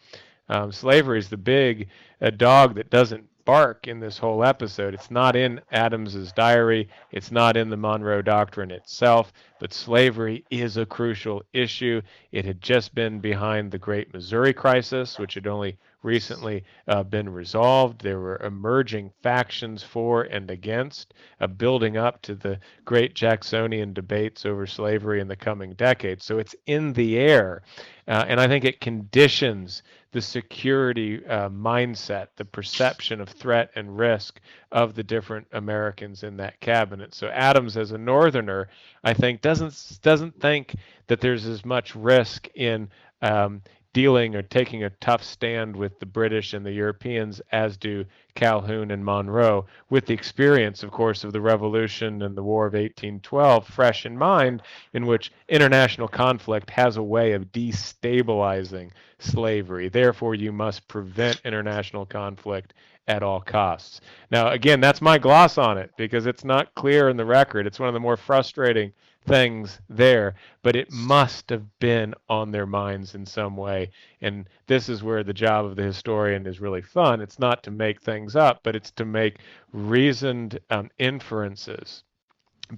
Um, 0.48 0.72
slavery 0.72 1.18
is 1.18 1.28
the 1.28 1.36
big 1.36 1.88
uh, 2.20 2.30
dog 2.30 2.74
that 2.74 2.90
doesn't 2.90 3.24
bark 3.44 3.88
in 3.88 4.00
this 4.00 4.18
whole 4.18 4.44
episode. 4.44 4.94
It's 4.94 5.10
not 5.10 5.34
in 5.34 5.60
Adams's 5.72 6.32
diary, 6.32 6.88
it's 7.10 7.30
not 7.30 7.56
in 7.56 7.70
the 7.70 7.76
Monroe 7.76 8.22
Doctrine 8.22 8.70
itself, 8.70 9.32
but 9.58 9.72
slavery 9.72 10.44
is 10.50 10.76
a 10.76 10.86
crucial 10.86 11.42
issue. 11.52 12.02
It 12.32 12.44
had 12.44 12.60
just 12.60 12.94
been 12.94 13.18
behind 13.18 13.70
the 13.70 13.78
Great 13.78 14.12
Missouri 14.12 14.52
Crisis, 14.52 15.18
which 15.18 15.34
had 15.34 15.46
only 15.46 15.78
recently 16.02 16.64
uh, 16.88 17.02
been 17.02 17.28
resolved. 17.28 18.00
There 18.00 18.20
were 18.20 18.38
emerging 18.38 19.12
factions 19.22 19.82
for 19.82 20.22
and 20.22 20.50
against, 20.50 21.14
uh, 21.40 21.46
building 21.46 21.96
up 21.96 22.22
to 22.22 22.34
the 22.34 22.58
great 22.84 23.14
Jacksonian 23.14 23.92
debates 23.92 24.46
over 24.46 24.66
slavery 24.66 25.20
in 25.20 25.28
the 25.28 25.36
coming 25.36 25.74
decades. 25.74 26.24
So 26.24 26.38
it's 26.38 26.54
in 26.66 26.92
the 26.92 27.18
air. 27.18 27.62
Uh, 28.08 28.24
and 28.28 28.40
I 28.40 28.48
think 28.48 28.64
it 28.64 28.80
conditions 28.80 29.82
the 30.12 30.20
security 30.20 31.24
uh, 31.26 31.48
mindset, 31.48 32.28
the 32.36 32.44
perception 32.44 33.20
of 33.20 33.28
threat 33.28 33.70
and 33.76 33.96
risk 33.96 34.40
of 34.72 34.94
the 34.94 35.04
different 35.04 35.46
Americans 35.52 36.24
in 36.24 36.36
that 36.38 36.58
cabinet. 36.60 37.14
So 37.14 37.28
Adams, 37.28 37.76
as 37.76 37.92
a 37.92 37.98
Northerner, 37.98 38.68
I 39.04 39.14
think 39.14 39.40
doesn't 39.40 40.00
doesn't 40.02 40.40
think 40.40 40.74
that 41.06 41.20
there's 41.20 41.46
as 41.46 41.64
much 41.64 41.94
risk 41.94 42.48
in 42.56 42.88
um, 43.22 43.62
dealing 43.92 44.36
or 44.36 44.42
taking 44.42 44.84
a 44.84 44.90
tough 44.90 45.22
stand 45.22 45.74
with 45.74 45.98
the 45.98 46.06
British 46.06 46.52
and 46.54 46.64
the 46.64 46.72
Europeans, 46.72 47.40
as 47.52 47.76
do 47.76 48.04
Calhoun 48.34 48.90
and 48.90 49.04
Monroe, 49.04 49.66
with 49.88 50.06
the 50.06 50.14
experience, 50.14 50.82
of 50.82 50.90
course, 50.90 51.24
of 51.24 51.32
the 51.32 51.40
Revolution 51.40 52.22
and 52.22 52.36
the 52.36 52.42
War 52.42 52.66
of 52.66 52.74
1812 52.74 53.66
fresh 53.66 54.06
in 54.06 54.16
mind, 54.16 54.62
in 54.92 55.06
which 55.06 55.32
international 55.48 56.08
conflict 56.08 56.70
has 56.70 56.96
a 56.96 57.02
way 57.02 57.32
of 57.32 57.52
destabilizing 57.52 58.90
slavery. 59.18 59.88
Therefore, 59.88 60.34
you 60.34 60.52
must 60.52 60.86
prevent 60.86 61.40
international 61.44 62.06
conflict 62.06 62.74
at 63.08 63.22
all 63.24 63.40
costs. 63.40 64.00
Now, 64.30 64.50
again, 64.50 64.80
that's 64.80 65.02
my 65.02 65.18
gloss 65.18 65.58
on 65.58 65.78
it 65.78 65.90
because 65.96 66.26
it's 66.26 66.44
not 66.44 66.74
clear 66.76 67.08
in 67.08 67.16
the 67.16 67.24
record. 67.24 67.66
It's 67.66 67.80
one 67.80 67.88
of 67.88 67.94
the 67.94 68.00
more 68.00 68.16
frustrating 68.16 68.92
things 69.26 69.80
there, 69.88 70.34
but 70.62 70.76
it 70.76 70.90
must 70.90 71.50
have 71.50 71.78
been 71.78 72.14
on 72.28 72.50
their 72.50 72.66
minds 72.66 73.14
in 73.14 73.26
some 73.26 73.56
way. 73.56 73.90
And 74.20 74.48
this 74.66 74.88
is 74.88 75.02
where 75.02 75.22
the 75.22 75.34
job 75.34 75.66
of 75.66 75.76
the 75.76 75.82
historian 75.82 76.46
is 76.46 76.60
really 76.60 76.82
fun. 76.82 77.20
It's 77.20 77.38
not 77.38 77.62
to 77.64 77.70
make 77.70 78.00
things 78.00 78.34
up, 78.34 78.60
but 78.62 78.74
it's 78.74 78.90
to 78.92 79.04
make 79.04 79.38
reasoned 79.72 80.58
um, 80.70 80.90
inferences 80.98 82.04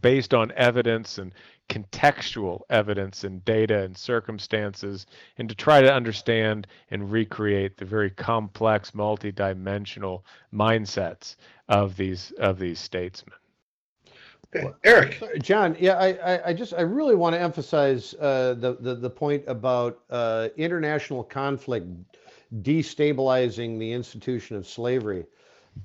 based 0.00 0.32
on 0.32 0.52
evidence 0.56 1.18
and 1.18 1.32
contextual 1.68 2.60
evidence 2.70 3.24
and 3.24 3.44
data 3.44 3.82
and 3.82 3.96
circumstances 3.96 5.06
and 5.38 5.48
to 5.48 5.54
try 5.54 5.80
to 5.80 5.92
understand 5.92 6.66
and 6.90 7.12
recreate 7.12 7.76
the 7.76 7.84
very 7.84 8.10
complex 8.10 8.92
multidimensional 8.92 10.22
mindsets 10.52 11.36
of 11.68 11.96
these 11.96 12.32
of 12.38 12.58
these 12.58 12.78
statesmen 12.78 13.34
Eric. 14.84 15.22
John, 15.42 15.76
yeah, 15.78 15.94
I, 15.94 16.48
I, 16.50 16.52
just, 16.52 16.74
I 16.74 16.82
really 16.82 17.14
want 17.14 17.34
to 17.34 17.40
emphasize 17.40 18.14
uh, 18.14 18.54
the, 18.58 18.76
the, 18.80 18.94
the 18.94 19.10
point 19.10 19.44
about 19.46 20.00
uh, 20.10 20.48
international 20.56 21.24
conflict 21.24 21.86
destabilizing 22.60 23.78
the 23.78 23.92
institution 23.92 24.56
of 24.56 24.66
slavery. 24.66 25.24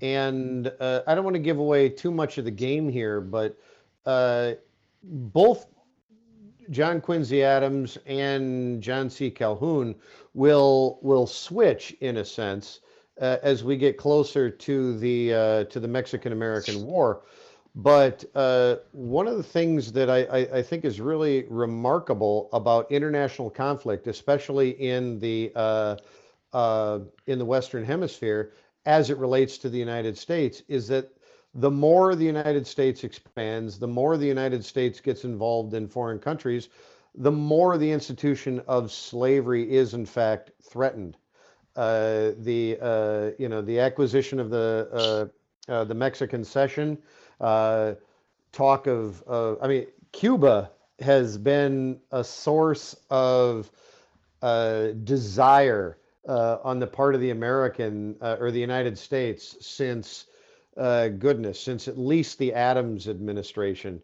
And 0.02 0.72
uh, 0.80 1.02
I 1.08 1.16
don't 1.16 1.24
want 1.24 1.36
to 1.36 1.42
give 1.42 1.60
away 1.60 1.88
too 1.90 2.12
much 2.12 2.38
of 2.38 2.46
the 2.46 2.52
game 2.52 2.90
here, 2.90 3.22
but 3.22 3.58
uh, 4.06 4.54
both 5.04 5.68
John 6.70 7.00
Quincy 7.00 7.44
Adams 7.44 7.98
and 8.06 8.82
John 8.82 9.10
C. 9.10 9.32
Calhoun 9.32 9.96
will 10.34 11.00
will 11.02 11.26
switch 11.26 11.96
in 12.02 12.18
a 12.18 12.26
sense 12.26 12.82
uh, 13.22 13.38
as 13.42 13.64
we 13.64 13.78
get 13.78 13.98
closer 13.98 14.50
to 14.50 14.98
the 14.98 15.34
uh, 15.34 15.64
to 15.66 15.80
the 15.80 15.88
Mexican 15.88 16.34
American 16.34 16.86
War. 16.86 17.22
But 17.78 18.26
uh, 18.34 18.78
one 18.92 19.28
of 19.28 19.38
the 19.38 19.44
things 19.44 19.92
that 19.92 20.10
I, 20.10 20.24
I, 20.24 20.38
I, 20.58 20.62
think 20.64 20.84
is 20.84 21.00
really 21.00 21.46
remarkable 21.48 22.50
about 22.52 22.92
international 22.92 23.52
conflict, 23.52 24.08
especially 24.08 24.72
in 24.82 25.20
the 25.20 25.52
uh, 25.56 25.98
uh, 26.54 27.00
in 27.28 27.38
the 27.38 27.46
Western 27.46 27.86
Hemisphere, 27.86 28.54
as 28.88 29.12
it 29.12 29.18
relates 29.20 29.60
to 29.60 29.70
the 29.70 29.78
United 29.78 30.18
States, 30.18 30.64
is 30.68 30.88
that 30.88 31.12
the 31.54 31.70
more 31.70 32.16
the 32.16 32.26
United 32.26 32.66
States 32.66 33.04
expands, 33.04 33.78
the 33.78 33.88
more 33.88 34.18
the 34.18 34.26
United 34.26 34.66
States 34.66 35.00
gets 35.00 35.24
involved 35.24 35.76
in 35.76 35.88
foreign 35.88 36.18
countries, 36.18 36.70
the 37.14 37.32
more 37.32 37.78
the 37.78 37.92
institution 37.92 38.60
of 38.68 38.92
slavery 38.92 39.72
is 39.72 39.94
in 39.94 40.08
fact 40.08 40.50
threatened. 40.64 41.16
Uh, 41.76 42.32
the 42.40 42.76
uh, 42.82 43.30
you 43.38 43.48
know 43.48 43.62
the 43.62 43.80
acquisition 43.80 44.40
of 44.40 44.50
the 44.50 45.30
uh, 45.70 45.84
the 45.84 45.94
Mexican 45.94 46.44
cession 46.44 46.98
uh, 47.40 47.94
talk 48.52 48.88
of, 48.88 49.24
I 49.62 49.68
mean, 49.68 49.88
Cuba 50.12 50.72
has 51.00 51.38
been 51.38 52.00
a 52.12 52.24
source 52.24 52.96
of 53.10 53.72
uh, 54.42 54.88
desire 55.04 55.98
uh, 56.28 56.58
on 56.64 56.80
the 56.80 56.88
part 56.88 57.16
of 57.16 57.22
the 57.22 57.30
American 57.32 58.16
uh, 58.22 58.38
or 58.40 58.52
the 58.52 58.60
United 58.60 58.98
States 58.98 59.58
since 59.62 60.26
uh, 60.76 61.08
goodness, 61.08 61.60
since 61.60 61.88
at 61.88 61.98
least 61.98 62.38
the 62.38 62.54
Adams 62.54 63.08
administration. 63.08 64.02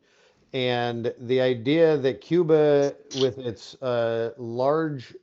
And 0.54 1.14
the 1.20 1.42
idea 1.42 1.98
that 1.98 2.22
Cuba, 2.22 2.96
with 3.20 3.40
its 3.40 3.76
uh, 3.82 4.32
large 4.38 5.16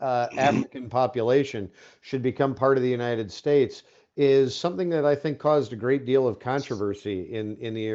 African 0.00 0.88
population, 0.88 1.70
should 2.00 2.22
become 2.22 2.54
part 2.54 2.76
of 2.76 2.82
the 2.82 2.88
United 2.88 3.30
States 3.30 3.82
is 4.18 4.54
something 4.54 4.90
that 4.90 5.04
I 5.06 5.14
think 5.14 5.38
caused 5.38 5.72
a 5.72 5.76
great 5.76 6.04
deal 6.04 6.26
of 6.26 6.40
controversy 6.40 7.32
in 7.32 7.56
in 7.58 7.72
the 7.72 7.86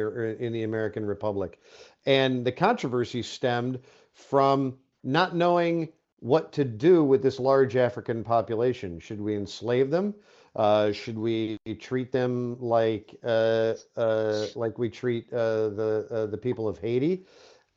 in 0.42 0.52
the 0.52 0.64
American 0.64 1.04
Republic, 1.04 1.60
and 2.06 2.44
the 2.44 2.50
controversy 2.50 3.22
stemmed 3.22 3.78
from 4.14 4.78
not 5.04 5.36
knowing 5.36 5.90
what 6.20 6.50
to 6.54 6.64
do 6.64 7.04
with 7.04 7.22
this 7.22 7.38
large 7.38 7.76
African 7.76 8.24
population. 8.24 8.98
Should 8.98 9.20
we 9.20 9.36
enslave 9.36 9.90
them? 9.90 10.14
Uh, 10.56 10.92
should 10.92 11.18
we 11.18 11.58
treat 11.78 12.10
them 12.10 12.56
like 12.58 13.14
uh, 13.22 13.74
uh, 13.94 14.46
like 14.54 14.78
we 14.78 14.88
treat 14.88 15.30
uh, 15.30 15.68
the 15.68 16.06
uh, 16.10 16.26
the 16.26 16.38
people 16.38 16.66
of 16.66 16.78
Haiti? 16.78 17.26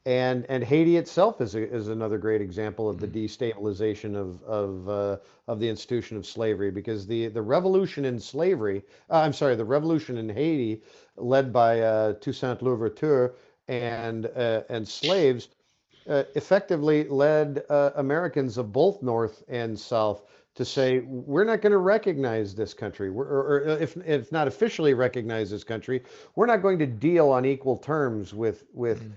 And 0.08 0.46
and 0.48 0.64
Haiti 0.64 0.96
itself 0.96 1.42
is 1.42 1.54
a, 1.56 1.70
is 1.70 1.90
another 1.90 2.18
great 2.18 2.40
example 2.40 2.90
of 2.90 2.98
the 2.98 3.08
destabilization 3.08 4.16
of 4.16 4.42
of 4.44 4.88
uh, 4.88 5.18
of 5.50 5.60
the 5.60 5.68
institution 5.68 6.16
of 6.16 6.26
slavery 6.26 6.72
because 6.72 7.06
the 7.06 7.28
the 7.28 7.42
revolution 7.42 8.06
in 8.06 8.18
slavery 8.18 8.84
uh, 9.10 9.20
I'm 9.20 9.34
sorry 9.34 9.56
the 9.56 9.66
revolution 9.66 10.18
in 10.18 10.30
Haiti 10.30 10.82
led 11.18 11.52
by 11.52 11.82
uh, 11.82 12.14
Toussaint 12.22 12.62
Louverture 12.62 13.36
and 13.68 14.28
uh, 14.28 14.62
and 14.70 14.88
slaves 14.88 15.50
uh, 16.08 16.24
effectively 16.36 17.04
led 17.10 17.66
uh, 17.70 17.92
Americans 17.96 18.58
of 18.58 18.72
both 18.72 19.04
North 19.04 19.44
and 19.50 19.78
South 19.78 20.24
to 20.56 20.64
say 20.64 21.00
we're 21.00 21.44
not 21.44 21.60
going 21.60 21.74
to 21.74 21.80
recognize 21.80 22.56
this 22.56 22.74
country. 22.74 23.10
Or, 23.10 23.26
or, 23.26 23.60
if 23.82 23.98
if 23.98 24.32
not 24.32 24.48
officially 24.48 24.94
recognize 24.94 25.50
this 25.50 25.66
country 25.66 26.02
we're 26.36 26.46
not 26.46 26.62
going 26.62 26.80
to 26.80 26.88
deal 26.88 27.28
on 27.28 27.44
equal 27.44 27.76
terms 27.76 28.34
with 28.34 28.64
with 28.72 29.04
mm-hmm 29.04 29.12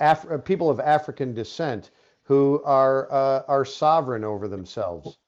Af- 0.00 0.30
uh, 0.30 0.38
people 0.38 0.70
of 0.70 0.80
African 0.80 1.34
descent 1.34 1.90
who 2.22 2.62
are 2.64 3.10
uh, 3.12 3.42
are 3.48 3.64
sovereign 3.64 4.24
over 4.24 4.48
themselves, 4.48 5.18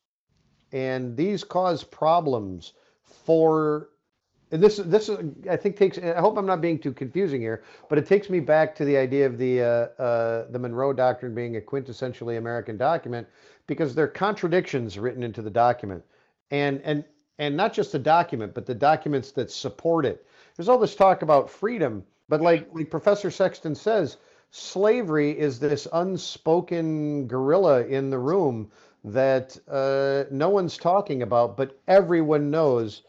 and 0.72 1.16
these 1.16 1.44
cause 1.44 1.84
problems 1.84 2.74
for. 3.02 3.88
This 4.50 4.78
this 4.78 5.08
I 5.48 5.56
think 5.56 5.76
takes. 5.76 5.96
I 5.96 6.18
hope 6.18 6.36
I'm 6.36 6.44
not 6.44 6.60
being 6.60 6.80
too 6.80 6.92
confusing 6.92 7.40
here, 7.40 7.62
but 7.88 7.98
it 7.98 8.06
takes 8.06 8.28
me 8.28 8.40
back 8.40 8.74
to 8.74 8.84
the 8.84 8.96
idea 8.96 9.24
of 9.24 9.38
the 9.38 9.62
uh, 9.62 10.02
uh, 10.02 10.50
the 10.50 10.58
Monroe 10.58 10.92
Doctrine 10.92 11.36
being 11.36 11.56
a 11.56 11.60
quintessentially 11.60 12.36
American 12.36 12.76
document, 12.76 13.28
because 13.68 13.94
there 13.94 14.06
are 14.06 14.08
contradictions 14.08 14.98
written 14.98 15.22
into 15.22 15.40
the 15.40 15.50
document, 15.50 16.02
and 16.50 16.80
and 16.82 17.04
and 17.38 17.56
not 17.56 17.72
just 17.72 17.92
the 17.92 17.98
document, 18.00 18.52
but 18.52 18.66
the 18.66 18.74
documents 18.74 19.30
that 19.30 19.52
support 19.52 20.04
it. 20.04 20.26
There's 20.56 20.68
all 20.68 20.78
this 20.78 20.96
talk 20.96 21.22
about 21.22 21.48
freedom, 21.48 22.02
but 22.28 22.40
like 22.40 22.68
like 22.74 22.90
Professor 22.90 23.30
Sexton 23.30 23.76
says, 23.76 24.16
slavery 24.50 25.38
is 25.38 25.58
this 25.58 25.86
unspoken 25.92 27.26
gorilla 27.26 27.84
in 27.86 28.10
the 28.10 28.18
room 28.18 28.70
that 29.04 29.56
uh, 29.68 30.24
no 30.30 30.48
one's 30.48 30.76
talking 30.76 31.22
about, 31.22 31.56
but 31.56 31.78
everyone 31.88 32.50
knows 32.50 33.02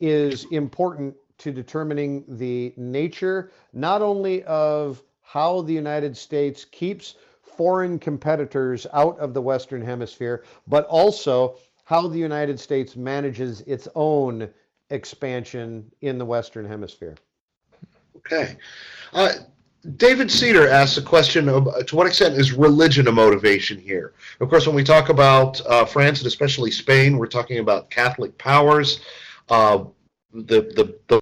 is 0.00 0.44
important 0.50 1.14
to 1.38 1.52
determining 1.52 2.24
the 2.28 2.72
nature 2.76 3.52
not 3.72 4.02
only 4.02 4.42
of 4.44 5.02
how 5.22 5.60
the 5.62 5.72
United 5.72 6.16
States 6.16 6.64
keeps 6.64 7.16
foreign 7.42 7.98
competitors 7.98 8.86
out 8.92 9.18
of 9.18 9.34
the 9.34 9.42
Western 9.42 9.82
Hemisphere, 9.82 10.44
but 10.66 10.86
also 10.86 11.56
how 11.84 12.06
the 12.08 12.18
United 12.18 12.58
States 12.58 12.96
manages 12.96 13.60
its 13.62 13.86
own 13.94 14.48
expansion 14.90 15.90
in 16.00 16.18
the 16.18 16.24
Western 16.24 16.64
Hemisphere. 16.64 17.16
Okay. 18.16 18.56
Uh, 19.12 19.32
David 19.96 20.30
Cedar 20.30 20.68
asks 20.68 20.98
a 20.98 21.02
question 21.02 21.48
of, 21.48 21.68
to 21.86 21.96
what 21.96 22.06
extent 22.06 22.34
is 22.34 22.52
religion 22.52 23.06
a 23.06 23.12
motivation 23.12 23.78
here? 23.78 24.14
Of 24.40 24.48
course, 24.48 24.66
when 24.66 24.74
we 24.74 24.82
talk 24.82 25.10
about 25.10 25.64
uh, 25.66 25.84
France 25.84 26.18
and 26.18 26.26
especially 26.26 26.70
Spain, 26.72 27.16
we're 27.16 27.26
talking 27.26 27.60
about 27.60 27.88
Catholic 27.90 28.36
powers. 28.36 29.00
Uh, 29.48 29.84
the, 30.32 30.62
the, 30.74 30.98
the 31.06 31.20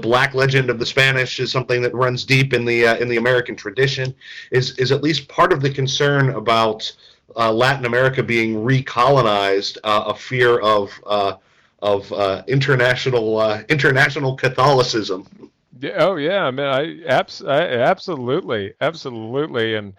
black 0.00 0.34
legend 0.34 0.68
of 0.68 0.78
the 0.78 0.86
Spanish 0.86 1.38
is 1.38 1.52
something 1.52 1.80
that 1.82 1.94
runs 1.94 2.24
deep 2.24 2.52
in 2.52 2.64
the 2.64 2.86
uh, 2.86 2.96
in 2.96 3.08
the 3.08 3.18
American 3.18 3.54
tradition. 3.54 4.14
Is 4.50 4.76
is 4.78 4.92
at 4.92 5.02
least 5.02 5.28
part 5.28 5.52
of 5.52 5.60
the 5.60 5.70
concern 5.70 6.30
about 6.30 6.90
uh, 7.36 7.52
Latin 7.52 7.84
America 7.84 8.22
being 8.22 8.56
recolonized, 8.56 9.78
uh, 9.84 10.04
a 10.06 10.14
fear 10.14 10.58
of 10.58 10.90
uh, 11.06 11.34
of 11.80 12.10
international 12.48 13.62
international 13.68 14.36
Catholicism. 14.36 15.49
Yeah, 15.80 15.92
oh 16.04 16.16
yeah, 16.16 16.44
I 16.44 16.50
mean, 16.50 16.66
I, 16.66 17.02
abs- 17.06 17.42
I 17.42 17.62
absolutely, 17.62 18.74
absolutely, 18.80 19.74
and 19.76 19.94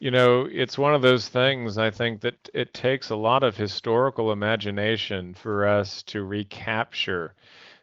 you 0.00 0.10
know, 0.10 0.48
it's 0.50 0.78
one 0.78 0.94
of 0.94 1.02
those 1.02 1.28
things. 1.28 1.78
I 1.78 1.90
think 1.90 2.20
that 2.22 2.50
it 2.54 2.74
takes 2.74 3.10
a 3.10 3.16
lot 3.16 3.42
of 3.44 3.56
historical 3.56 4.32
imagination 4.32 5.34
for 5.34 5.66
us 5.68 6.02
to 6.04 6.24
recapture 6.24 7.34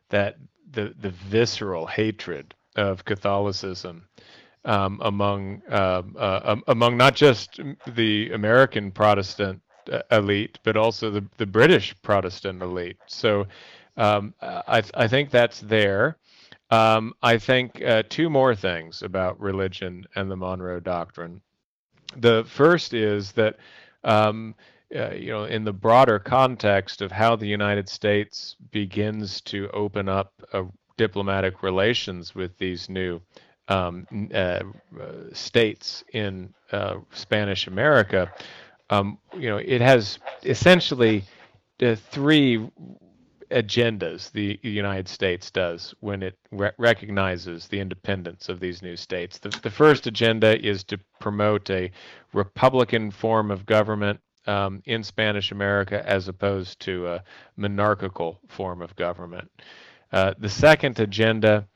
that 0.09 0.37
the 0.71 0.95
the 0.99 1.11
visceral 1.11 1.87
hatred 1.87 2.55
of 2.77 3.05
Catholicism 3.05 4.07
um, 4.65 4.99
among 5.03 5.61
um, 5.69 6.15
uh, 6.17 6.41
um, 6.43 6.63
among 6.67 6.97
not 6.97 7.15
just 7.15 7.59
the 7.87 8.31
American 8.31 8.91
Protestant 8.91 9.61
uh, 9.91 10.01
elite, 10.11 10.59
but 10.63 10.77
also 10.77 11.11
the 11.11 11.25
the 11.37 11.45
British 11.45 11.95
Protestant 12.01 12.61
elite. 12.61 12.97
So 13.07 13.47
um, 13.97 14.33
I 14.41 14.83
I 14.95 15.07
think 15.07 15.29
that's 15.31 15.59
there. 15.61 16.17
Um, 16.75 17.13
I 17.23 17.37
think 17.37 17.81
uh, 17.81 18.03
two 18.09 18.29
more 18.29 18.53
things 18.53 19.01
about 19.01 19.39
religion 19.39 20.05
and 20.15 20.29
the 20.29 20.35
Monroe 20.35 20.81
Doctrine. 20.81 21.41
The 22.17 22.43
first 22.47 22.93
is 22.93 23.31
that, 23.33 23.55
um, 24.03 24.55
uh, 24.93 25.11
you 25.11 25.31
know, 25.31 25.45
in 25.45 25.63
the 25.63 25.71
broader 25.71 26.19
context 26.19 27.01
of 27.01 27.13
how 27.13 27.37
the 27.37 27.47
United 27.47 27.87
States 27.87 28.57
begins 28.71 29.39
to 29.41 29.69
open 29.71 30.09
up 30.09 30.33
uh, 30.51 30.63
diplomatic 30.97 31.63
relations 31.63 32.35
with 32.35 32.57
these 32.57 32.89
new 32.89 33.21
um, 33.69 34.05
uh, 34.33 34.59
states 35.31 36.03
in 36.11 36.53
uh, 36.73 36.95
Spanish 37.11 37.67
America, 37.67 38.29
um, 38.89 39.17
you 39.33 39.49
know, 39.49 39.57
it 39.57 39.79
has 39.79 40.19
essentially 40.43 41.23
uh, 41.81 41.95
three 41.95 42.69
agendas 43.51 44.31
the 44.31 44.59
United 44.61 45.07
States 45.07 45.51
does 45.51 45.93
when 45.99 46.23
it 46.23 46.37
re- 46.51 46.71
recognizes 46.77 47.67
the 47.67 47.79
independence 47.79 48.49
of 48.49 48.59
these 48.59 48.81
new 48.81 48.95
states. 48.95 49.37
The, 49.37 49.49
the 49.61 49.69
first 49.69 50.07
agenda 50.07 50.59
is 50.65 50.83
to 50.85 50.99
promote 51.19 51.69
a 51.69 51.91
republican 52.33 53.11
form 53.11 53.51
of 53.51 53.65
government 53.65 54.19
um, 54.47 54.81
in 54.85 55.03
Spanish 55.03 55.51
America 55.51 56.07
as 56.07 56.27
opposed 56.27 56.79
to 56.81 57.07
a 57.07 57.23
monarchical 57.57 58.39
form 58.47 58.81
of 58.81 58.95
government. 58.95 59.49
Uh, 60.11 60.33
the 60.37 60.49
second 60.49 60.99
agenda 60.99 61.67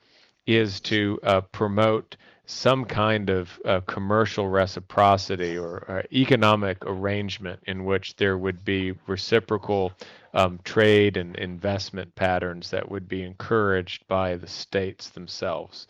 is 0.46 0.80
to 0.82 1.20
uh, 1.24 1.42
promote 1.42 2.16
some 2.50 2.84
kind 2.84 3.30
of 3.30 3.60
uh, 3.64 3.80
commercial 3.82 4.50
reciprocity 4.50 5.56
or, 5.56 5.86
or, 5.88 6.04
economic 6.12 6.84
arrangement 6.88 7.60
in 7.68 7.86
which 7.86 8.16
there 8.16 8.40
would 8.40 8.66
be 8.66 8.92
reciprocal 9.06 9.94
um, 10.34 10.60
trade 10.64 11.16
and 11.16 11.36
investment 11.36 12.14
patterns 12.16 12.72
that 12.72 12.90
would 12.90 13.08
be 13.08 13.22
encouraged 13.22 14.08
by 14.08 14.36
the 14.36 14.48
states 14.48 15.10
themselves. 15.10 15.86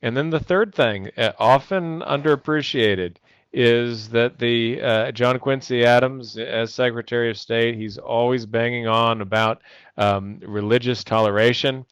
And 0.00 0.16
then 0.16 0.30
the 0.30 0.38
third 0.38 0.72
thing, 0.72 1.10
uh, 1.16 1.32
often 1.40 2.02
underappreciated, 2.02 3.16
is 3.52 4.08
that 4.10 4.38
the 4.38 4.80
uh, 4.80 5.10
John 5.10 5.40
Quincy 5.40 5.84
Adams, 5.84 6.38
as 6.38 6.72
Secretary 6.72 7.30
of 7.30 7.36
State, 7.36 7.74
he's 7.74 7.98
always 7.98 8.46
banging 8.46 8.86
on 8.86 9.22
about 9.22 9.60
um, 9.96 10.38
religious 10.46 11.02
toleration. 11.02 11.84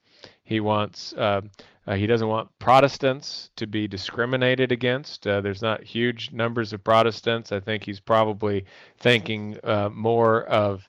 He 0.44 0.60
wants. 0.60 1.14
Uh, 1.86 1.94
he 1.96 2.06
doesn't 2.06 2.28
want 2.28 2.48
Protestants 2.58 3.50
to 3.56 3.66
be 3.66 3.86
discriminated 3.86 4.72
against. 4.72 5.26
Uh, 5.26 5.40
there's 5.40 5.62
not 5.62 5.82
huge 5.82 6.32
numbers 6.32 6.72
of 6.72 6.82
Protestants. 6.82 7.52
I 7.52 7.60
think 7.60 7.84
he's 7.84 8.00
probably 8.00 8.64
thinking 8.98 9.58
uh, 9.64 9.90
more 9.92 10.44
of 10.44 10.88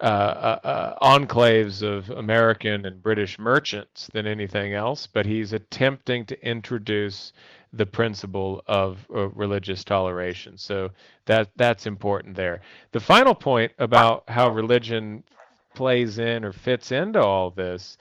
uh, 0.00 0.04
uh, 0.04 0.66
uh, 0.66 1.18
enclaves 1.18 1.82
of 1.82 2.10
American 2.10 2.84
and 2.84 3.02
British 3.02 3.38
merchants 3.38 4.10
than 4.12 4.26
anything 4.26 4.74
else, 4.74 5.06
but 5.06 5.24
he's 5.24 5.52
attempting 5.52 6.26
to 6.26 6.46
introduce 6.46 7.32
the 7.72 7.86
principle 7.86 8.62
of 8.66 9.06
religious 9.08 9.82
toleration. 9.82 10.58
So 10.58 10.90
that 11.26 11.48
that's 11.56 11.86
important 11.86 12.36
there. 12.36 12.60
The 12.92 13.00
final 13.00 13.34
point 13.34 13.72
about 13.78 14.24
how 14.28 14.50
religion 14.50 15.24
plays 15.74 16.18
in 16.18 16.44
or 16.44 16.52
fits 16.52 16.92
into 16.92 17.22
all 17.22 17.50
this 17.50 17.96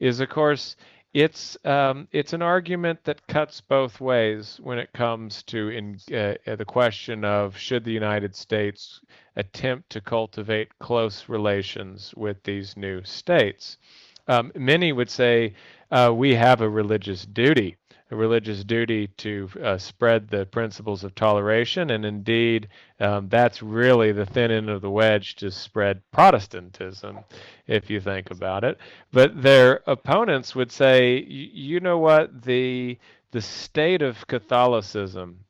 is, 0.00 0.20
of 0.20 0.28
course, 0.28 0.76
it's 1.14 1.56
um, 1.64 2.06
it's 2.12 2.32
an 2.32 2.42
argument 2.42 3.04
that 3.04 3.26
cuts 3.26 3.60
both 3.60 4.00
ways 4.00 4.60
when 4.62 4.78
it 4.78 4.92
comes 4.92 5.42
to 5.44 5.68
in, 5.68 5.98
uh, 6.14 6.56
the 6.56 6.64
question 6.64 7.24
of 7.24 7.56
should 7.56 7.84
the 7.84 7.92
United 7.92 8.34
States 8.34 9.00
attempt 9.36 9.90
to 9.90 10.00
cultivate 10.00 10.78
close 10.78 11.28
relations 11.28 12.12
with 12.16 12.42
these 12.42 12.76
new 12.76 13.02
states. 13.04 13.78
Um, 14.26 14.52
many 14.54 14.92
would 14.92 15.08
say 15.08 15.54
uh, 15.90 16.12
we 16.14 16.34
have 16.34 16.60
a 16.60 16.68
religious 16.68 17.24
duty 17.24 17.76
a 18.10 18.16
religious 18.16 18.64
duty 18.64 19.08
to 19.18 19.50
uh, 19.62 19.76
spread 19.76 20.28
the 20.28 20.46
principles 20.46 21.04
of 21.04 21.14
toleration, 21.14 21.90
and 21.90 22.04
indeed, 22.04 22.68
um, 23.00 23.28
that's 23.28 23.62
really 23.62 24.12
the 24.12 24.24
thin 24.24 24.50
end 24.50 24.70
of 24.70 24.80
the 24.80 24.90
wedge 24.90 25.36
to 25.36 25.50
spread 25.50 26.00
Protestantism, 26.10 27.18
if 27.66 27.90
you 27.90 28.00
think 28.00 28.30
about 28.30 28.64
it. 28.64 28.78
But 29.12 29.42
their 29.42 29.82
opponents 29.86 30.54
would 30.54 30.72
say, 30.72 31.18
you 31.18 31.80
know 31.80 31.98
what, 31.98 32.42
the 32.42 32.98
the 33.30 33.42
state 33.42 34.00
of 34.00 34.26
Catholicism 34.26 35.40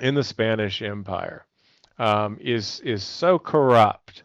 in 0.00 0.14
the 0.14 0.24
Spanish 0.24 0.80
Empire 0.80 1.44
um, 1.98 2.38
is 2.40 2.80
is 2.80 3.02
so 3.02 3.38
corrupt. 3.38 4.22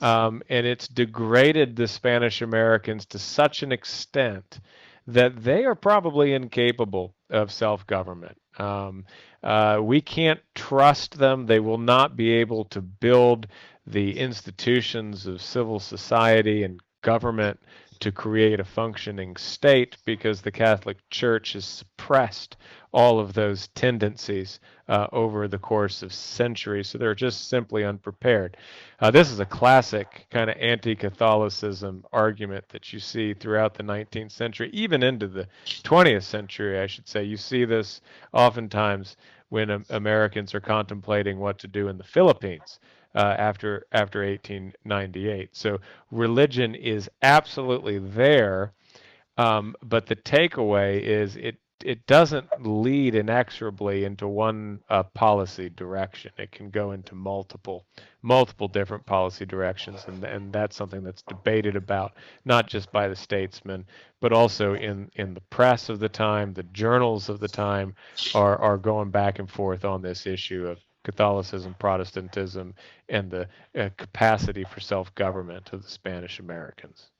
Um, 0.00 0.42
and 0.50 0.66
it's 0.66 0.88
degraded 0.88 1.76
the 1.76 1.88
Spanish 1.88 2.42
Americans 2.42 3.06
to 3.06 3.18
such 3.18 3.62
an 3.62 3.72
extent 3.72 4.60
that 5.06 5.42
they 5.42 5.64
are 5.64 5.74
probably 5.74 6.32
incapable 6.32 7.14
of 7.30 7.52
self 7.52 7.86
government. 7.86 8.36
Um, 8.58 9.04
uh, 9.42 9.80
we 9.82 10.00
can't 10.00 10.40
trust 10.54 11.18
them. 11.18 11.46
They 11.46 11.60
will 11.60 11.78
not 11.78 12.16
be 12.16 12.32
able 12.32 12.64
to 12.66 12.80
build 12.80 13.46
the 13.86 14.18
institutions 14.18 15.26
of 15.26 15.42
civil 15.42 15.78
society 15.80 16.62
and 16.62 16.80
government 17.02 17.60
to 18.00 18.12
create 18.12 18.60
a 18.60 18.64
functioning 18.64 19.36
state 19.36 19.96
because 20.04 20.40
the 20.40 20.50
Catholic 20.50 20.98
Church 21.10 21.54
has 21.54 21.64
suppressed 21.64 22.56
all 22.92 23.18
of 23.18 23.32
those 23.32 23.68
tendencies 23.68 24.60
uh, 24.88 25.06
over 25.12 25.48
the 25.48 25.58
course 25.58 26.02
of 26.02 26.12
centuries. 26.12 26.88
So 26.88 26.98
they're 26.98 27.14
just 27.14 27.48
simply 27.48 27.84
unprepared. 27.84 28.56
Uh, 29.00 29.10
this 29.10 29.30
is 29.30 29.40
a 29.40 29.44
classic 29.44 30.26
kind 30.30 30.48
of 30.48 30.56
anti 30.58 30.94
Catholicism 30.94 32.04
argument 32.12 32.68
that 32.68 32.92
you 32.92 33.00
see 33.00 33.34
throughout 33.34 33.74
the 33.74 33.82
19th 33.82 34.32
century, 34.32 34.70
even 34.72 35.02
into 35.02 35.26
the 35.26 35.48
20th 35.66 36.22
century, 36.22 36.78
I 36.78 36.86
should 36.86 37.08
say. 37.08 37.24
You 37.24 37.36
see 37.36 37.64
this 37.64 38.00
oftentimes 38.32 39.16
when 39.48 39.70
um, 39.70 39.84
Americans 39.90 40.54
are 40.54 40.60
contemplating 40.60 41.38
what 41.38 41.58
to 41.58 41.68
do 41.68 41.88
in 41.88 41.98
the 41.98 42.04
Philippines. 42.04 42.78
Uh, 43.14 43.36
after 43.38 43.86
after 43.92 44.24
1898, 44.24 45.50
so 45.52 45.78
religion 46.10 46.74
is 46.74 47.08
absolutely 47.22 47.98
there, 47.98 48.72
um, 49.38 49.76
but 49.84 50.06
the 50.06 50.16
takeaway 50.16 51.00
is 51.00 51.36
it 51.36 51.56
it 51.84 52.06
doesn't 52.06 52.46
lead 52.66 53.14
inexorably 53.14 54.04
into 54.04 54.26
one 54.26 54.80
uh, 54.88 55.02
policy 55.02 55.68
direction. 55.68 56.32
It 56.38 56.50
can 56.50 56.70
go 56.70 56.92
into 56.92 57.14
multiple 57.14 57.84
multiple 58.22 58.68
different 58.68 59.04
policy 59.04 59.44
directions, 59.44 60.04
and 60.06 60.24
and 60.24 60.52
that's 60.52 60.76
something 60.76 61.04
that's 61.04 61.22
debated 61.22 61.76
about 61.76 62.12
not 62.44 62.68
just 62.68 62.90
by 62.90 63.06
the 63.08 63.16
statesmen, 63.16 63.86
but 64.20 64.32
also 64.32 64.74
in 64.74 65.10
in 65.16 65.34
the 65.34 65.42
press 65.42 65.88
of 65.88 65.98
the 65.98 66.08
time. 66.08 66.54
The 66.54 66.62
journals 66.64 67.28
of 67.28 67.38
the 67.40 67.48
time 67.48 67.94
are 68.34 68.56
are 68.58 68.78
going 68.78 69.10
back 69.10 69.38
and 69.38 69.50
forth 69.50 69.84
on 69.84 70.00
this 70.00 70.26
issue 70.26 70.66
of 70.66 70.78
Catholicism, 71.04 71.76
Protestantism, 71.78 72.74
and 73.08 73.30
the 73.30 73.48
uh, 73.78 73.90
capacity 73.96 74.64
for 74.64 74.80
self 74.80 75.14
government 75.14 75.72
of 75.72 75.82
the 75.82 75.90
Spanish 75.90 76.40
Americans. 76.40 77.10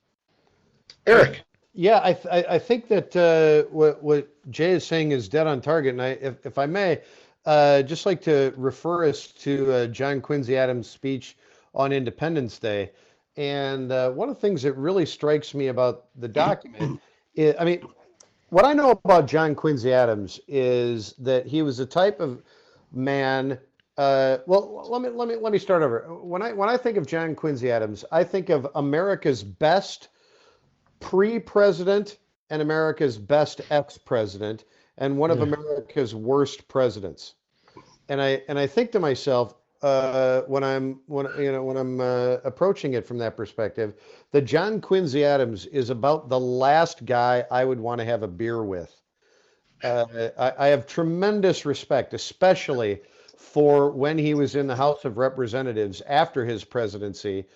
Eric. 1.06 1.42
Yeah, 1.76 2.00
I, 2.04 2.12
th- 2.12 2.46
I 2.48 2.58
think 2.58 2.86
that 2.88 3.16
uh, 3.16 3.68
what 3.70 4.02
what 4.02 4.28
Jay 4.50 4.70
is 4.70 4.86
saying 4.86 5.10
is 5.10 5.28
dead 5.28 5.46
on 5.46 5.60
target, 5.60 5.92
and 5.92 6.02
I, 6.02 6.08
if, 6.20 6.46
if 6.46 6.56
I 6.56 6.66
may, 6.66 7.00
uh, 7.46 7.82
just 7.82 8.06
like 8.06 8.22
to 8.22 8.54
refer 8.56 9.08
us 9.08 9.26
to 9.28 9.72
uh, 9.72 9.86
John 9.88 10.20
Quincy 10.20 10.56
Adams' 10.56 10.88
speech 10.88 11.36
on 11.74 11.92
Independence 11.92 12.60
Day, 12.60 12.92
and 13.36 13.90
uh, 13.90 14.10
one 14.10 14.28
of 14.28 14.36
the 14.36 14.40
things 14.40 14.62
that 14.62 14.74
really 14.74 15.04
strikes 15.04 15.52
me 15.52 15.66
about 15.66 16.06
the 16.16 16.28
document, 16.28 17.00
is, 17.34 17.56
I 17.58 17.64
mean, 17.64 17.82
what 18.50 18.64
I 18.64 18.72
know 18.72 18.90
about 18.90 19.26
John 19.26 19.56
Quincy 19.56 19.92
Adams 19.92 20.38
is 20.46 21.12
that 21.18 21.44
he 21.44 21.62
was 21.62 21.80
a 21.80 21.86
type 21.86 22.20
of 22.20 22.40
man. 22.92 23.58
Uh, 23.96 24.38
well, 24.46 24.88
let 24.90 25.02
me 25.02 25.08
let 25.08 25.28
me 25.28 25.36
let 25.36 25.52
me 25.52 25.58
start 25.58 25.82
over. 25.82 26.00
When 26.22 26.42
I 26.42 26.52
when 26.52 26.68
I 26.68 26.76
think 26.76 26.96
of 26.96 27.06
John 27.06 27.34
Quincy 27.34 27.70
Adams, 27.70 28.04
I 28.10 28.24
think 28.24 28.48
of 28.48 28.66
America's 28.74 29.44
best 29.44 30.08
pre-president 31.00 32.18
and 32.50 32.60
America's 32.60 33.18
best 33.18 33.60
ex-president 33.70 34.64
and 34.98 35.16
one 35.16 35.30
of 35.30 35.38
yeah. 35.38 35.44
America's 35.44 36.14
worst 36.14 36.66
presidents. 36.66 37.34
And 38.08 38.20
I 38.20 38.42
and 38.48 38.58
I 38.58 38.66
think 38.66 38.90
to 38.92 39.00
myself 39.00 39.54
uh, 39.82 40.42
when 40.42 40.64
I'm 40.64 41.00
when 41.06 41.28
you 41.38 41.52
know 41.52 41.62
when 41.62 41.76
I'm 41.76 42.00
uh, 42.00 42.38
approaching 42.44 42.94
it 42.94 43.06
from 43.06 43.18
that 43.18 43.36
perspective, 43.36 43.94
that 44.32 44.42
John 44.42 44.80
Quincy 44.80 45.24
Adams 45.24 45.66
is 45.66 45.90
about 45.90 46.28
the 46.28 46.40
last 46.40 47.04
guy 47.04 47.44
I 47.50 47.64
would 47.64 47.78
want 47.78 48.00
to 48.00 48.04
have 48.04 48.22
a 48.22 48.28
beer 48.28 48.64
with. 48.64 48.94
Uh, 49.82 50.30
I, 50.38 50.52
I 50.58 50.66
have 50.68 50.86
tremendous 50.86 51.66
respect, 51.66 52.14
especially 52.14 53.02
for 53.36 53.90
when 53.90 54.18
he 54.18 54.34
was 54.34 54.54
in 54.54 54.66
the 54.66 54.76
House 54.76 55.04
of 55.04 55.16
Representatives 55.18 56.02
after 56.06 56.44
his 56.44 56.64
presidency, 56.64 57.46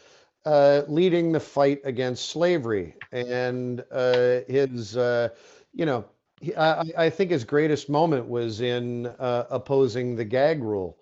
uh, 0.44 0.82
leading 0.88 1.32
the 1.32 1.40
fight 1.40 1.80
against 1.84 2.30
slavery. 2.30 2.94
And 3.12 3.84
uh, 3.90 4.40
his, 4.48 4.96
uh, 4.96 5.30
you 5.72 5.86
know, 5.86 6.04
he, 6.40 6.54
I, 6.54 6.84
I, 6.96 7.10
think 7.10 7.30
his 7.30 7.44
greatest 7.44 7.88
moment 7.88 8.28
was 8.28 8.60
in 8.60 9.06
uh, 9.06 9.44
opposing 9.50 10.16
the 10.16 10.24
gag 10.24 10.62
rule. 10.62 10.96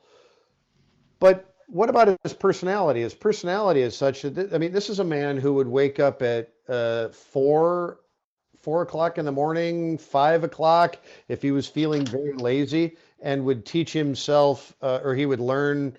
But 1.19 1.55
what 1.69 1.91
about 1.91 2.17
his 2.23 2.33
personality? 2.33 3.03
His 3.03 3.15
personality 3.15 3.83
is 3.83 3.97
such 3.97 4.23
that, 4.23 4.55
I 4.55 4.59
mean, 4.59 4.73
this 4.73 4.89
is 4.89 4.99
a 4.99 5.05
man 5.05 5.37
who 5.37 5.55
would 5.55 5.69
wake 5.69 6.01
up 6.01 6.23
at 6.23 6.51
uh, 6.69 7.09
four, 7.09 8.01
four 8.61 8.83
o'clock 8.83 9.19
in 9.19 9.25
the 9.25 9.33
morning, 9.33 9.99
five 9.99 10.45
o'clock, 10.45 10.97
if 11.29 11.43
he 11.43 11.51
was 11.51 11.67
feeling 11.67 12.05
very 12.05 12.33
lazy, 12.33 12.97
and 13.23 13.45
would 13.45 13.65
teach 13.65 13.93
himself, 13.93 14.75
uh, 14.83 15.01
or 15.03 15.15
he 15.15 15.27
would 15.27 15.41
learn 15.41 15.97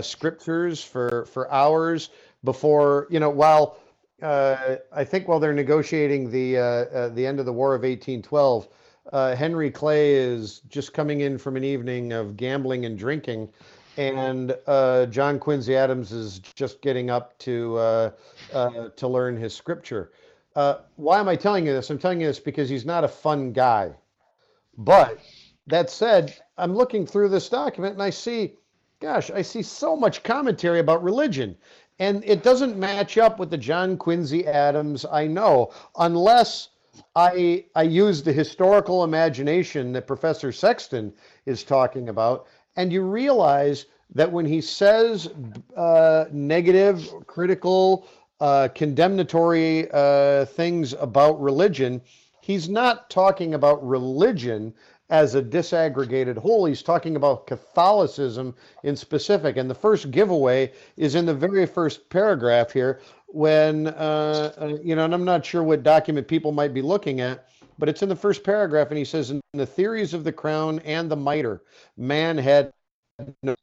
scriptures 0.00 0.82
for, 0.82 1.26
for 1.26 1.50
hours 1.50 2.10
before 2.44 3.06
you 3.10 3.18
know 3.18 3.30
while 3.30 3.78
uh, 4.22 4.76
I 4.92 5.04
think 5.04 5.26
while 5.26 5.40
they're 5.40 5.52
negotiating 5.52 6.30
the 6.30 6.58
uh, 6.58 6.62
uh, 6.62 7.08
the 7.08 7.26
end 7.26 7.40
of 7.40 7.46
the 7.46 7.52
War 7.52 7.74
of 7.74 7.80
1812, 7.80 8.68
uh, 9.12 9.34
Henry 9.34 9.70
Clay 9.70 10.14
is 10.14 10.60
just 10.68 10.94
coming 10.94 11.22
in 11.22 11.38
from 11.38 11.56
an 11.56 11.64
evening 11.64 12.12
of 12.12 12.36
gambling 12.36 12.84
and 12.84 12.96
drinking, 12.96 13.48
and 13.96 14.56
uh, 14.68 15.06
John 15.06 15.40
Quincy 15.40 15.76
Adams 15.76 16.12
is 16.12 16.38
just 16.38 16.80
getting 16.82 17.10
up 17.10 17.36
to 17.40 17.76
uh, 17.78 18.10
to 18.96 19.08
learn 19.08 19.36
his 19.36 19.54
scripture. 19.54 20.12
why 20.54 21.18
am 21.18 21.28
I 21.28 21.34
telling 21.34 21.66
you 21.66 21.72
this? 21.72 21.90
I'm 21.90 21.98
telling 21.98 22.20
you 22.20 22.28
this 22.28 22.38
because 22.38 22.68
he's 22.68 22.86
not 22.86 23.02
a 23.02 23.08
fun 23.08 23.52
guy. 23.52 23.92
But 24.78 25.18
that 25.72 25.90
said, 25.90 26.36
I'm 26.58 26.74
looking 26.74 27.06
through 27.06 27.30
this 27.30 27.48
document 27.48 27.94
and 27.94 28.02
I 28.02 28.10
see, 28.10 28.54
gosh, 29.00 29.30
I 29.30 29.42
see 29.42 29.62
so 29.62 29.96
much 29.96 30.22
commentary 30.22 30.80
about 30.80 31.02
religion. 31.02 31.56
And 31.98 32.24
it 32.24 32.42
doesn't 32.42 32.76
match 32.76 33.16
up 33.16 33.38
with 33.38 33.50
the 33.50 33.58
John 33.58 33.96
Quincy 33.96 34.46
Adams 34.46 35.04
I 35.04 35.26
know, 35.26 35.72
unless 35.98 36.68
I 37.16 37.64
I 37.74 37.82
use 37.84 38.22
the 38.22 38.32
historical 38.32 39.04
imagination 39.04 39.92
that 39.92 40.06
Professor 40.06 40.52
Sexton 40.52 41.12
is 41.46 41.64
talking 41.64 42.10
about, 42.10 42.46
and 42.76 42.92
you 42.92 43.02
realize 43.02 43.86
that 44.14 44.30
when 44.30 44.44
he 44.44 44.60
says 44.60 45.30
uh, 45.76 46.26
negative, 46.30 47.08
critical, 47.26 48.06
uh, 48.40 48.68
condemnatory 48.74 49.90
uh, 49.92 50.44
things 50.44 50.92
about 50.94 51.40
religion, 51.40 52.02
he's 52.42 52.68
not 52.68 53.08
talking 53.08 53.54
about 53.54 53.86
religion 53.86 54.74
as 55.12 55.34
a 55.34 55.42
disaggregated 55.42 56.38
whole. 56.38 56.64
He's 56.64 56.82
talking 56.82 57.16
about 57.16 57.46
Catholicism 57.46 58.54
in 58.82 58.96
specific. 58.96 59.58
And 59.58 59.68
the 59.68 59.74
first 59.74 60.10
giveaway 60.10 60.72
is 60.96 61.14
in 61.14 61.26
the 61.26 61.34
very 61.34 61.66
first 61.66 62.08
paragraph 62.08 62.72
here 62.72 62.98
when, 63.26 63.88
uh, 63.88 64.52
uh, 64.58 64.78
you 64.82 64.96
know, 64.96 65.04
and 65.04 65.12
I'm 65.12 65.24
not 65.24 65.44
sure 65.44 65.62
what 65.62 65.82
document 65.82 66.26
people 66.26 66.50
might 66.50 66.72
be 66.72 66.80
looking 66.80 67.20
at, 67.20 67.48
but 67.78 67.90
it's 67.90 68.02
in 68.02 68.08
the 68.08 68.16
first 68.16 68.42
paragraph. 68.42 68.88
And 68.88 68.96
he 68.96 69.04
says, 69.04 69.30
in 69.30 69.42
the 69.52 69.66
theories 69.66 70.14
of 70.14 70.24
the 70.24 70.32
crown 70.32 70.78
and 70.80 71.10
the 71.10 71.16
mitre, 71.16 71.60
man 71.98 72.38
had 72.38 72.72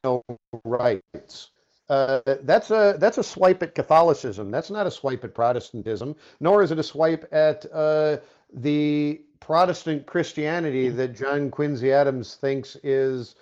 no 0.03 0.23
rights. 0.63 1.49
Uh, 1.89 2.21
that's 2.43 2.69
a 2.69 2.95
that's 2.99 3.17
a 3.17 3.23
swipe 3.23 3.63
at 3.63 3.73
Catholicism. 3.73 4.51
That's 4.51 4.69
not 4.69 4.85
a 4.85 4.91
swipe 4.91 5.23
at 5.23 5.33
Protestantism, 5.33 6.15
nor 6.39 6.61
is 6.61 6.69
it 6.69 6.77
a 6.77 6.83
swipe 6.83 7.27
at 7.33 7.65
uh, 7.73 8.17
the 8.53 9.21
Protestant 9.39 10.05
Christianity 10.05 10.89
that 10.89 11.15
John 11.15 11.49
Quincy 11.49 11.91
Adams 11.91 12.35
thinks 12.35 12.77
is 12.83 13.35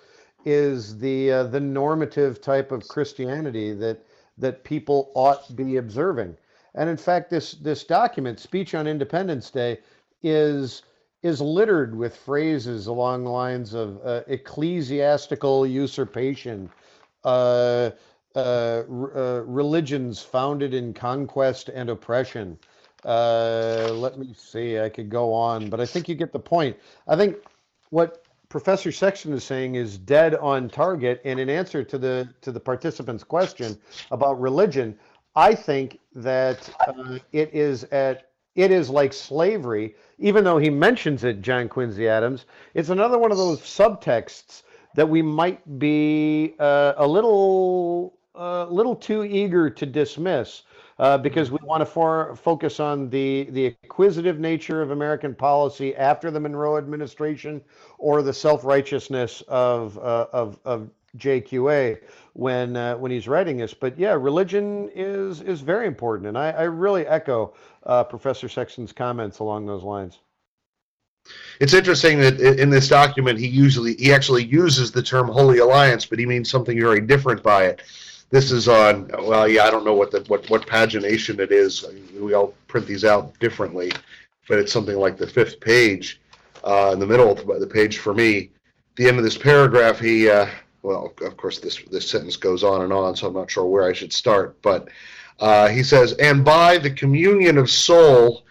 is 0.44 0.98
the 0.98 1.32
uh, 1.32 1.42
the 1.44 1.60
normative 1.60 2.40
type 2.40 2.72
of 2.72 2.88
Christianity 2.88 3.74
that 3.74 4.04
that 4.38 4.64
people 4.64 5.10
ought 5.14 5.54
be 5.56 5.76
observing. 5.76 6.36
And 6.74 6.88
in 6.88 6.96
fact, 6.96 7.30
this 7.30 7.52
this 7.52 7.84
document, 7.84 8.38
Speech 8.38 8.74
on 8.74 8.86
Independence 8.86 9.50
Day, 9.50 9.78
is 10.22 10.82
is 11.22 11.40
littered 11.40 11.96
with 11.96 12.16
phrases 12.16 12.86
along 12.86 13.24
the 13.24 13.30
lines 13.30 13.74
of 13.74 14.00
uh, 14.04 14.22
ecclesiastical 14.28 15.66
usurpation, 15.66 16.70
uh, 17.24 17.90
uh, 18.36 18.38
uh 18.38 19.42
religions 19.44 20.22
founded 20.22 20.72
in 20.72 20.94
conquest 20.94 21.68
and 21.68 21.90
oppression, 21.90 22.56
uh, 23.04 23.90
let 23.92 24.18
me 24.18 24.34
see. 24.36 24.78
I 24.78 24.88
could 24.88 25.08
go 25.08 25.32
on, 25.32 25.70
but 25.70 25.80
I 25.80 25.86
think 25.86 26.08
you 26.08 26.14
get 26.14 26.32
the 26.32 26.38
point. 26.38 26.76
I 27.06 27.16
think 27.16 27.36
what 27.90 28.24
Professor 28.48 28.90
Sexton 28.90 29.32
is 29.32 29.44
saying 29.44 29.74
is 29.74 29.98
dead 29.98 30.34
on 30.36 30.68
target. 30.68 31.20
And 31.24 31.38
in 31.38 31.50
answer 31.50 31.84
to 31.84 31.98
the 31.98 32.28
to 32.40 32.52
the 32.52 32.60
participant's 32.60 33.24
question 33.24 33.78
about 34.10 34.40
religion, 34.40 34.98
I 35.36 35.54
think 35.54 35.98
that 36.14 36.68
uh, 36.86 37.18
it 37.32 37.52
is 37.52 37.84
at 37.84 38.30
it 38.54 38.70
is 38.70 38.90
like 38.90 39.12
slavery. 39.12 39.94
Even 40.18 40.42
though 40.42 40.58
he 40.58 40.70
mentions 40.70 41.24
it, 41.24 41.42
John 41.42 41.68
Quincy 41.68 42.08
Adams, 42.08 42.46
it's 42.74 42.88
another 42.88 43.18
one 43.18 43.30
of 43.30 43.38
those 43.38 43.60
subtexts 43.60 44.62
that 44.94 45.08
we 45.08 45.22
might 45.22 45.78
be 45.78 46.54
uh, 46.58 46.94
a 46.96 47.06
little 47.06 48.18
a 48.34 48.40
uh, 48.40 48.66
little 48.66 48.96
too 48.96 49.24
eager 49.24 49.68
to 49.68 49.84
dismiss 49.84 50.62
uh, 50.98 51.16
because 51.18 51.50
we 51.50 51.58
want 51.62 51.80
to 51.80 51.86
for, 51.86 52.34
focus 52.36 52.80
on 52.80 53.08
the, 53.10 53.48
the 53.50 53.66
acquisitive 53.84 54.40
nature 54.40 54.82
of 54.82 54.90
American 54.90 55.34
policy 55.34 55.94
after 55.96 56.30
the 56.30 56.40
Monroe 56.40 56.76
administration 56.76 57.60
or 57.98 58.22
the 58.22 58.32
self 58.32 58.64
righteousness 58.64 59.42
of, 59.48 59.96
uh, 59.98 60.26
of, 60.32 60.58
of 60.64 60.90
JQA 61.16 61.98
when 62.34 62.76
uh, 62.76 62.96
when 62.96 63.10
he's 63.10 63.26
writing 63.26 63.56
this. 63.56 63.74
But 63.74 63.98
yeah, 63.98 64.12
religion 64.12 64.90
is 64.94 65.40
is 65.40 65.60
very 65.60 65.86
important, 65.86 66.28
and 66.28 66.38
I, 66.38 66.50
I 66.50 66.62
really 66.64 67.06
echo 67.06 67.54
uh, 67.84 68.04
Professor 68.04 68.48
Sexton's 68.48 68.92
comments 68.92 69.38
along 69.38 69.66
those 69.66 69.82
lines. 69.82 70.18
It's 71.60 71.74
interesting 71.74 72.20
that 72.20 72.40
in 72.40 72.70
this 72.70 72.88
document 72.88 73.38
he 73.38 73.48
usually 73.48 73.94
he 73.94 74.12
actually 74.12 74.44
uses 74.44 74.92
the 74.92 75.02
term 75.02 75.28
Holy 75.28 75.58
Alliance, 75.58 76.06
but 76.06 76.18
he 76.18 76.26
means 76.26 76.50
something 76.50 76.78
very 76.78 77.00
different 77.00 77.42
by 77.42 77.64
it. 77.64 77.82
This 78.30 78.52
is 78.52 78.68
on. 78.68 79.10
Well, 79.22 79.48
yeah, 79.48 79.64
I 79.64 79.70
don't 79.70 79.84
know 79.84 79.94
what 79.94 80.10
the 80.10 80.20
what 80.28 80.48
what 80.50 80.66
pagination 80.66 81.38
it 81.38 81.50
is. 81.50 81.84
We 82.18 82.34
all 82.34 82.54
print 82.66 82.86
these 82.86 83.04
out 83.04 83.38
differently, 83.38 83.90
but 84.48 84.58
it's 84.58 84.72
something 84.72 84.96
like 84.96 85.16
the 85.16 85.26
fifth 85.26 85.60
page, 85.60 86.20
uh, 86.62 86.90
in 86.92 86.98
the 86.98 87.06
middle 87.06 87.30
of 87.30 87.60
the 87.60 87.66
page 87.66 87.98
for 87.98 88.12
me. 88.12 88.50
The 88.96 89.08
end 89.08 89.18
of 89.18 89.24
this 89.24 89.38
paragraph, 89.38 89.98
he. 89.98 90.28
Uh, 90.28 90.46
well, 90.82 91.12
of 91.22 91.36
course, 91.36 91.58
this 91.58 91.82
this 91.90 92.08
sentence 92.08 92.36
goes 92.36 92.62
on 92.62 92.82
and 92.82 92.92
on, 92.92 93.16
so 93.16 93.28
I'm 93.28 93.34
not 93.34 93.50
sure 93.50 93.64
where 93.64 93.88
I 93.88 93.92
should 93.94 94.12
start. 94.12 94.60
But 94.60 94.88
uh, 95.40 95.68
he 95.68 95.82
says, 95.82 96.12
"And 96.14 96.44
by 96.44 96.78
the 96.78 96.90
communion 96.90 97.56
of 97.56 97.70
soul." 97.70 98.44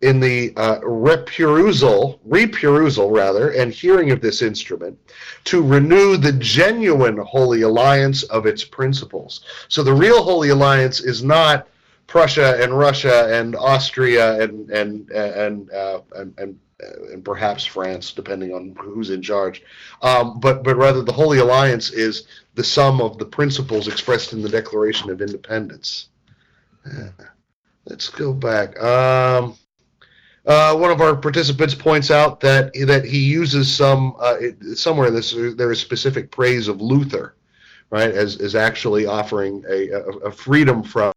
In 0.00 0.18
the 0.18 0.52
uh, 0.56 0.80
reperusal, 0.80 2.18
reperusal 2.26 3.14
rather, 3.14 3.50
and 3.50 3.72
hearing 3.72 4.10
of 4.10 4.20
this 4.20 4.40
instrument, 4.40 4.98
to 5.44 5.62
renew 5.62 6.16
the 6.16 6.32
genuine 6.32 7.18
Holy 7.18 7.62
Alliance 7.62 8.22
of 8.24 8.46
its 8.46 8.64
principles. 8.64 9.44
So 9.68 9.82
the 9.82 9.92
real 9.92 10.22
Holy 10.22 10.48
Alliance 10.48 11.00
is 11.00 11.22
not 11.22 11.68
Prussia 12.06 12.60
and 12.62 12.76
Russia 12.76 13.28
and 13.32 13.54
Austria 13.54 14.40
and 14.42 14.70
and 14.70 15.10
and 15.10 15.70
uh, 15.70 16.00
and, 16.16 16.34
and 16.38 16.58
and 17.12 17.24
perhaps 17.24 17.64
France, 17.64 18.12
depending 18.12 18.54
on 18.54 18.74
who's 18.80 19.10
in 19.10 19.22
charge. 19.22 19.62
Um, 20.02 20.40
but 20.40 20.64
but 20.64 20.76
rather, 20.76 21.02
the 21.02 21.12
Holy 21.12 21.38
Alliance 21.38 21.90
is 21.90 22.26
the 22.54 22.64
sum 22.64 23.00
of 23.00 23.18
the 23.18 23.26
principles 23.26 23.86
expressed 23.86 24.32
in 24.32 24.42
the 24.42 24.48
Declaration 24.48 25.10
of 25.10 25.20
Independence. 25.20 26.08
Yeah. 26.86 27.10
Let's 27.84 28.08
go 28.08 28.32
back. 28.32 28.80
Um, 28.82 29.56
uh, 30.46 30.74
one 30.76 30.90
of 30.90 31.00
our 31.00 31.14
participants 31.14 31.74
points 31.74 32.10
out 32.10 32.40
that 32.40 32.72
that 32.86 33.04
he 33.04 33.18
uses 33.18 33.74
some 33.74 34.16
uh, 34.18 34.36
somewhere 34.74 35.08
in 35.08 35.14
this 35.14 35.34
there 35.56 35.70
is 35.70 35.80
specific 35.80 36.30
praise 36.30 36.68
of 36.68 36.80
Luther, 36.80 37.34
right, 37.90 38.10
as 38.10 38.40
as 38.40 38.54
actually 38.54 39.06
offering 39.06 39.64
a, 39.68 39.90
a, 39.90 40.00
a 40.00 40.32
freedom 40.32 40.82
from 40.82 41.12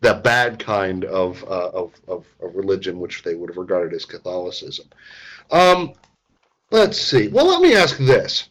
the 0.00 0.20
bad 0.22 0.58
kind 0.58 1.04
of, 1.06 1.42
uh, 1.44 1.70
of, 1.70 1.92
of 2.06 2.26
of 2.40 2.54
religion, 2.54 3.00
which 3.00 3.22
they 3.22 3.34
would 3.34 3.50
have 3.50 3.56
regarded 3.56 3.94
as 3.94 4.04
Catholicism. 4.04 4.86
Um, 5.50 5.94
let's 6.70 7.00
see. 7.00 7.28
Well, 7.28 7.46
let 7.46 7.62
me 7.62 7.74
ask 7.74 7.96
this. 7.96 8.50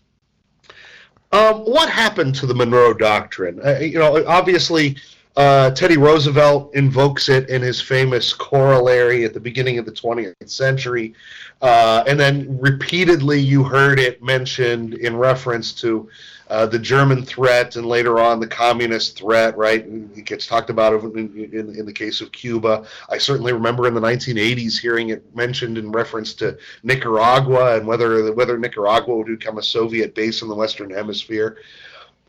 Um, 1.31 1.59
what 1.65 1.89
happened 1.89 2.35
to 2.35 2.45
the 2.45 2.55
Monroe 2.55 2.93
Doctrine? 2.93 3.59
Uh, 3.63 3.79
you 3.79 3.99
know, 3.99 4.25
obviously, 4.25 4.95
uh, 5.37 5.69
Teddy 5.69 5.97
Roosevelt 5.97 6.73
invokes 6.73 7.29
it 7.29 7.47
in 7.47 7.61
his 7.61 7.79
famous 7.79 8.33
corollary 8.33 9.23
at 9.23 9.35
the 9.35 9.39
beginning 9.39 9.77
of 9.77 9.85
the 9.85 9.91
20th 9.91 10.33
century. 10.49 11.13
Uh, 11.61 12.03
and 12.07 12.19
then 12.19 12.59
repeatedly 12.59 13.39
you 13.39 13.63
heard 13.63 13.99
it 13.99 14.21
mentioned 14.23 14.95
in 14.95 15.15
reference 15.15 15.73
to 15.73 16.09
uh, 16.49 16.65
the 16.65 16.79
German 16.79 17.23
threat 17.23 17.75
and 17.75 17.85
later 17.85 18.19
on 18.19 18.39
the 18.39 18.47
communist 18.47 19.15
threat, 19.15 19.55
right? 19.57 19.85
It 19.85 20.25
gets 20.25 20.47
talked 20.47 20.71
about 20.71 20.93
in, 21.03 21.49
in, 21.53 21.75
in, 21.75 21.85
the 21.85 21.93
case 21.93 22.19
of 22.21 22.31
Cuba. 22.31 22.85
I 23.09 23.19
certainly 23.19 23.53
remember 23.53 23.85
in 23.85 23.93
the 23.93 24.01
1980s 24.01 24.79
hearing 24.79 25.09
it 25.09 25.35
mentioned 25.35 25.77
in 25.77 25.91
reference 25.91 26.33
to 26.35 26.57
Nicaragua 26.81 27.77
and 27.77 27.85
whether, 27.85 28.33
whether 28.33 28.57
Nicaragua 28.57 29.17
would 29.17 29.27
become 29.27 29.59
a 29.59 29.63
Soviet 29.63 30.15
base 30.15 30.41
in 30.41 30.47
the 30.47 30.55
Western 30.55 30.89
Hemisphere 30.89 31.57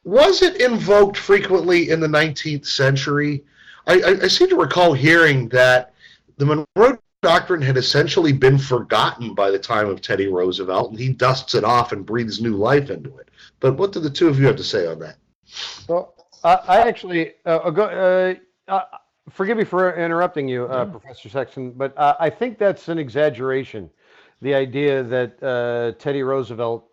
was 0.08 0.40
it 0.40 0.58
invoked 0.58 1.18
frequently 1.18 1.90
in 1.90 2.00
the 2.00 2.06
19th 2.06 2.64
century? 2.64 3.44
I, 3.86 4.00
I, 4.00 4.10
I 4.22 4.28
seem 4.28 4.48
to 4.48 4.56
recall 4.56 4.94
hearing 4.94 5.50
that 5.50 5.92
the 6.38 6.46
Monroe 6.46 6.98
Doctrine 7.20 7.60
had 7.60 7.76
essentially 7.76 8.32
been 8.32 8.56
forgotten 8.56 9.34
by 9.34 9.50
the 9.50 9.58
time 9.58 9.86
of 9.86 10.00
Teddy 10.00 10.28
Roosevelt, 10.28 10.92
and 10.92 10.98
he 10.98 11.12
dusts 11.12 11.54
it 11.54 11.62
off 11.62 11.92
and 11.92 12.06
breathes 12.06 12.40
new 12.40 12.56
life 12.56 12.88
into 12.88 13.14
it. 13.18 13.28
But 13.60 13.76
what 13.76 13.92
do 13.92 14.00
the 14.00 14.08
two 14.08 14.28
of 14.28 14.40
you 14.40 14.46
have 14.46 14.56
to 14.56 14.64
say 14.64 14.86
on 14.86 14.98
that? 15.00 15.16
Well, 15.88 16.14
I, 16.42 16.54
I 16.54 16.76
actually 16.88 17.34
uh, 17.44 17.68
go. 17.68 17.84
Uh, 17.84 18.72
uh, 18.72 18.84
forgive 19.28 19.58
me 19.58 19.64
for 19.64 19.94
interrupting 19.94 20.48
you, 20.48 20.64
uh, 20.66 20.86
Professor 20.86 21.28
Sexton, 21.28 21.72
but 21.72 21.96
uh, 21.98 22.14
I 22.18 22.30
think 22.30 22.56
that's 22.56 22.88
an 22.88 22.98
exaggeration. 22.98 23.90
The 24.40 24.54
idea 24.54 25.02
that 25.02 25.42
uh, 25.42 25.98
Teddy 25.98 26.22
Roosevelt 26.22 26.90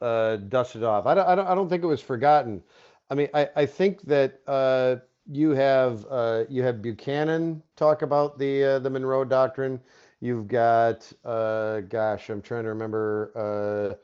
dusted 0.50 0.84
off. 0.84 1.06
I 1.06 1.14
don't, 1.14 1.28
I 1.28 1.36
don't. 1.36 1.48
I 1.48 1.56
don't 1.56 1.70
think 1.70 1.84
it 1.84 1.88
was 1.88 2.02
forgotten. 2.02 2.62
I 3.10 3.16
mean, 3.16 3.30
I, 3.34 3.50
I 3.56 3.66
think 3.66 4.02
that 4.04 4.40
uh, 4.48 4.98
you 5.32 5.52
have 5.52 6.06
uh, 6.10 6.46
you 6.50 6.64
have 6.64 6.82
Buchanan 6.82 7.62
talk 7.76 8.02
about 8.02 8.40
the 8.40 8.64
uh, 8.64 8.80
the 8.80 8.90
Monroe 8.90 9.24
Doctrine. 9.24 9.80
You've 10.22 10.48
got 10.48 11.12
uh, 11.24 11.82
gosh, 11.82 12.30
I'm 12.30 12.42
trying 12.42 12.64
to 12.64 12.70
remember 12.70 13.98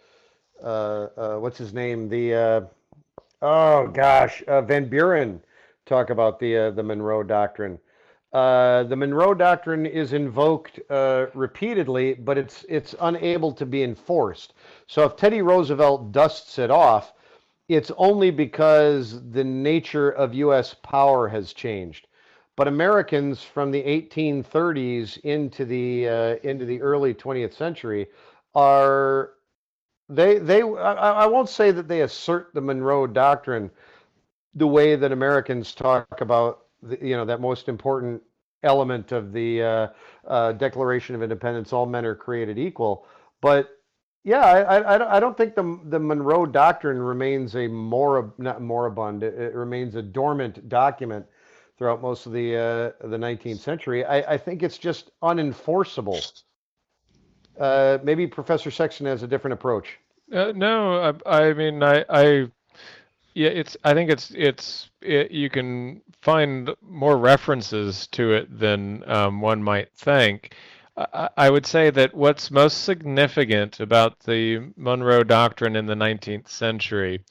uh, 0.64 0.66
uh, 0.66 1.40
what's 1.40 1.58
his 1.58 1.74
name. 1.74 2.10
The 2.10 2.68
oh 3.42 3.88
gosh, 3.88 4.44
Van 4.48 4.88
Buren 4.88 5.42
talk 5.86 6.12
about 6.12 6.40
the 6.40 6.72
the 6.76 6.84
Monroe 6.84 7.24
Doctrine. 7.24 7.80
the 8.32 8.96
Monroe 8.96 9.34
Doctrine 9.34 9.88
is 9.88 10.14
invoked 10.14 10.80
repeatedly, 11.34 12.14
but 12.14 12.38
it's 12.38 12.66
it's 12.70 12.94
unable 13.02 13.52
to 13.54 13.66
be 13.66 13.82
enforced. 13.82 14.54
So 14.86 15.06
if 15.06 15.16
Teddy 15.16 15.42
Roosevelt 15.42 16.12
dusts 16.12 16.60
it 16.60 16.70
off, 16.70 17.14
it's 17.72 17.92
only 17.98 18.32
because 18.32 19.22
the 19.32 19.44
nature 19.44 20.10
of 20.10 20.34
U.S. 20.34 20.76
power 20.84 21.30
has 21.30 21.54
changed. 21.54 22.08
But 22.58 22.68
Americans 22.68 23.42
from 23.42 23.72
the 23.72 23.82
1830s 23.82 25.20
into 25.22 25.64
the 25.64 26.08
uh, 26.08 26.36
into 26.44 26.66
the 26.66 26.82
early 26.82 27.14
20th 27.14 27.54
century 27.54 28.08
are 28.54 29.32
they 30.10 30.38
they 30.38 30.62
I, 30.62 30.94
I 30.94 31.26
won't 31.28 31.48
say 31.48 31.72
that 31.72 31.88
they 31.88 32.02
assert 32.02 32.54
the 32.54 32.60
Monroe 32.62 33.08
Doctrine 33.08 33.72
the 34.54 34.68
way 34.68 34.98
that 34.98 35.14
Americans 35.14 35.74
talk 35.74 36.20
about 36.20 36.66
the, 36.84 37.00
you 37.02 37.16
know 37.16 37.24
that 37.24 37.40
most 37.40 37.70
important 37.70 38.22
element 38.64 39.14
of 39.14 39.32
the 39.32 39.64
uh, 39.64 39.88
uh, 40.28 40.52
Declaration 40.52 41.16
of 41.16 41.24
Independence: 41.24 41.72
all 41.72 41.86
men 41.86 42.06
are 42.06 42.16
created 42.16 42.60
equal. 42.60 43.06
But 43.40 43.81
Yeah, 44.24 44.42
I, 44.42 44.80
I, 44.80 45.18
I 45.18 45.20
don't 45.20 45.36
think 45.36 45.56
the 45.56 45.80
the 45.86 46.00
Monroe 46.00 46.46
Doctrine 46.46 47.00
remains 47.00 47.56
a 47.56 47.68
more 47.68 48.34
not 48.38 48.62
moribund. 48.62 49.24
It, 49.24 49.34
it 49.34 49.56
remains 49.56 49.96
a 49.96 50.02
dormant 50.02 50.70
document 50.70 51.26
throughout 51.78 52.02
most 52.02 52.28
of 52.28 52.32
the 52.32 52.56
uh, 52.56 53.08
the 53.08 53.18
19th 53.18 53.60
century. 53.60 54.06
I, 54.06 54.34
I 54.34 54.38
think 54.38 54.62
it's 54.62 54.78
just 54.78 55.10
unenforceable. 55.24 56.44
Uh, 57.60 57.98
maybe 58.04 58.28
Professor 58.28 58.70
Sexton 58.70 59.08
has 59.08 59.24
a 59.24 59.28
different 59.28 59.54
approach. 59.54 59.98
Uh, 60.32 60.54
no, 60.56 61.16
I, 61.26 61.48
I 61.48 61.54
mean, 61.54 61.84
I, 61.84 62.06
I, 62.10 62.52
yeah, 63.34 63.50
it's. 63.50 63.76
I 63.84 63.94
think 63.94 64.12
it's 64.12 64.32
it's. 64.36 64.90
It, 65.02 65.32
you 65.32 65.50
can 65.50 66.02
find 66.22 66.70
more 66.82 67.18
references 67.18 68.08
to 68.08 68.34
it 68.34 68.60
than 68.60 69.04
um, 69.10 69.42
one 69.42 69.64
might 69.64 69.92
think. 69.94 70.54
I 70.98 71.50
would 71.50 71.66
say 71.66 71.90
that 71.90 72.14
what's 72.14 72.52
most 72.52 72.84
significant 72.84 73.80
about 73.80 74.20
the 74.20 74.72
Monroe 74.76 75.24
Doctrine 75.24 75.76
in 75.76 75.86
the 75.86 75.96
19th 75.96 76.50
century 76.50 77.24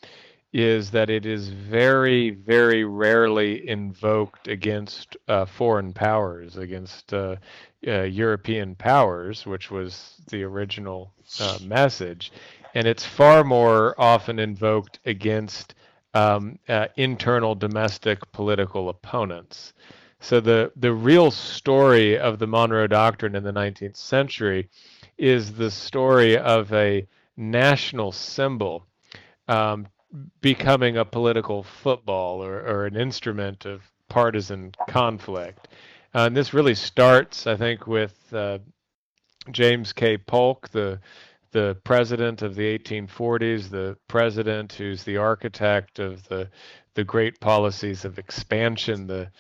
is 0.52 0.90
that 0.90 1.10
it 1.10 1.26
is 1.26 1.48
very, 1.48 2.30
very 2.30 2.84
rarely 2.84 3.68
invoked 3.68 4.48
against 4.48 5.16
uh, 5.28 5.44
foreign 5.44 5.92
powers, 5.92 6.56
against 6.56 7.12
uh, 7.12 7.36
uh, 7.86 8.02
European 8.02 8.74
powers, 8.74 9.46
which 9.46 9.70
was 9.70 10.16
the 10.30 10.42
original 10.42 11.12
uh, 11.38 11.58
message. 11.62 12.32
And 12.74 12.86
it's 12.86 13.04
far 13.04 13.44
more 13.44 13.94
often 14.00 14.38
invoked 14.38 14.98
against 15.04 15.74
um, 16.14 16.58
uh, 16.68 16.88
internal 16.96 17.54
domestic 17.54 18.32
political 18.32 18.88
opponents. 18.88 19.72
So 20.20 20.40
the 20.40 20.72
the 20.76 20.92
real 20.92 21.30
story 21.30 22.18
of 22.18 22.38
the 22.38 22.46
Monroe 22.46 22.86
Doctrine 22.86 23.34
in 23.34 23.42
the 23.42 23.52
19th 23.52 23.96
century 23.96 24.68
is 25.18 25.52
the 25.54 25.70
story 25.70 26.36
of 26.36 26.72
a 26.72 27.06
national 27.36 28.12
symbol 28.12 28.86
um, 29.48 29.86
becoming 30.40 30.96
a 30.96 31.04
political 31.04 31.62
football 31.62 32.44
or, 32.44 32.60
or 32.60 32.86
an 32.86 32.96
instrument 32.96 33.64
of 33.64 33.82
partisan 34.08 34.72
conflict. 34.88 35.68
Uh, 36.14 36.26
and 36.26 36.36
this 36.36 36.52
really 36.52 36.74
starts, 36.74 37.46
I 37.46 37.56
think, 37.56 37.86
with 37.86 38.32
uh, 38.34 38.58
James 39.50 39.92
K. 39.92 40.18
Polk, 40.18 40.68
the 40.68 41.00
the 41.52 41.76
president 41.82 42.42
of 42.42 42.54
the 42.54 42.78
1840s, 42.78 43.70
the 43.70 43.96
president 44.06 44.72
who's 44.72 45.02
the 45.02 45.16
architect 45.16 45.98
of 45.98 46.22
the 46.28 46.48
the 46.94 47.04
great 47.04 47.38
policies 47.40 48.04
of 48.04 48.18
expansion, 48.18 49.06
the 49.06 49.30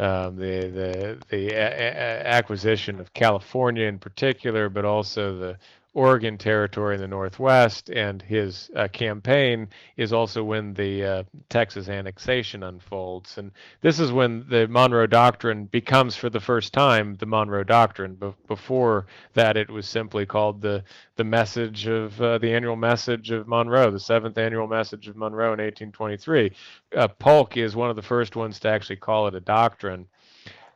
um, 0.00 0.36
the 0.36 0.68
the 0.68 1.18
the 1.30 1.50
a- 1.52 1.56
a- 1.56 2.26
acquisition 2.28 3.00
of 3.00 3.14
California 3.14 3.86
in 3.86 4.00
particular, 4.00 4.70
but 4.70 4.86
also 4.86 5.38
the 5.38 5.58
Oregon 5.92 6.38
Territory 6.38 6.94
in 6.94 7.00
the 7.00 7.08
Northwest, 7.08 7.90
and 7.90 8.22
his 8.22 8.70
uh, 8.76 8.86
campaign 8.88 9.68
is 9.96 10.12
also 10.12 10.44
when 10.44 10.72
the 10.74 11.04
uh, 11.04 11.22
Texas 11.48 11.88
annexation 11.88 12.62
unfolds. 12.62 13.38
And 13.38 13.50
this 13.80 13.98
is 13.98 14.12
when 14.12 14.46
the 14.48 14.68
Monroe 14.68 15.08
Doctrine 15.08 15.64
becomes, 15.64 16.14
for 16.14 16.30
the 16.30 16.38
first 16.38 16.72
time, 16.72 17.16
the 17.16 17.26
Monroe 17.26 17.64
Doctrine. 17.64 18.14
Be- 18.14 18.32
before 18.46 19.06
that, 19.34 19.56
it 19.56 19.68
was 19.68 19.88
simply 19.88 20.26
called 20.26 20.60
the 20.60 20.84
the 21.16 21.24
message 21.24 21.88
of 21.88 22.20
uh, 22.20 22.38
the 22.38 22.54
annual 22.54 22.76
message 22.76 23.32
of 23.32 23.48
Monroe, 23.48 23.90
the 23.90 23.98
seventh 23.98 24.38
annual 24.38 24.68
message 24.68 25.08
of 25.08 25.16
Monroe 25.16 25.52
in 25.52 25.60
1823. 25.60 26.52
Uh, 26.96 27.08
Polk 27.08 27.56
is 27.56 27.74
one 27.74 27.90
of 27.90 27.96
the 27.96 28.02
first 28.02 28.36
ones 28.36 28.60
to 28.60 28.68
actually 28.68 28.96
call 28.96 29.26
it 29.26 29.34
a 29.34 29.40
doctrine. 29.40 30.06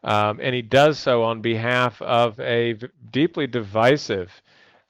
Um, 0.03 0.39
and 0.43 0.55
he 0.55 0.61
does 0.61 0.99
so 0.99 1.23
on 1.23 1.41
behalf 1.41 2.03
of 2.03 2.39
a 2.39 2.75
v- 2.75 2.89
deeply 3.11 3.47
divisive 3.47 4.43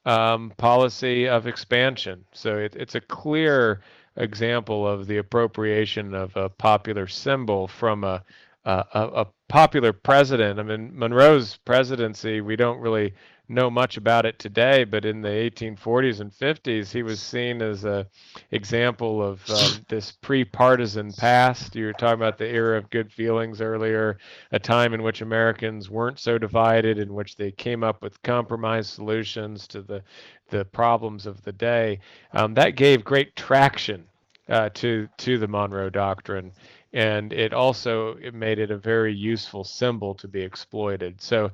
um, 0.05 0.53
policy 0.57 1.27
of 1.27 1.47
expansion. 1.47 2.25
So 2.33 2.57
it, 2.57 2.75
it's 2.75 2.95
a 2.95 3.01
clear 3.01 3.81
example 4.17 4.87
of 4.87 5.07
the 5.07 5.17
appropriation 5.17 6.13
of 6.13 6.35
a 6.35 6.49
popular 6.49 7.07
symbol 7.07 7.67
from 7.67 8.03
a, 8.03 8.23
a, 8.65 8.85
a 8.93 9.27
popular 9.47 9.93
president. 9.93 10.59
I 10.59 10.63
mean, 10.63 10.97
Monroe's 10.97 11.57
presidency, 11.57 12.41
we 12.41 12.55
don't 12.55 12.79
really 12.79 13.13
know 13.47 13.69
much 13.69 13.97
about 13.97 14.25
it 14.25 14.39
today, 14.39 14.83
but 14.83 15.05
in 15.05 15.21
the 15.21 15.29
1840s 15.29 16.19
and 16.19 16.31
50s, 16.31 16.91
he 16.91 17.03
was 17.03 17.19
seen 17.19 17.61
as 17.61 17.85
a 17.85 18.07
example 18.51 19.21
of 19.21 19.47
um, 19.49 19.85
this 19.89 20.11
pre-partisan 20.11 21.11
past. 21.13 21.75
You 21.75 21.85
were 21.85 21.93
talking 21.93 22.19
about 22.19 22.37
the 22.37 22.47
era 22.47 22.77
of 22.77 22.89
good 22.89 23.11
feelings 23.11 23.61
earlier, 23.61 24.17
a 24.51 24.59
time 24.59 24.93
in 24.93 25.03
which 25.03 25.21
Americans 25.21 25.89
weren't 25.89 26.19
so 26.19 26.37
divided, 26.37 26.97
in 26.97 27.13
which 27.13 27.35
they 27.35 27.51
came 27.51 27.83
up 27.83 28.01
with 28.01 28.21
compromise 28.23 28.87
solutions 28.87 29.67
to 29.67 29.81
the 29.81 30.03
the 30.49 30.65
problems 30.65 31.25
of 31.25 31.41
the 31.43 31.51
day. 31.51 31.99
Um, 32.33 32.53
that 32.53 32.75
gave 32.75 33.03
great 33.03 33.35
traction 33.35 34.05
uh, 34.49 34.69
to 34.75 35.07
to 35.17 35.37
the 35.37 35.47
Monroe 35.47 35.89
Doctrine 35.89 36.51
and 36.95 37.33
it 37.33 37.53
also 37.53 38.15
it 38.21 38.33
made 38.33 38.57
it 38.57 38.71
a 38.71 38.77
very 38.77 39.13
useful 39.13 39.65
symbol 39.65 40.15
to 40.15 40.29
be 40.29 40.41
exploited. 40.41 41.21
So 41.21 41.51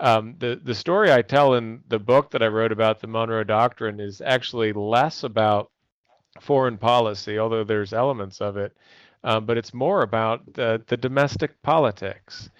um, 0.00 0.34
the 0.38 0.60
the 0.64 0.74
story 0.74 1.12
I 1.12 1.22
tell 1.22 1.54
in 1.54 1.82
the 1.88 1.98
book 1.98 2.30
that 2.30 2.42
I 2.42 2.48
wrote 2.48 2.72
about 2.72 3.00
the 3.00 3.06
Monroe 3.06 3.44
Doctrine 3.44 4.00
is 4.00 4.20
actually 4.20 4.72
less 4.72 5.22
about 5.24 5.70
foreign 6.40 6.78
policy, 6.78 7.38
although 7.38 7.64
there's 7.64 7.92
elements 7.92 8.40
of 8.40 8.56
it, 8.56 8.76
um, 9.24 9.44
but 9.44 9.58
it's 9.58 9.74
more 9.74 10.02
about 10.02 10.54
the, 10.54 10.82
the 10.86 10.96
domestic 10.96 11.60
politics 11.62 12.50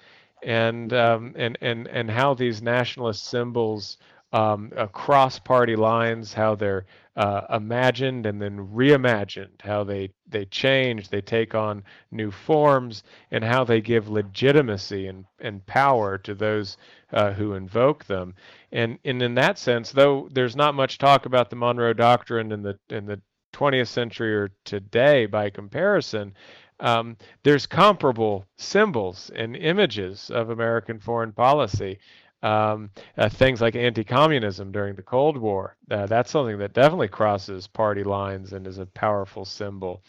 and 0.43 0.93
um, 0.93 1.33
and 1.37 1.57
and 1.61 1.89
and 1.89 2.11
how 2.11 2.35
these 2.35 2.63
nationalist 2.63 3.25
symbols 3.25 3.99
um, 4.33 4.73
across 4.77 5.39
party 5.39 5.75
lines, 5.77 6.33
how 6.33 6.55
they're 6.55 6.87
uh, 7.17 7.43
imagined 7.51 8.27
and 8.27 8.41
then 8.41 8.69
reimagined, 8.69 9.61
how 9.63 9.83
they 9.85 10.11
they 10.29 10.45
change, 10.47 11.09
they 11.09 11.21
take 11.21 11.55
on 11.55 11.83
new 12.13 12.31
forms, 12.31 13.03
and 13.33 13.43
how 13.43 13.65
they 13.65 13.81
give 13.81 14.09
legitimacy 14.09 15.09
and, 15.09 15.25
and 15.41 15.67
power 15.67 16.17
to 16.19 16.35
those 16.35 16.77
uh, 17.13 17.33
who 17.33 17.55
invoke 17.55 18.05
them. 18.05 18.35
And, 18.71 18.99
and 19.05 19.21
in 19.21 19.35
that 19.35 19.59
sense, 19.59 19.91
though 19.91 20.29
there's 20.33 20.55
not 20.55 20.77
much 20.77 20.99
talk 20.99 21.27
about 21.27 21.51
the 21.51 21.57
Monroe 21.57 21.93
Doctrine 21.93 22.53
in 22.53 22.63
the 22.63 22.79
in 22.89 23.07
the 23.07 23.21
20th 23.53 23.89
century 23.89 24.35
or 24.35 24.51
today 24.65 25.27
by 25.27 25.51
comparison, 25.51 26.35
um, 26.79 27.17
there's 27.43 27.67
comparable 27.67 28.47
symbols 28.57 29.31
and 29.35 29.57
images 29.57 30.31
of 30.31 30.51
American 30.51 30.99
foreign 30.99 31.33
policy 31.33 31.99
um, 32.43 32.91
uh, 33.19 33.29
things 33.29 33.61
like 33.61 33.77
anti-communism 33.77 34.73
during 34.73 34.95
the 34.95 35.03
Cold 35.03 35.37
War. 35.37 35.77
Uh, 35.91 36.07
that's 36.07 36.31
something 36.31 36.59
that 36.59 36.73
definitely 36.73 37.09
crosses 37.09 37.67
party 37.67 38.03
lines 38.03 38.53
and 38.53 38.67
is 38.67 38.79
a 38.79 38.87
powerful 38.87 39.45
symbol. 39.45 40.03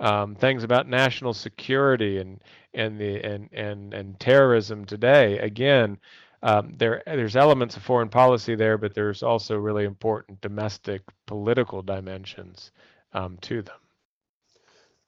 Um, 0.00 0.34
things 0.34 0.64
about 0.64 0.88
national 0.88 1.34
security 1.34 2.18
and 2.18 2.40
and 2.72 2.98
the 2.98 3.22
and 3.22 3.48
and 3.52 3.94
and 3.94 4.18
terrorism 4.18 4.84
today. 4.84 5.38
Again, 5.38 5.98
um, 6.42 6.74
there 6.76 7.02
there's 7.06 7.36
elements 7.36 7.76
of 7.76 7.82
foreign 7.82 8.08
policy 8.08 8.54
there, 8.54 8.76
but 8.76 8.94
there's 8.94 9.22
also 9.22 9.56
really 9.56 9.84
important 9.84 10.40
domestic 10.40 11.02
political 11.26 11.80
dimensions 11.80 12.72
um, 13.12 13.38
to 13.42 13.62
them. 13.62 13.78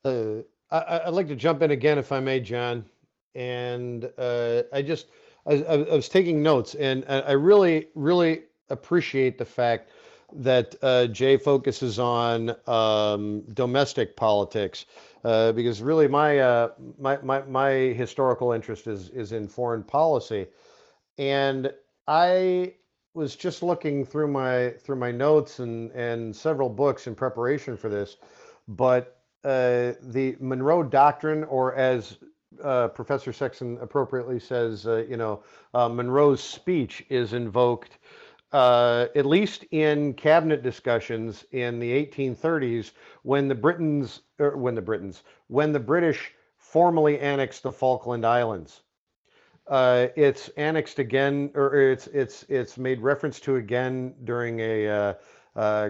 Uh, 0.04 0.42
I, 0.70 1.06
would 1.06 1.14
like 1.14 1.28
to 1.28 1.36
jump 1.36 1.62
in 1.62 1.72
again, 1.72 1.98
if 1.98 2.12
I 2.12 2.20
may, 2.20 2.40
John. 2.40 2.84
And 3.34 4.10
uh, 4.16 4.62
I 4.72 4.82
just 4.82 5.08
I, 5.46 5.62
I, 5.62 5.76
was 5.94 6.08
taking 6.08 6.42
notes, 6.42 6.74
and 6.74 7.04
I 7.08 7.32
really, 7.32 7.88
really 7.94 8.42
appreciate 8.68 9.38
the 9.38 9.44
fact 9.44 9.90
that 10.32 10.74
uh, 10.82 11.06
Jay 11.06 11.36
focuses 11.36 11.98
on 11.98 12.54
um, 12.66 13.42
domestic 13.54 14.16
politics, 14.16 14.86
uh, 15.24 15.52
because 15.52 15.80
really 15.80 16.08
my, 16.08 16.38
uh, 16.38 16.70
my 16.98 17.18
my 17.22 17.42
my 17.42 17.70
historical 17.70 18.52
interest 18.52 18.86
is 18.86 19.08
is 19.10 19.32
in 19.32 19.46
foreign 19.46 19.84
policy, 19.84 20.46
and 21.18 21.72
I 22.08 22.74
was 23.14 23.36
just 23.36 23.62
looking 23.62 24.04
through 24.04 24.28
my 24.28 24.70
through 24.82 24.96
my 24.96 25.12
notes 25.12 25.60
and 25.60 25.90
and 25.92 26.34
several 26.34 26.68
books 26.68 27.06
in 27.06 27.14
preparation 27.14 27.76
for 27.76 27.88
this, 27.88 28.16
but 28.66 29.20
uh, 29.44 29.92
the 30.02 30.36
Monroe 30.40 30.82
Doctrine, 30.82 31.44
or 31.44 31.74
as 31.76 32.18
uh, 32.62 32.88
Professor 32.88 33.32
Sexton 33.32 33.78
appropriately 33.80 34.38
says, 34.38 34.86
uh, 34.86 35.04
you 35.08 35.16
know, 35.16 35.42
uh, 35.74 35.88
Monroe's 35.88 36.42
speech 36.42 37.04
is 37.08 37.32
invoked, 37.32 37.98
uh, 38.52 39.06
at 39.14 39.26
least 39.26 39.64
in 39.70 40.14
cabinet 40.14 40.62
discussions 40.62 41.44
in 41.52 41.78
the 41.78 41.90
1830s, 42.06 42.92
when 43.22 43.48
the 43.48 43.54
Britons, 43.54 44.22
er, 44.40 44.56
when 44.56 44.74
the 44.74 44.82
Britons, 44.82 45.22
when 45.48 45.72
the 45.72 45.80
British 45.80 46.32
formally 46.56 47.18
annexed 47.20 47.62
the 47.62 47.72
Falkland 47.72 48.24
Islands. 48.24 48.82
Uh, 49.66 50.08
it's 50.16 50.48
annexed 50.50 50.98
again, 50.98 51.50
or 51.54 51.74
it's 51.90 52.06
it's 52.08 52.44
it's 52.48 52.78
made 52.78 53.00
reference 53.00 53.40
to 53.40 53.56
again 53.56 54.14
during 54.22 54.60
a 54.60 55.16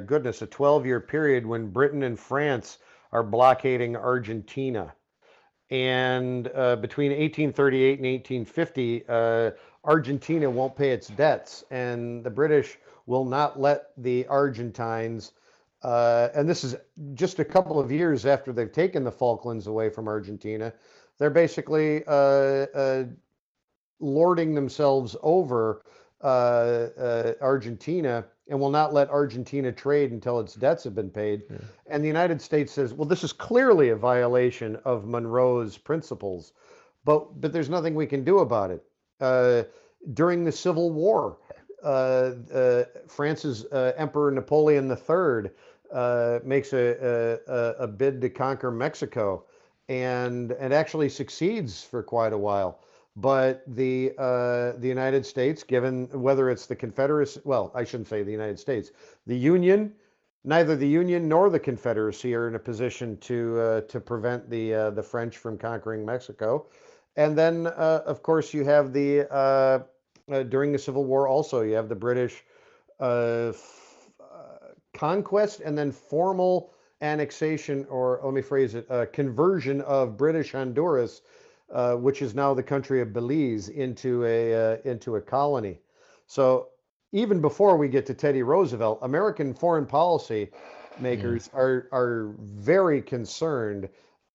goodness 0.07 0.41
a 0.41 0.47
12-year 0.47 1.01
period 1.01 1.45
when 1.45 1.71
Britain 1.71 2.03
and 2.05 2.19
France 2.19 2.79
are 3.13 3.23
blockading 3.23 3.95
Argentina 3.95 4.95
and 5.71 6.49
uh, 6.55 6.77
between 6.77 7.11
1838 7.11 7.99
and 7.99 8.07
1850, 8.07 9.05
uh, 9.09 9.51
Argentina 9.85 10.49
won't 10.49 10.77
pay 10.77 10.91
its 10.91 11.09
debts, 11.09 11.65
and 11.71 12.23
the 12.23 12.31
British 12.31 12.79
will 13.07 13.25
not 13.25 13.59
let 13.59 13.91
the 13.97 14.27
Argentines, 14.27 15.33
uh, 15.83 16.29
and 16.35 16.49
this 16.49 16.65
is 16.65 16.77
just 17.15 17.39
a 17.39 17.45
couple 17.45 17.79
of 17.79 17.91
years 17.91 18.27
after 18.27 18.53
they've 18.53 18.73
taken 18.73 19.05
the 19.05 19.13
Falklands 19.13 19.67
away 19.67 19.89
from 19.89 20.09
Argentina, 20.09 20.73
they're 21.19 21.31
basically 21.31 22.05
uh, 22.07 22.67
uh, 22.75 23.05
lording 24.01 24.55
themselves 24.55 25.17
over 25.23 25.83
Argentina 26.27 28.25
and 28.49 28.61
will 28.61 28.71
not 28.71 28.95
let 28.95 29.11
Argentina 29.11 29.73
trade 29.73 30.13
until 30.13 30.39
its 30.41 30.55
debts 30.55 30.85
have 30.85 30.95
been 30.95 31.11
paid. 31.11 31.43
Yeah. 31.51 31.59
And 31.89 32.03
the 32.03 32.09
United 32.09 32.41
States 32.41 32.73
says, 32.73 32.95
well, 32.95 33.09
this 33.09 33.25
is 33.25 33.33
clearly 33.33 33.91
a 33.91 33.97
violation 33.97 34.77
of 34.85 35.07
Monroe's 35.07 35.77
principles, 35.77 36.53
but 37.05 37.41
but 37.41 37.53
there's 37.53 37.69
nothing 37.69 37.95
we 37.95 38.07
can 38.07 38.25
do 38.25 38.39
about 38.39 38.71
it. 38.71 38.85
Uh, 39.21 39.65
during 40.15 40.45
the 40.45 40.53
Civil 40.53 40.93
War, 40.93 41.39
uh, 41.83 42.33
uh, 42.53 42.85
France's 43.09 43.65
uh, 43.67 43.93
Emperor 43.97 44.31
Napoleon 44.31 44.91
III 44.91 45.51
uh, 45.93 46.39
makes 46.45 46.73
a, 46.73 47.39
a, 47.47 47.85
a 47.85 47.87
bid 47.87 48.21
to 48.21 48.29
conquer 48.29 48.71
Mexico, 48.71 49.45
and 49.89 50.53
and 50.53 50.73
actually 50.73 51.09
succeeds 51.09 51.83
for 51.83 52.03
quite 52.03 52.33
a 52.33 52.39
while 52.39 52.81
but 53.17 53.63
the 53.67 54.13
uh, 54.19 54.73
the 54.79 54.89
United 54.89 55.25
States, 55.25 55.63
given 55.63 56.07
whether 56.13 56.51
it's 56.51 56.67
the 56.67 56.77
Confederacy, 56.77 57.41
well, 57.45 57.73
I 57.75 57.83
shouldn't 57.83 58.09
say 58.09 58.23
the 58.23 58.31
United 58.31 58.59
States, 58.59 58.91
the 59.27 59.37
Union, 59.37 59.95
neither 60.45 60.77
the 60.77 60.87
Union 60.87 61.27
nor 61.27 61.49
the 61.49 61.59
Confederacy 61.59 62.35
are 62.35 62.47
in 62.47 62.57
a 62.57 62.59
position 62.59 63.17
to 63.19 63.59
uh, 63.59 63.81
to 63.83 64.01
prevent 64.01 64.51
the 64.51 64.75
uh, 64.75 64.91
the 64.91 65.03
French 65.03 65.39
from 65.39 65.57
conquering 65.57 66.05
Mexico, 66.05 66.67
and 67.17 67.37
then 67.37 67.69
uh, 67.69 68.03
of 68.05 68.23
course 68.23 68.53
you 68.53 68.65
have 68.65 68.93
the 68.93 69.27
uh, 69.33 69.79
uh, 70.31 70.43
during 70.43 70.71
the 70.71 70.79
Civil 70.79 71.05
War 71.05 71.27
also 71.27 71.63
you 71.63 71.75
have 71.75 71.89
the 71.89 71.97
British 71.97 72.45
f- 73.01 74.11
conquest 74.93 75.61
and 75.61 75.77
then 75.77 75.91
formal 75.91 76.73
annexation 77.01 77.87
or 77.89 78.21
let 78.25 78.35
me 78.35 78.43
phrase 78.43 78.75
it 78.75 78.87
conversion 79.13 79.81
of 79.83 80.17
British 80.17 80.53
Honduras 80.53 81.23
uh, 81.73 81.95
which 81.95 82.23
is 82.23 82.35
now 82.35 82.55
the 82.55 82.63
country 82.63 83.01
of 83.01 83.13
Belize, 83.13 83.69
into 83.69 84.25
a 84.25 84.55
uh, 84.55 84.77
into 84.85 85.17
a 85.17 85.21
colony. 85.21 85.79
So 86.27 86.69
even 87.13 87.41
before 87.41 87.77
we 87.77 87.89
get 87.89 88.07
to 88.07 88.15
Teddy 88.15 88.43
Roosevelt, 88.43 88.99
American 89.03 89.55
foreign 89.55 89.87
policy 89.87 90.51
makers 91.01 91.51
yeah. 91.53 91.61
are 91.61 91.89
are 91.93 92.35
very 92.39 93.03
concerned 93.03 93.89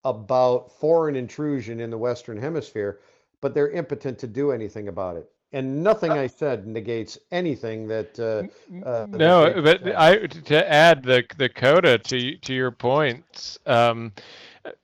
about 0.03 0.71
foreign 0.79 1.15
intrusion 1.15 1.79
in 1.79 1.89
the 1.89 1.97
Western 1.97 2.38
Hemisphere, 2.38 2.99
but 3.39 3.53
they're 3.53 3.71
impotent 3.71 4.17
to 4.19 4.27
do 4.27 4.51
anything 4.51 4.88
about 4.88 5.15
it. 5.15 5.29
And 5.53 5.84
nothing 5.84 6.11
I 6.11 6.27
said 6.27 6.65
negates 6.65 7.17
anything 7.32 7.88
that. 7.89 8.17
Uh, 8.17 8.86
uh, 8.86 9.05
no, 9.09 9.61
but 9.61 9.86
I 9.97 10.27
to 10.27 10.71
add 10.71 11.03
the 11.03 11.23
the 11.38 11.49
coda 11.49 11.97
to 11.97 12.38
to 12.38 12.53
your 12.53 12.71
points. 12.71 13.59
Um, 13.65 14.13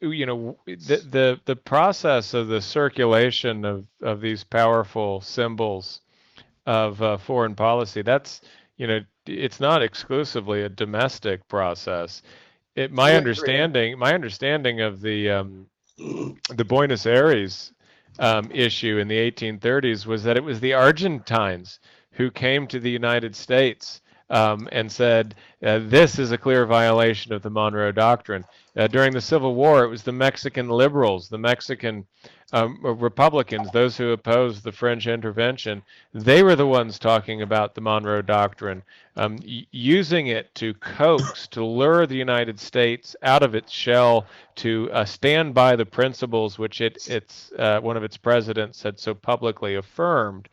you 0.02 0.26
know 0.26 0.58
the 0.66 0.98
the 1.10 1.40
the 1.46 1.56
process 1.56 2.34
of 2.34 2.48
the 2.48 2.62
circulation 2.62 3.66
of 3.66 3.86
of 4.02 4.22
these 4.22 4.44
powerful 4.44 5.22
symbols 5.22 6.02
of 6.66 7.02
uh, 7.02 7.18
foreign 7.18 7.56
policy 7.56 8.02
that's 8.02 8.42
you 8.78 8.88
know 8.88 9.00
it's 9.28 9.60
not 9.60 9.84
exclusively 9.84 10.64
a 10.64 10.70
domestic 10.70 11.48
process. 11.48 12.22
It 12.76 12.92
my 12.92 13.16
understanding 13.16 13.98
my 13.98 14.14
understanding 14.14 14.82
of 14.82 15.02
the 15.02 15.30
um, 15.32 15.68
the 15.98 16.66
Buenos 16.66 17.06
Aires 17.06 17.74
um, 18.20 18.50
issue 18.52 18.98
in 18.98 19.08
the 19.08 19.32
1830s 19.32 20.06
was 20.06 20.24
that 20.24 20.38
it 20.38 20.44
was 20.44 20.60
the 20.60 20.74
Argentines 20.74 21.80
who 22.12 22.32
came 22.32 22.68
to 22.68 22.80
the 22.80 22.90
United 22.90 23.36
States 23.36 24.02
um, 24.30 24.68
and 24.72 24.92
said 24.92 25.36
uh, 25.64 25.80
this 25.84 26.20
is 26.20 26.32
a 26.32 26.38
clear 26.38 26.66
violation 26.66 27.34
of 27.34 27.42
the 27.42 27.50
Monroe 27.50 27.92
Doctrine. 27.92 28.44
Uh, 28.76 28.88
during 28.88 29.12
the 29.12 29.22
Civil 29.22 29.56
War, 29.56 29.84
it 29.84 29.90
was 29.90 30.04
the 30.04 30.12
Mexican 30.12 30.70
liberals, 30.70 31.30
the 31.30 31.38
Mexican 31.38 32.06
um, 32.54 32.80
Republicans, 32.82 33.70
those 33.72 33.98
who 33.98 34.12
opposed 34.12 34.64
the 34.64 34.72
French 34.72 35.08
intervention. 35.08 35.82
They 36.14 36.44
were 36.44 36.56
the 36.56 36.68
ones 36.68 36.98
talking 36.98 37.42
about 37.42 37.76
the 37.76 37.82
Monroe 37.82 38.22
Doctrine, 38.22 38.84
um, 39.18 39.38
using 39.44 40.28
it 40.28 40.54
to 40.56 40.74
coax, 40.76 41.48
to 41.48 41.66
lure 41.66 42.06
the 42.06 42.16
United 42.16 42.60
States 42.60 43.16
out 43.22 43.44
of 43.44 43.56
its 43.56 43.72
shell, 43.72 44.28
to 44.56 44.90
uh, 44.94 45.04
stand 45.04 45.54
by 45.54 45.76
the 45.76 45.86
principles 45.86 46.58
which 46.58 46.80
it, 46.80 47.10
its 47.10 47.52
uh, 47.60 47.80
one 47.82 47.98
of 47.98 48.04
its 48.04 48.16
presidents 48.16 48.82
had 48.82 48.98
so 49.00 49.14
publicly 49.14 49.76
affirmed. 49.76 50.48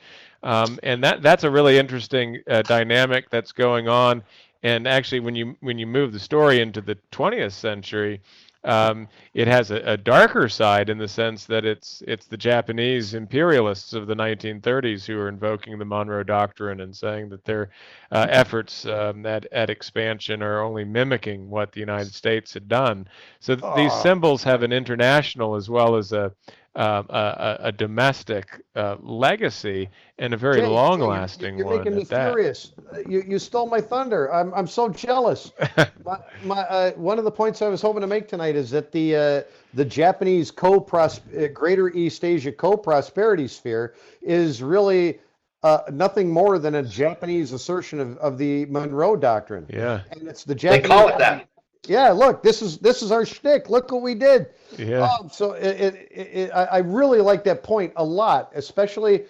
Um, 0.45 0.79
and 0.83 1.03
that 1.03 1.23
that's 1.23 1.43
a 1.43 1.51
really 1.51 1.79
interesting 1.79 2.41
uh, 2.49 2.63
dynamic 2.63 3.31
that's 3.31 3.51
going 3.51 3.89
on. 3.89 4.23
And 4.63 4.87
actually, 4.87 5.21
when 5.21 5.35
you 5.35 5.57
when 5.61 5.79
you 5.79 5.87
move 5.87 6.13
the 6.13 6.21
story 6.21 6.61
into 6.61 6.81
the 6.81 6.97
20th 7.13 7.53
century, 7.53 8.21
um, 8.65 9.09
it 9.35 9.47
has 9.47 9.71
a, 9.71 9.77
a, 9.85 9.97
darker 9.97 10.49
side 10.49 10.89
in 10.89 10.97
the 10.97 11.09
sense 11.09 11.45
that 11.47 11.65
it's 11.65 12.03
it's 12.07 12.27
the 12.27 12.37
Japanese 12.37 13.15
imperialists 13.15 13.93
of 13.93 14.07
the 14.07 14.15
1930s 14.15 15.05
who 15.05 15.19
are 15.19 15.29
invoking 15.29 15.79
the 15.79 15.85
Monroe 15.85 16.23
Doctrine 16.23 16.81
and 16.81 16.95
saying 16.95 17.29
that 17.29 17.45
their 17.45 17.71
uh, 18.11 18.27
efforts 18.31 18.87
um, 18.87 19.27
at, 19.27 19.47
at 19.53 19.69
expansion 19.69 20.43
are 20.43 20.63
only 20.63 20.85
mimicking 20.85 21.51
what 21.51 21.73
the 21.73 21.81
United 21.81 22.15
States 22.15 22.55
had 22.55 22.69
done. 22.69 23.07
So 23.41 23.55
th- 23.55 23.75
these 23.77 23.93
symbols 24.01 24.43
have 24.45 24.63
an 24.63 24.73
international 24.73 25.57
as 25.57 25.69
well 25.69 25.97
as 25.97 26.13
a 26.13 26.33
um, 26.77 27.07
a, 27.09 27.57
a, 27.61 27.73
domestic 27.73 28.61
uh, 28.75 28.97
legacy 29.01 29.89
and 30.19 30.35
a 30.35 30.37
very 30.37 30.61
Jay, 30.61 30.67
long-lasting 30.67 31.57
you're, 31.57 31.69
you're 31.69 31.77
one. 31.79 31.85
You're 31.85 31.95
making 31.95 31.99
me 31.99 32.05
furious. 32.05 32.73
You, 33.09 33.23
you 33.27 33.39
stole 33.39 33.69
my 33.69 33.81
thunder. 33.81 34.33
I'm, 34.33 34.53
I'm 34.55 34.67
so 34.67 34.89
jealous. 34.89 35.53
my, 36.05 36.19
my 36.43 36.63
uh, 36.63 36.91
one 36.93 37.19
of 37.19 37.25
the 37.25 37.31
points 37.31 37.63
I 37.63 37.69
was 37.69 37.81
hoping 37.81 38.01
to 38.01 38.09
make 38.09 38.27
tonight 38.27 38.57
is 38.57 38.71
that 38.71 38.91
the 38.91 39.17
uh, 39.17 39.43
the 39.75 39.85
Japanese 39.85 40.51
co 40.51 40.85
uh, 40.93 41.09
Greater 41.53 41.91
East 41.91 42.25
Asia 42.25 42.51
co-prosperity 42.51 43.47
sphere 43.47 43.95
is 44.21 44.61
really 44.61 45.21
uh, 45.63 45.83
nothing 45.93 46.29
more 46.29 46.59
than 46.59 46.77
a 46.77 46.83
Japanese 46.83 47.53
assertion 47.53 48.01
of, 48.01 48.19
of 48.19 48.37
the 48.37 48.67
Monroe 48.67 49.15
Doctrine. 49.15 49.67
Yeah, 49.73 50.03
and 50.11 50.27
it's 50.27 50.43
the 50.43 50.55
Japanese. 50.55 50.83
They 50.83 50.89
call 50.89 51.09
it 51.09 51.19
that 51.19 51.49
yeah, 51.89 52.11
look, 52.11 52.43
this 52.43 52.63
is 52.63 52.79
this 52.79 53.03
is 53.03 53.11
our 53.11 53.25
shtick. 53.25 53.71
Look 53.71 53.93
what 53.93 54.03
we 54.03 54.15
did. 54.15 54.49
Yeah. 54.79 55.07
Um, 55.07 55.29
so 55.31 55.53
it, 55.53 55.95
it, 55.95 56.09
it, 56.11 56.51
I 56.51 56.79
really 56.79 57.21
like 57.21 57.45
that 57.45 57.63
point 57.63 57.93
a 57.97 58.05
lot, 58.05 58.51
especially 58.55 59.25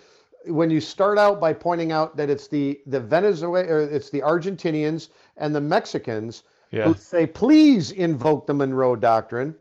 when 0.46 0.70
you 0.70 0.80
start 0.80 1.18
out 1.18 1.40
by 1.40 1.52
pointing 1.52 1.92
out 1.92 2.16
that 2.16 2.30
it's 2.30 2.48
the 2.48 2.80
the 2.86 3.00
Venezuela 3.00 3.66
or 3.66 3.80
it's 3.80 4.10
the 4.10 4.20
Argentinians 4.20 5.08
and 5.36 5.54
the 5.54 5.60
Mexicans 5.60 6.44
yeah. 6.70 6.84
who 6.84 6.94
say, 6.94 7.26
please 7.26 7.92
invoke 7.92 8.46
the 8.46 8.54
Monroe 8.54 8.96
Doctrine. 8.96 9.54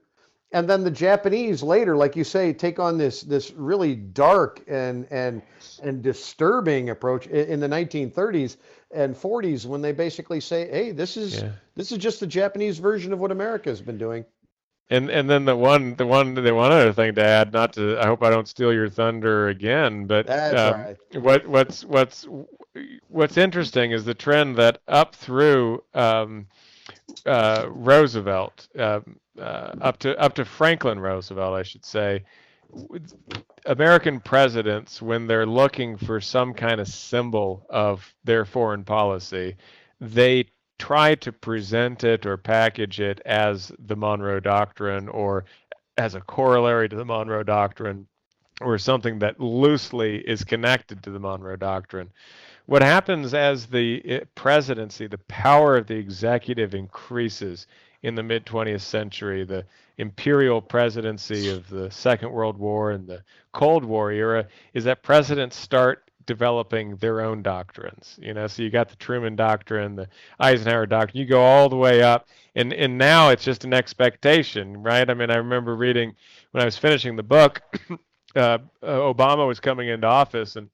And 0.52 0.70
then 0.70 0.84
the 0.84 0.92
Japanese 0.92 1.64
later, 1.64 1.96
like 1.96 2.16
you 2.16 2.24
say, 2.24 2.54
take 2.54 2.78
on 2.78 2.98
this 2.98 3.22
this 3.22 3.52
really 3.52 3.96
dark 3.96 4.62
and 4.68 5.08
and 5.10 5.42
and 5.82 6.04
disturbing 6.04 6.90
approach 6.92 7.26
in 7.28 7.60
the 7.60 7.68
1930s 7.68 8.58
and 8.94 9.16
40s 9.16 9.66
when 9.66 9.82
they 9.82 9.92
basically 9.92 10.40
say, 10.40 10.70
"Hey, 10.70 10.92
this 10.92 11.18
is 11.18 11.42
yeah. 11.42 11.52
this 11.76 11.92
is 11.92 11.98
just 11.98 12.20
the 12.20 12.28
Japanese 12.28 12.78
version 12.78 13.14
of 13.14 13.20
what 13.20 13.32
America 13.32 13.70
has 13.70 13.82
been 13.82 13.98
doing." 13.98 14.26
And 14.90 15.10
and 15.10 15.30
then 15.30 15.46
the 15.46 15.56
one 15.56 15.96
the 15.96 16.06
one 16.06 16.34
the 16.34 16.54
one 16.54 16.72
other 16.72 16.94
thing 16.94 17.16
to 17.16 17.24
add, 17.24 17.54
not 17.54 17.74
to 17.74 17.98
I 18.00 18.06
hope 18.06 18.22
I 18.22 18.30
don't 18.30 18.48
steal 18.48 18.74
your 18.74 18.90
thunder 18.90 19.48
again, 19.48 20.06
but 20.06 20.30
um, 20.30 20.74
right. 20.74 20.98
what 21.14 21.48
what's 21.48 21.86
what's 21.86 22.28
what's 23.08 23.38
interesting 23.38 23.92
is 23.92 24.06
the 24.06 24.14
trend 24.14 24.58
that 24.58 24.82
up 24.88 25.16
through 25.16 25.84
um, 25.94 26.48
uh, 27.26 27.66
Roosevelt, 27.70 28.68
uh, 28.78 29.00
uh, 29.40 29.42
up 29.82 30.00
to 30.00 30.20
up 30.20 30.34
to 30.36 30.46
Franklin 30.46 31.00
Roosevelt, 31.00 31.54
I 31.54 31.64
should 31.64 31.86
say, 31.86 32.24
American 33.66 34.20
presidents, 34.20 35.02
when 35.02 35.28
they're 35.28 35.46
looking 35.46 35.98
for 35.98 36.20
some 36.20 36.54
kind 36.54 36.80
of 36.82 36.88
symbol 36.88 37.66
of 37.70 38.14
their 38.24 38.46
foreign 38.46 38.84
policy, 38.84 39.56
they 40.02 40.46
try 40.80 41.16
to 41.16 41.32
present 41.32 42.04
it 42.04 42.26
or 42.26 42.36
package 42.36 43.00
it 43.00 43.22
as 43.26 43.72
the 43.80 43.96
Monroe 43.96 44.40
Doctrine 44.40 45.08
or 45.08 45.46
as 45.98 46.16
a 46.16 46.22
corollary 46.22 46.90
to 46.90 46.96
the 46.96 47.06
Monroe 47.06 47.44
Doctrine 47.44 48.08
or 48.62 48.78
something 48.78 49.20
that 49.20 49.40
loosely 49.40 50.18
is 50.18 50.44
connected 50.44 51.04
to 51.04 51.12
the 51.12 51.20
Monroe 51.20 51.56
Doctrine. 51.56 52.10
What 52.66 52.82
happens 52.82 53.34
as 53.34 53.66
the 53.66 54.02
eh, 54.06 54.20
presidency, 54.36 55.08
the 55.08 55.18
power 55.18 55.78
of 55.78 55.88
the 55.88 55.96
executive 55.96 56.74
increases 56.74 57.68
in 58.04 58.16
the 58.16 58.24
mid 58.24 58.46
20th 58.46 58.82
century, 58.82 59.44
the 59.44 59.66
imperial 59.98 60.62
presidency 60.62 61.50
of 61.50 61.68
the 61.70 61.90
Second 61.90 62.32
World 62.32 62.58
War 62.58 62.92
and 62.92 63.08
the 63.08 63.24
Cold 63.54 63.84
War 63.86 64.12
era, 64.12 64.48
is 64.74 64.84
that 64.84 65.04
presidents 65.04 65.56
start 65.56 66.12
developing 66.26 66.96
their 66.98 67.22
own 67.22 67.42
doctrines. 67.42 68.18
You 68.22 68.34
know, 68.34 68.48
so 68.48 68.62
you 68.62 68.70
got 68.70 68.90
the 68.90 68.96
Truman 68.98 69.36
Doctrine, 69.36 69.96
the 69.96 70.08
Eisenhower 70.40 70.86
Doctrine. 70.86 71.20
You 71.22 71.28
go 71.28 71.42
all 71.42 71.70
the 71.70 71.76
way 71.76 72.02
up, 72.02 72.28
and 72.56 72.74
and 72.74 72.98
now 72.98 73.30
it's 73.30 73.44
just 73.44 73.64
an 73.64 73.74
expectation, 73.74 74.84
right? 74.84 75.10
I 75.10 75.14
mean, 75.14 75.32
I 75.32 75.38
remember 75.38 75.76
reading 75.76 76.16
when 76.52 76.62
I 76.62 76.66
was 76.66 76.78
finishing 76.78 77.16
the 77.16 77.24
book, 77.24 77.62
uh, 78.36 78.60
Obama 78.84 79.48
was 79.48 79.60
coming 79.60 79.88
into 79.90 80.08
office, 80.08 80.56
and 80.56 80.70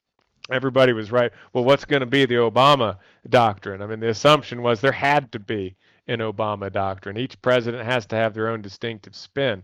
everybody 0.52 0.94
was 0.94 1.12
right. 1.12 1.32
Well, 1.54 1.64
what's 1.64 1.86
going 1.86 2.02
to 2.02 2.06
be 2.06 2.26
the 2.26 2.36
Obama 2.36 2.98
doctrine? 3.30 3.82
I 3.82 3.86
mean, 3.86 4.00
the 4.00 4.10
assumption 4.10 4.62
was 4.62 4.82
there 4.82 4.92
had 4.92 5.32
to 5.34 5.40
be 5.40 5.76
an 6.10 6.20
Obama 6.20 6.72
doctrine. 6.72 7.18
Each 7.18 7.40
president 7.42 7.86
has 7.86 8.06
to 8.08 8.16
have 8.16 8.34
their 8.34 8.50
own 8.50 8.62
distinctive 8.62 9.16
spin. 9.16 9.64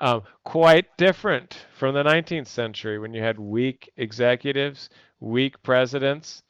Um, 0.00 0.22
quite 0.42 0.96
different 0.96 1.56
from 1.76 1.94
the 1.94 2.02
19th 2.02 2.48
century 2.48 2.98
when 2.98 3.14
you 3.14 3.22
had 3.22 3.38
weak 3.38 3.88
executives, 3.96 4.90
weak 5.20 5.62
presidents, 5.62 6.42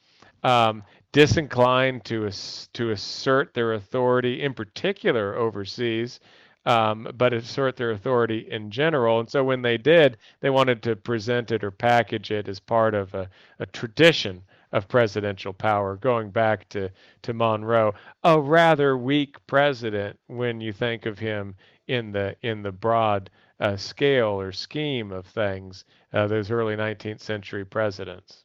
um, 0.43 0.83
disinclined 1.13 2.05
to 2.07 2.31
to 2.73 2.91
assert 2.91 3.53
their 3.53 3.75
authority, 3.75 4.43
in 4.43 4.55
particular 4.55 5.37
overseas, 5.37 6.21
um, 6.65 7.07
but 7.15 7.35
assert 7.35 7.77
their 7.77 7.91
authority 7.91 8.49
in 8.51 8.71
general. 8.71 9.21
And 9.21 9.31
so 9.31 9.45
when 9.45 9.61
they 9.61 9.77
did, 9.77 10.17
they 10.41 10.51
wanted 10.51 10.83
to 10.85 10.97
present 10.97 11.53
it 11.53 11.63
or 11.63 11.71
package 11.71 12.31
it 12.31 12.49
as 12.49 12.59
part 12.59 12.95
of 12.95 13.13
a, 13.13 13.29
a 13.59 13.67
tradition 13.67 14.43
of 14.75 14.89
presidential 14.89 15.53
power, 15.53 15.97
going 15.97 16.31
back 16.31 16.69
to, 16.69 16.91
to 17.23 17.33
Monroe, 17.33 17.95
a 18.25 18.39
rather 18.39 18.99
weak 18.99 19.37
president 19.47 20.19
when 20.27 20.61
you 20.61 20.73
think 20.73 21.07
of 21.07 21.17
him 21.19 21.55
in 21.87 22.11
the 22.11 22.37
in 22.43 22.63
the 22.63 22.73
broad 22.73 23.31
uh, 23.61 23.77
scale 23.77 24.41
or 24.41 24.51
scheme 24.51 25.13
of 25.13 25.27
things. 25.27 25.85
Uh, 26.13 26.27
those 26.27 26.51
early 26.51 26.75
19th 26.75 27.21
century 27.21 27.65
presidents. 27.65 28.45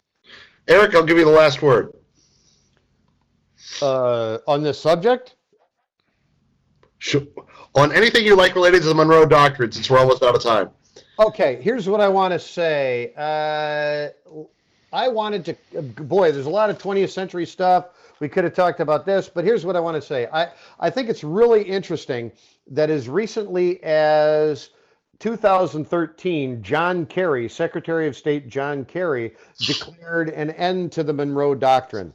Eric, 0.68 0.94
I'll 0.94 1.04
give 1.04 1.18
you 1.18 1.26
the 1.26 1.32
last 1.32 1.64
word. 1.64 1.94
Uh, 3.82 4.38
on 4.48 4.62
this 4.62 4.80
subject. 4.80 5.36
Sure. 7.00 7.24
On 7.74 7.92
anything 7.92 8.24
you 8.24 8.36
like 8.36 8.54
related 8.54 8.84
to 8.84 8.90
the 8.90 8.96
Monroe 8.96 9.26
Doctrine, 9.26 9.72
since 9.72 9.90
we're 9.90 10.00
almost 10.00 10.22
out 10.22 10.36
of 10.36 10.44
time. 10.44 10.70
Okay, 11.18 11.60
here's 11.62 11.90
what 11.90 12.02
I 12.02 12.08
want 12.08 12.34
to 12.34 12.40
say. 12.40 13.14
Uh, 13.18 14.10
I 14.92 15.08
wanted 15.08 15.58
to, 15.74 15.82
boy, 15.82 16.32
there's 16.32 16.46
a 16.46 16.50
lot 16.50 16.70
of 16.70 16.78
20th 16.78 17.10
century 17.10 17.46
stuff. 17.46 17.90
We 18.20 18.28
could 18.28 18.44
have 18.44 18.54
talked 18.54 18.80
about 18.80 19.06
this, 19.06 19.30
but 19.30 19.44
here's 19.44 19.66
what 19.66 19.76
I 19.76 19.80
want 19.80 19.96
to 19.96 20.02
say. 20.02 20.28
I, 20.34 20.50
I 20.80 20.90
think 20.90 21.10
it's 21.10 21.24
really 21.24 21.64
interesting 21.64 22.32
that 22.68 22.90
as 22.90 23.08
recently 23.08 23.82
as 23.84 24.72
2013, 25.20 26.64
John 26.64 27.06
Kerry, 27.06 27.48
Secretary 27.48 28.08
of 28.08 28.18
State 28.18 28.50
John 28.50 28.84
Kerry, 28.86 29.36
declared 29.60 30.30
an 30.30 30.52
end 30.52 30.92
to 30.94 31.04
the 31.04 31.14
Monroe 31.14 31.56
Doctrine. 31.56 32.14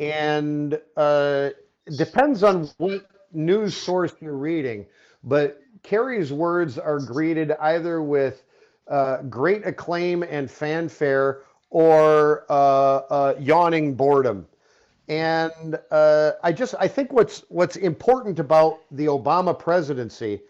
And 0.00 0.80
uh, 0.96 1.50
depends 1.96 2.42
on 2.42 2.70
what 2.78 3.06
news 3.32 3.76
source 3.76 4.14
you're 4.20 4.36
reading, 4.36 4.86
but 5.24 5.60
Kerry's 5.82 6.32
words 6.32 6.78
are 6.78 6.98
greeted 6.98 7.52
either 7.60 8.02
with 8.02 8.42
uh, 8.88 9.22
great 9.22 9.66
acclaim 9.66 10.22
and 10.22 10.50
fanfare 10.50 11.42
or 11.72 12.44
uh, 12.50 12.52
uh, 12.52 13.34
yawning 13.40 13.94
boredom. 13.94 14.46
And 15.08 15.78
uh, 15.90 16.32
I 16.42 16.52
just 16.52 16.74
I 16.78 16.86
think 16.86 17.12
what's 17.12 17.44
what's 17.48 17.76
important 17.76 18.38
about 18.38 18.80
the 18.90 19.06
Obama 19.06 19.58
presidency 19.58 20.40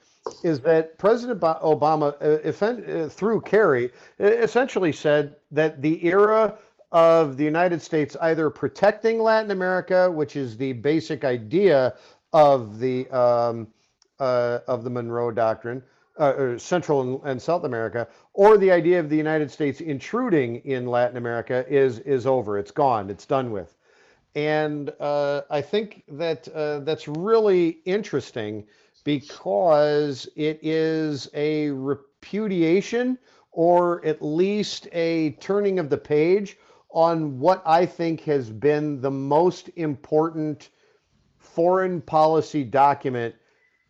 is 0.45 0.61
that 0.61 0.99
President 0.99 1.41
Obama, 1.41 3.11
through 3.11 3.41
Kerry, 3.41 3.91
essentially 4.21 4.93
said 4.93 5.37
that 5.51 5.81
the 5.81 6.05
era 6.07 6.59
of 6.93 7.37
the 7.37 7.45
United 7.45 7.81
States 7.81 8.17
either 8.21 8.51
protecting 8.51 9.19
Latin 9.19 9.51
America, 9.51 10.11
which 10.11 10.37
is 10.37 10.57
the 10.57 10.75
basic 10.75 11.25
idea 11.25 11.95
of 12.33 12.79
the 12.79 13.09
um, 13.11 13.67
uh, 14.21 14.59
of 14.69 14.85
the 14.85 14.91
Monroe 14.91 15.31
Doctrine, 15.31 15.83
uh, 16.19 16.59
Central 16.59 17.23
and, 17.25 17.41
South 17.41 17.65
America, 17.65 18.07
or 18.35 18.59
the 18.59 18.71
idea 18.71 19.01
of 19.01 19.09
the 19.09 19.17
United 19.17 19.51
States 19.51 19.81
intruding 19.81 20.57
in 20.57 20.87
Latin 20.87 21.17
America 21.17 21.65
is 21.69 21.99
is 22.01 22.27
over. 22.27 22.59
It's 22.59 22.71
gone. 22.71 23.11
It's 23.11 23.27
done 23.27 23.51
with. 23.51 23.77
And 24.35 24.93
uh, 24.99 25.43
I 25.51 25.61
think 25.61 26.05
that 26.09 26.49
uh, 26.49 26.81
that's 26.81 27.07
really 27.09 27.81
interesting 27.85 28.65
because 29.05 30.29
it 30.37 30.59
is 30.63 31.29
a 31.35 31.71
repudiation 31.71 33.19
or 33.51 34.05
at 34.07 34.23
least 34.23 34.89
a 34.93 35.33
turning 35.33 35.79
of 35.79 35.91
the 35.91 35.99
page 35.99 36.57
on 36.91 37.39
what 37.39 37.63
I 37.67 37.85
think 37.85 38.23
has 38.23 38.51
been 38.51 39.01
the 39.01 39.11
most 39.11 39.71
important 39.77 40.71
foreign 41.39 42.01
policy 42.01 42.65
document 42.65 43.35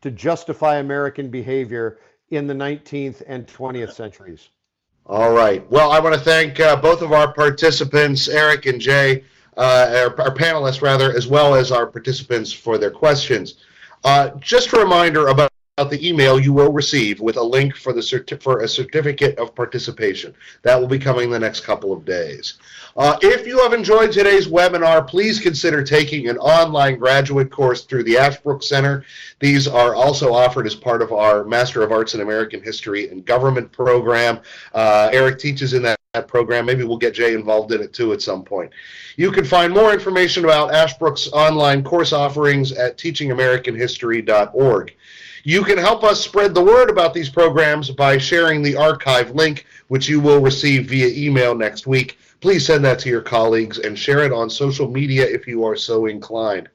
to 0.00 0.10
justify 0.10 0.78
American 0.78 1.30
behavior 1.30 1.98
in 2.32 2.46
the 2.46 2.54
19th 2.54 3.22
and 3.26 3.46
20th 3.46 3.92
centuries. 3.92 4.48
All 5.06 5.32
right. 5.32 5.68
Well, 5.70 5.90
I 5.90 6.00
want 6.00 6.14
to 6.14 6.20
thank 6.20 6.60
uh, 6.60 6.76
both 6.76 7.02
of 7.02 7.12
our 7.12 7.32
participants, 7.32 8.28
Eric 8.28 8.66
and 8.66 8.80
Jay, 8.80 9.24
uh, 9.56 10.08
our, 10.08 10.20
our, 10.20 10.34
panelists, 10.34 10.80
rather, 10.80 11.14
as 11.14 11.26
well 11.26 11.54
as 11.54 11.70
our 11.70 11.86
participants 11.86 12.52
for 12.52 12.78
their 12.78 12.90
questions. 12.90 13.56
Uh, 14.04 14.30
just 14.40 14.72
a 14.72 14.78
reminder 14.78 15.28
about 15.28 15.51
the 15.78 16.06
email 16.06 16.38
you 16.38 16.52
will 16.52 16.70
receive 16.70 17.18
with 17.20 17.38
a 17.38 17.42
link 17.42 17.74
for 17.74 17.94
the 17.94 18.00
certi- 18.02 18.42
for 18.42 18.60
a 18.60 18.68
certificate 18.68 19.38
of 19.38 19.54
participation. 19.54 20.34
That 20.60 20.78
will 20.78 20.86
be 20.86 20.98
coming 20.98 21.30
the 21.30 21.38
next 21.38 21.60
couple 21.60 21.94
of 21.94 22.04
days. 22.04 22.58
Uh, 22.94 23.16
if 23.22 23.46
you 23.46 23.58
have 23.60 23.72
enjoyed 23.72 24.12
today's 24.12 24.46
webinar, 24.46 25.08
please 25.08 25.40
consider 25.40 25.82
taking 25.82 26.28
an 26.28 26.36
online 26.36 26.98
graduate 26.98 27.50
course 27.50 27.84
through 27.84 28.02
the 28.02 28.18
Ashbrook 28.18 28.62
Center. 28.62 29.06
These 29.40 29.66
are 29.66 29.94
also 29.94 30.34
offered 30.34 30.66
as 30.66 30.74
part 30.74 31.00
of 31.00 31.10
our 31.10 31.42
Master 31.42 31.82
of 31.82 31.90
Arts 31.90 32.14
in 32.14 32.20
American 32.20 32.62
History 32.62 33.08
and 33.08 33.24
Government 33.24 33.72
program. 33.72 34.40
Uh, 34.74 35.08
Eric 35.10 35.38
teaches 35.38 35.72
in 35.72 35.82
that, 35.84 35.98
that 36.12 36.28
program. 36.28 36.66
Maybe 36.66 36.84
we'll 36.84 36.98
get 36.98 37.14
Jay 37.14 37.32
involved 37.32 37.72
in 37.72 37.80
it 37.80 37.94
too 37.94 38.12
at 38.12 38.20
some 38.20 38.44
point. 38.44 38.70
You 39.16 39.32
can 39.32 39.46
find 39.46 39.72
more 39.72 39.94
information 39.94 40.44
about 40.44 40.74
Ashbrook's 40.74 41.28
online 41.32 41.82
course 41.82 42.12
offerings 42.12 42.72
at 42.72 42.98
teachingamericanhistory.org. 42.98 44.94
You 45.44 45.64
can 45.64 45.76
help 45.76 46.04
us 46.04 46.20
spread 46.20 46.54
the 46.54 46.62
word 46.62 46.88
about 46.88 47.12
these 47.12 47.28
programs 47.28 47.90
by 47.90 48.16
sharing 48.16 48.62
the 48.62 48.76
archive 48.76 49.32
link, 49.32 49.66
which 49.88 50.08
you 50.08 50.20
will 50.20 50.40
receive 50.40 50.88
via 50.88 51.08
email 51.08 51.52
next 51.52 51.84
week. 51.84 52.16
Please 52.40 52.64
send 52.64 52.84
that 52.84 53.00
to 53.00 53.08
your 53.08 53.22
colleagues 53.22 53.78
and 53.78 53.98
share 53.98 54.20
it 54.20 54.32
on 54.32 54.48
social 54.48 54.88
media 54.88 55.24
if 55.24 55.48
you 55.48 55.64
are 55.64 55.74
so 55.74 56.06
inclined. 56.06 56.68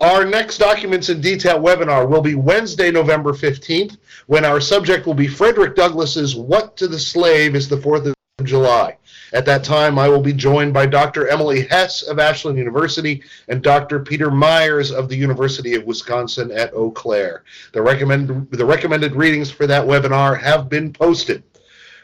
Our 0.00 0.24
next 0.24 0.58
Documents 0.58 1.08
in 1.08 1.20
Detail 1.20 1.60
webinar 1.60 2.08
will 2.08 2.20
be 2.20 2.34
Wednesday, 2.34 2.90
November 2.90 3.32
15th, 3.32 3.96
when 4.26 4.44
our 4.44 4.60
subject 4.60 5.06
will 5.06 5.14
be 5.14 5.28
Frederick 5.28 5.76
Douglass's 5.76 6.34
What 6.34 6.76
to 6.78 6.88
the 6.88 6.98
Slave 6.98 7.54
is 7.54 7.68
the 7.68 7.76
4th 7.76 8.06
of 8.08 8.44
July. 8.44 8.96
At 9.34 9.44
that 9.46 9.64
time, 9.64 9.98
I 9.98 10.08
will 10.08 10.20
be 10.20 10.32
joined 10.32 10.72
by 10.72 10.86
Dr. 10.86 11.26
Emily 11.26 11.66
Hess 11.66 12.02
of 12.02 12.20
Ashland 12.20 12.56
University 12.56 13.20
and 13.48 13.60
Dr. 13.60 13.98
Peter 13.98 14.30
Myers 14.30 14.92
of 14.92 15.08
the 15.08 15.16
University 15.16 15.74
of 15.74 15.82
Wisconsin 15.84 16.52
at 16.52 16.72
Eau 16.72 16.92
Claire. 16.92 17.42
The, 17.72 18.46
the 18.52 18.64
recommended 18.64 19.16
readings 19.16 19.50
for 19.50 19.66
that 19.66 19.84
webinar 19.84 20.40
have 20.40 20.68
been 20.68 20.92
posted. 20.92 21.42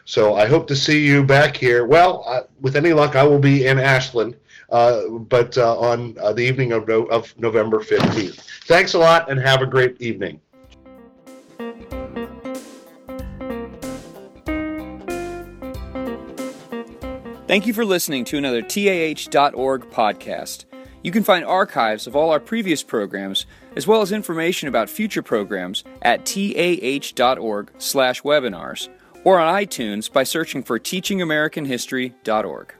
So 0.03 0.35
I 0.35 0.45
hope 0.45 0.67
to 0.67 0.75
see 0.75 1.07
you 1.07 1.23
back 1.23 1.55
here. 1.55 1.85
Well, 1.85 2.49
with 2.59 2.75
any 2.75 2.91
luck, 2.91 3.15
I 3.15 3.23
will 3.23 3.39
be 3.39 3.65
in 3.65 3.79
Ashland, 3.79 4.35
uh, 4.69 5.07
but 5.07 5.57
uh, 5.57 5.79
on 5.79 6.17
uh, 6.19 6.33
the 6.33 6.43
evening 6.43 6.73
of, 6.73 6.85
no- 6.85 7.05
of 7.05 7.33
November 7.39 7.79
15th. 7.79 8.41
Thanks 8.65 8.93
a 8.93 8.99
lot 8.99 9.31
and 9.31 9.39
have 9.39 9.61
a 9.61 9.65
great 9.65 10.01
evening. 10.01 10.41
Thank 17.51 17.67
you 17.67 17.73
for 17.73 17.83
listening 17.83 18.23
to 18.25 18.37
another 18.37 18.61
TAH.org 18.61 19.89
podcast. 19.89 20.63
You 21.03 21.11
can 21.11 21.25
find 21.25 21.43
archives 21.43 22.07
of 22.07 22.15
all 22.15 22.29
our 22.29 22.39
previous 22.39 22.81
programs, 22.81 23.45
as 23.75 23.85
well 23.85 24.01
as 24.01 24.13
information 24.13 24.69
about 24.69 24.89
future 24.89 25.21
programs 25.21 25.83
at 26.01 26.25
tah.org/webinars 26.25 28.89
or 29.25 29.37
on 29.37 29.53
iTunes 29.53 30.09
by 30.09 30.23
searching 30.23 30.63
for 30.63 30.79
teachingamericanhistory.org. 30.79 32.73